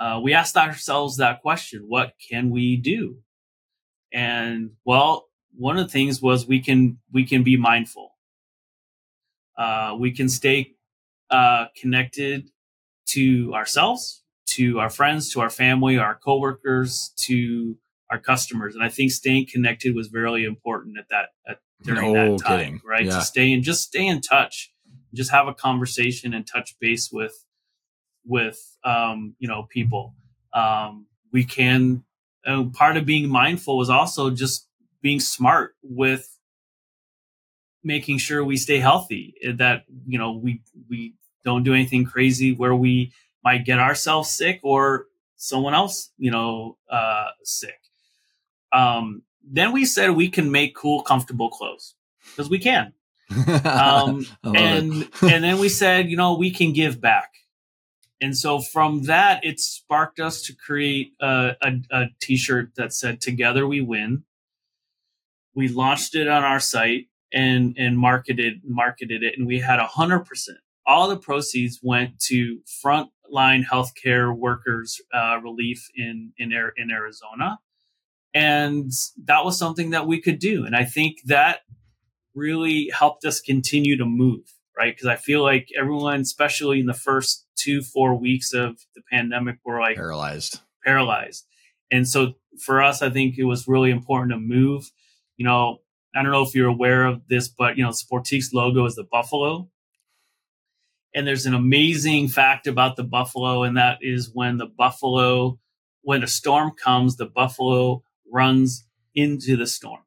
[0.00, 3.18] uh, we asked ourselves that question, what can we do?
[4.10, 8.12] And well, one of the things was we can, we can be mindful
[9.58, 10.74] uh, we can stay
[11.30, 12.48] uh, connected
[13.06, 17.76] to ourselves, to our friends, to our family, our coworkers, to
[18.10, 18.74] our customers.
[18.74, 22.58] And I think staying connected was very important at that at, during no that time,
[22.58, 22.80] kidding.
[22.84, 23.04] right?
[23.04, 23.18] Yeah.
[23.18, 24.72] To stay and just stay in touch,
[25.12, 27.44] just have a conversation and touch base with
[28.24, 30.14] with um, you know people.
[30.54, 32.04] Um, we can.
[32.72, 34.66] part of being mindful was also just
[35.02, 36.37] being smart with
[37.84, 41.14] making sure we stay healthy eh, that you know we we
[41.44, 43.12] don't do anything crazy where we
[43.44, 45.06] might get ourselves sick or
[45.36, 47.80] someone else you know uh sick.
[48.72, 51.94] Um then we said we can make cool comfortable clothes
[52.30, 52.92] because we can.
[53.64, 57.30] Um and and then we said you know we can give back.
[58.20, 63.20] And so from that it sparked us to create a, a, a t-shirt that said
[63.20, 64.24] together we win.
[65.54, 69.86] We launched it on our site and and marketed marketed it, and we had a
[69.86, 70.58] hundred percent.
[70.86, 77.58] All the proceeds went to frontline healthcare workers uh, relief in in in Arizona,
[78.34, 78.90] and
[79.24, 80.64] that was something that we could do.
[80.64, 81.60] And I think that
[82.34, 84.94] really helped us continue to move, right?
[84.94, 89.56] Because I feel like everyone, especially in the first two four weeks of the pandemic,
[89.64, 91.44] were like paralyzed, paralyzed.
[91.90, 92.34] And so
[92.64, 94.90] for us, I think it was really important to move.
[95.36, 95.78] You know,
[96.18, 99.04] I don't know if you're aware of this, but you know, Sportiqe's logo is the
[99.04, 99.68] buffalo.
[101.14, 105.60] And there's an amazing fact about the buffalo, and that is when the buffalo,
[106.02, 108.84] when a storm comes, the buffalo runs
[109.14, 110.02] into the storm.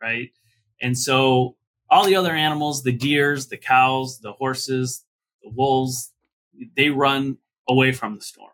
[0.00, 0.30] Right.
[0.78, 1.56] And so
[1.88, 5.06] all the other animals, the deers, the cows, the horses,
[5.42, 6.12] the wolves,
[6.76, 8.50] they run away from the storm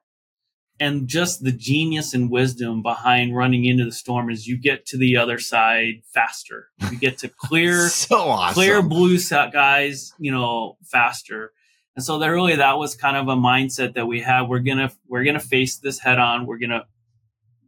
[0.81, 4.97] and just the genius and wisdom behind running into the storm is you get to
[4.97, 6.71] the other side faster.
[6.91, 8.55] You get to clear, so awesome.
[8.55, 11.53] clear blue skies, you know, faster.
[11.95, 14.49] And so that really that was kind of a mindset that we had.
[14.49, 16.47] We're gonna we're gonna face this head on.
[16.47, 16.87] We're gonna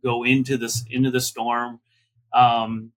[0.03, 1.81] go into this into the storm,
[2.33, 2.93] um,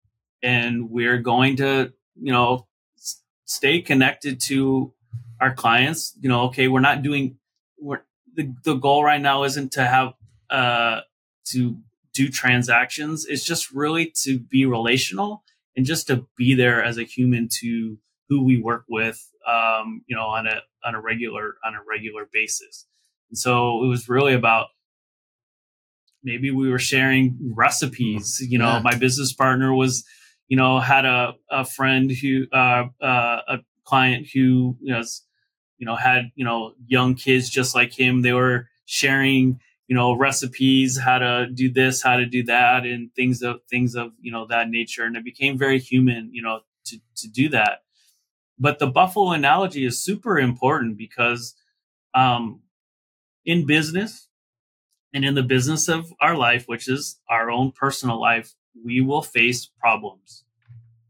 [0.43, 1.91] and we're going to
[2.21, 2.67] you know
[2.97, 4.93] s- stay connected to
[5.41, 6.15] our clients.
[6.21, 7.37] You know, okay, we're not doing
[7.79, 8.01] we're
[8.35, 10.13] the, the goal right now isn't to have
[10.49, 11.01] uh,
[11.45, 11.77] to
[12.13, 13.25] do transactions.
[13.25, 15.43] It's just really to be relational
[15.75, 17.97] and just to be there as a human to
[18.29, 22.27] who we work with, um, you know, on a on a regular on a regular
[22.31, 22.85] basis.
[23.29, 24.67] And so it was really about
[26.23, 28.39] maybe we were sharing recipes.
[28.39, 28.81] You know, yeah.
[28.83, 30.05] my business partner was,
[30.47, 35.03] you know, had a a friend who uh, uh, a client who you know,
[35.83, 38.21] you know, had, you know, young kids just like him.
[38.21, 43.13] They were sharing, you know, recipes, how to do this, how to do that, and
[43.15, 45.03] things of things of, you know, that nature.
[45.03, 47.79] And it became very human, you know, to, to do that.
[48.57, 51.53] But the buffalo analogy is super important because
[52.13, 52.61] um,
[53.43, 54.29] in business
[55.13, 58.53] and in the business of our life, which is our own personal life,
[58.85, 60.45] we will face problems,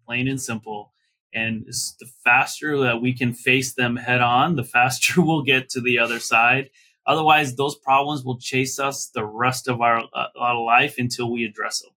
[0.08, 0.94] plain and simple.
[1.34, 5.82] And the faster that we can face them head on, the faster we'll get to
[5.82, 6.70] the other side.
[7.06, 11.44] Otherwise, those problems will chase us the rest of our, uh, our life until we
[11.44, 11.92] address them.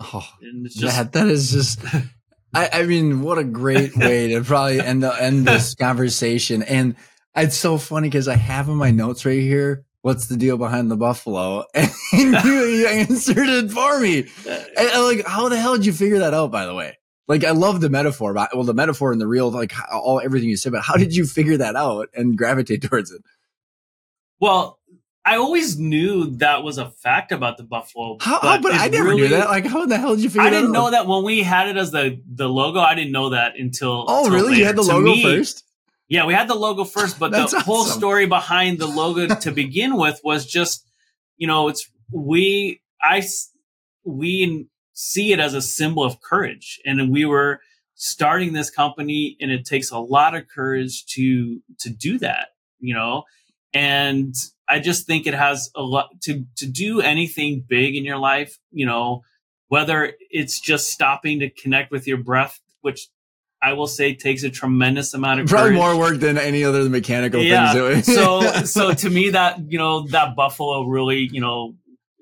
[0.00, 0.26] Oh,
[0.64, 1.80] just, that, that is just.
[2.54, 6.62] I, I mean, what a great way to probably end the, end this conversation.
[6.62, 6.96] And
[7.34, 9.84] It's so funny because I have in my notes right here.
[10.02, 11.64] What's the deal behind the buffalo?
[11.74, 14.28] And you, you answered it for me.
[14.48, 16.50] And, and, like, how the hell did you figure that out?
[16.50, 16.98] By the way,
[17.32, 18.34] like, I love the metaphor.
[18.34, 20.72] But well, the metaphor and the real, like, all everything you said.
[20.72, 23.22] But how did you figure that out and gravitate towards it?
[24.38, 24.78] Well,
[25.24, 28.18] I always knew that was a fact about the buffalo.
[28.20, 29.48] How, but, but I never really, knew that.
[29.48, 30.42] Like, how the hell did you figure?
[30.42, 32.80] I didn't know that when we had it as the the logo.
[32.80, 34.04] I didn't know that until.
[34.08, 34.48] Oh, until really?
[34.50, 34.58] Later.
[34.58, 35.64] You had the to logo me, first.
[36.08, 37.60] Yeah, we had the logo first, but the awesome.
[37.62, 40.86] whole story behind the logo to begin with was just,
[41.38, 43.22] you know, it's we I
[44.04, 47.60] we see it as a symbol of courage, and we were
[47.94, 52.48] starting this company, and it takes a lot of courage to to do that,
[52.80, 53.24] you know,
[53.74, 54.34] and
[54.68, 58.58] I just think it has a lot to to do anything big in your life,
[58.70, 59.22] you know,
[59.68, 63.08] whether it's just stopping to connect with your breath, which
[63.62, 65.78] I will say takes a tremendous amount of probably courage.
[65.78, 67.72] more work than any other mechanical yeah.
[67.72, 68.06] things.
[68.06, 71.74] so so to me that you know that buffalo really you know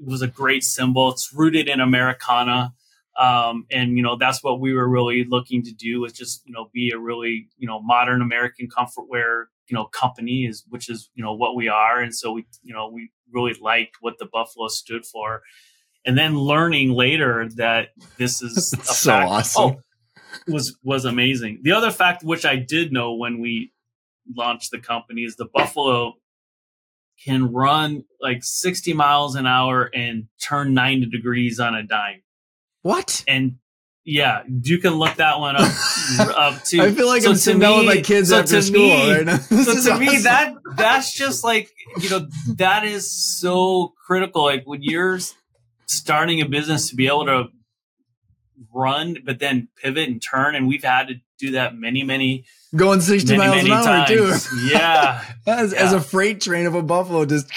[0.05, 1.11] was a great symbol.
[1.11, 2.75] It's rooted in Americana.
[3.19, 6.53] Um, and you know that's what we were really looking to do was just you
[6.53, 10.89] know be a really you know modern American comfort wear you know company is which
[10.89, 14.19] is you know what we are and so we you know we really liked what
[14.19, 15.43] the buffalo stood for
[16.07, 19.81] and then learning later that this is so fact, awesome oh,
[20.47, 21.61] was was amazing.
[21.63, 23.73] The other fact, which I did know when we
[24.37, 26.15] launched the company, is the Buffalo
[27.25, 32.23] can run like 60 miles an hour and turn 90 degrees on a dime.
[32.83, 33.25] What?
[33.29, 33.57] And
[34.05, 35.73] yeah, you can look that one up.
[36.21, 36.81] up too.
[36.81, 39.25] I feel like so I'm sitting down with my kids so after school me, right
[39.25, 39.37] now.
[39.39, 39.99] so to awesome.
[39.99, 42.27] me, that that's just like you know
[42.57, 44.43] that is so critical.
[44.45, 45.19] Like when you're
[45.87, 47.45] starting a business to be able to
[48.75, 50.55] run, but then pivot and turn.
[50.55, 52.45] And we've had to do that many, many
[52.75, 54.49] going 60 many, miles many an hour times.
[54.49, 54.57] too.
[54.71, 55.25] Yeah.
[55.47, 55.83] as, yeah.
[55.83, 57.51] as a freight train of a buffalo, just,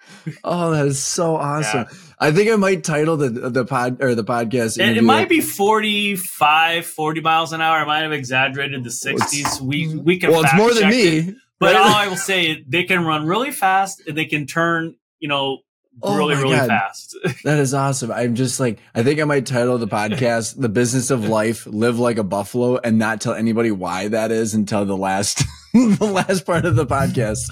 [0.44, 1.86] oh, that is so awesome.
[1.90, 1.98] Yeah.
[2.20, 4.76] I think I might title the the pod or the podcast.
[4.76, 7.76] It, it might be 45, 40 miles an hour.
[7.78, 9.60] I might have exaggerated the 60s.
[9.60, 10.02] we mm-hmm.
[10.02, 11.18] we can well, it's more than me.
[11.18, 11.34] It.
[11.60, 11.80] But right?
[11.80, 15.58] all I will say, they can run really fast and they can turn, you know,
[16.02, 16.68] oh really, really God.
[16.68, 17.16] fast.
[17.44, 18.10] that is awesome.
[18.10, 21.98] I'm just like, I think I might title the podcast "The Business of Life: Live
[21.98, 25.44] Like a Buffalo" and not tell anybody why that is until the last,
[25.74, 27.50] the last part of the podcast.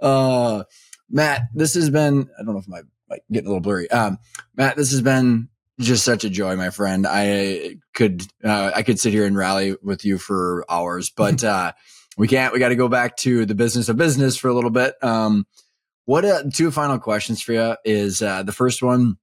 [0.00, 0.64] Uh,
[1.10, 2.28] Matt, this has been.
[2.38, 3.90] I don't know if my like getting a little blurry.
[3.90, 4.18] Um,
[4.54, 5.48] Matt, this has been
[5.78, 7.06] just such a joy, my friend.
[7.08, 11.72] I could, uh, I could sit here and rally with you for hours, but, uh,
[12.18, 14.70] we can't, we got to go back to the business of business for a little
[14.70, 14.94] bit.
[15.02, 15.46] Um,
[16.06, 19.18] what uh, two final questions for you is uh, the first one.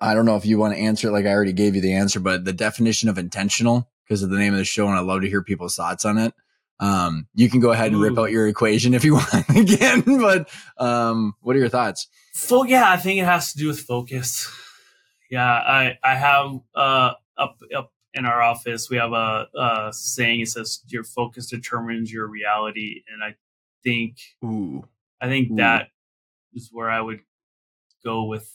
[0.00, 1.94] I don't know if you want to answer it like I already gave you the
[1.94, 5.00] answer, but the definition of intentional because of the name of the show, and I
[5.00, 6.34] love to hear people's thoughts on it.
[6.80, 8.04] Um, you can go ahead and Ooh.
[8.04, 12.08] rip out your equation if you want again, but um, what are your thoughts?
[12.34, 14.50] Full, yeah, I think it has to do with focus.
[15.30, 20.40] Yeah, I I have uh, up up in our office we have a, a saying.
[20.40, 23.36] It says your focus determines your reality, and I
[23.82, 24.84] think Ooh.
[25.20, 25.56] I think Ooh.
[25.56, 25.88] that
[26.54, 27.20] is where I would
[28.04, 28.50] go with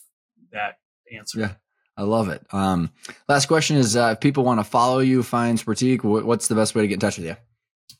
[0.52, 0.78] that
[1.14, 1.40] answer.
[1.40, 1.52] Yeah.
[1.96, 2.42] I love it.
[2.50, 2.90] Um,
[3.28, 6.74] last question is uh, if people want to follow you, find Sportiqe, what's the best
[6.74, 7.36] way to get in touch with you?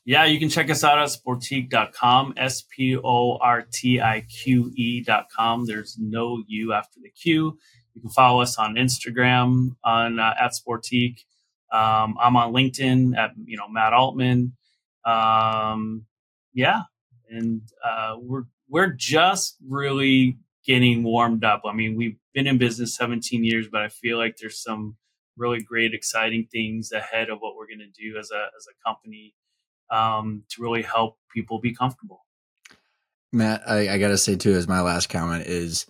[0.05, 4.71] Yeah, you can check us out at sportiqe.com, S P O R T I Q
[4.75, 5.65] E.com.
[5.65, 7.57] There's no U after the Q.
[7.93, 11.19] You can follow us on Instagram on uh, at Sportiqe.
[11.71, 14.53] Um, I'm on LinkedIn at you know Matt Altman.
[15.05, 16.05] Um,
[16.53, 16.81] yeah,
[17.29, 21.63] and uh, we're we're just really getting warmed up.
[21.65, 24.95] I mean, we've been in business 17 years, but I feel like there's some
[25.37, 28.89] really great, exciting things ahead of what we're going to do as a as a
[28.89, 29.35] company
[29.91, 32.25] um, to really help people be comfortable.
[33.33, 35.85] Matt, I, I got to say too, as my last comment is,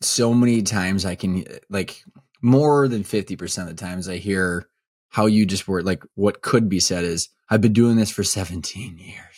[0.00, 2.04] so many times I can like
[2.42, 4.68] more than 50% of the times I hear
[5.08, 8.22] how you just were like what could be said is I've been doing this for
[8.22, 9.35] 17 years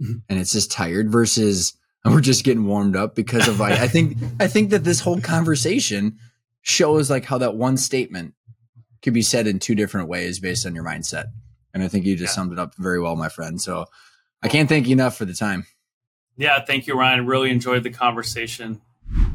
[0.00, 0.18] mm-hmm.
[0.28, 1.74] and it's just tired versus
[2.04, 5.20] we're just getting warmed up because of like I think I think that this whole
[5.20, 6.18] conversation
[6.62, 8.34] shows like how that one statement
[9.02, 11.26] could be said in two different ways based on your mindset.
[11.72, 12.34] And I think you just yeah.
[12.34, 13.60] summed it up very well, my friend.
[13.60, 13.86] So
[14.42, 15.66] I can't thank you enough for the time.
[16.36, 17.26] Yeah, thank you, Ryan.
[17.26, 18.80] Really enjoyed the conversation.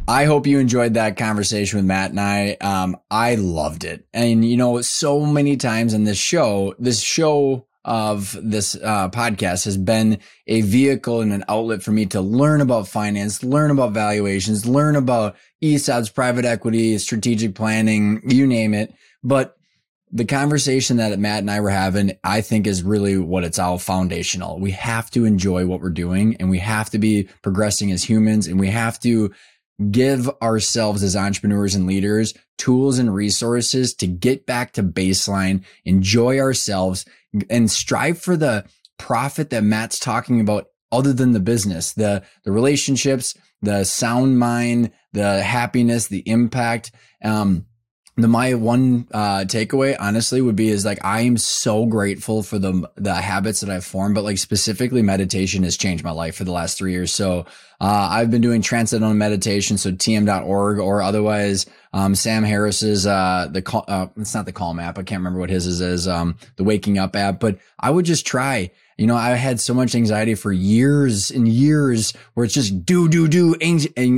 [0.08, 2.58] I hope you enjoyed that conversation with Matt and I.
[2.62, 4.08] Um, I loved it.
[4.14, 9.64] And, you know, so many times in this show, this show of this uh, podcast
[9.66, 13.92] has been a vehicle and an outlet for me to learn about finance, learn about
[13.92, 18.94] valuations, learn about ESOPs, private equity, strategic planning, you name it.
[19.24, 19.56] But
[20.12, 23.78] the conversation that Matt and I were having, I think is really what it's all
[23.78, 24.60] foundational.
[24.60, 28.48] We have to enjoy what we're doing and we have to be progressing as humans
[28.48, 29.32] and we have to
[29.92, 36.40] give ourselves as entrepreneurs and leaders tools and resources to get back to baseline, enjoy
[36.40, 37.06] ourselves
[37.50, 38.66] and strive for the
[38.98, 44.92] profit that Matt's talking about other than the business, the, the relationships, the sound mind,
[45.14, 46.92] the happiness, the impact.
[47.24, 47.66] Um,
[48.18, 52.58] the my one uh, takeaway honestly would be is like I am so grateful for
[52.58, 56.46] the the habits that I've formed, but like specifically meditation has changed my life for
[56.46, 57.12] the last three years.
[57.12, 57.46] So
[57.82, 63.62] uh, I've been doing transcendental meditation, so tm.org or otherwise um, Sam Harris's uh, the
[63.62, 64.98] call, uh, it's not the Calm app.
[64.98, 68.26] I can't remember what his is, um, the Waking Up app, but I would just
[68.26, 72.86] try you know, I had so much anxiety for years and years where it's just
[72.86, 73.56] do, do, do,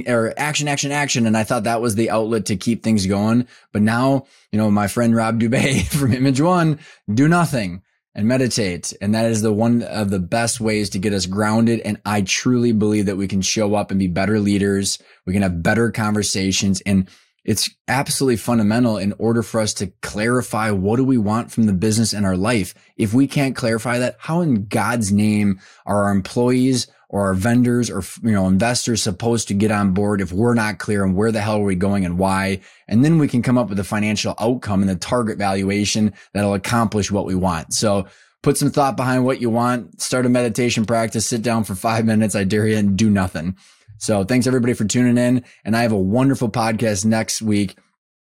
[0.07, 1.25] or action, action, action.
[1.25, 3.47] And I thought that was the outlet to keep things going.
[3.71, 6.79] But now, you know, my friend Rob Dube from Image One,
[7.11, 7.81] do nothing
[8.13, 8.93] and meditate.
[9.01, 11.81] And that is the one of the best ways to get us grounded.
[11.81, 14.99] And I truly believe that we can show up and be better leaders.
[15.25, 17.07] We can have better conversations and
[17.47, 21.73] it's absolutely fundamental in order for us to clarify what do we want from the
[21.73, 22.75] business and our life.
[22.97, 27.89] If we can't clarify that, how in God's name are our employees or our vendors
[27.89, 31.31] or you know investors supposed to get on board if we're not clear on where
[31.31, 32.59] the hell are we going and why?
[32.85, 36.53] And then we can come up with a financial outcome and the target valuation that'll
[36.53, 37.73] accomplish what we want.
[37.73, 38.07] So
[38.43, 42.05] put some thought behind what you want start a meditation practice sit down for five
[42.05, 43.57] minutes i dare you and do nothing
[43.97, 45.43] so thanks everybody for tuning in.
[45.63, 47.77] And I have a wonderful podcast next week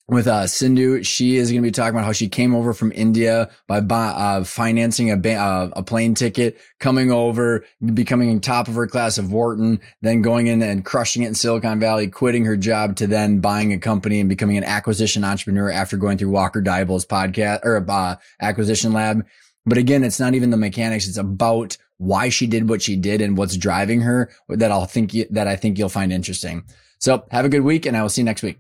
[0.08, 1.02] with uh, Sindhu.
[1.02, 4.44] She is going to be talking about how she came over from India by uh,
[4.44, 9.32] financing a, ba- uh, a plane ticket, coming over, becoming top of her class of
[9.32, 13.40] Wharton, then going in and crushing it in Silicon Valley, quitting her job to then
[13.40, 17.84] buying a company and becoming an acquisition entrepreneur after going through Walker Deibel's podcast or
[17.88, 19.24] uh, acquisition lab.
[19.64, 21.06] But again, it's not even the mechanics.
[21.06, 25.12] It's about why she did what she did and what's driving her that I'll think
[25.30, 26.64] that I think you'll find interesting.
[26.98, 28.58] So have a good week and I will see you next week.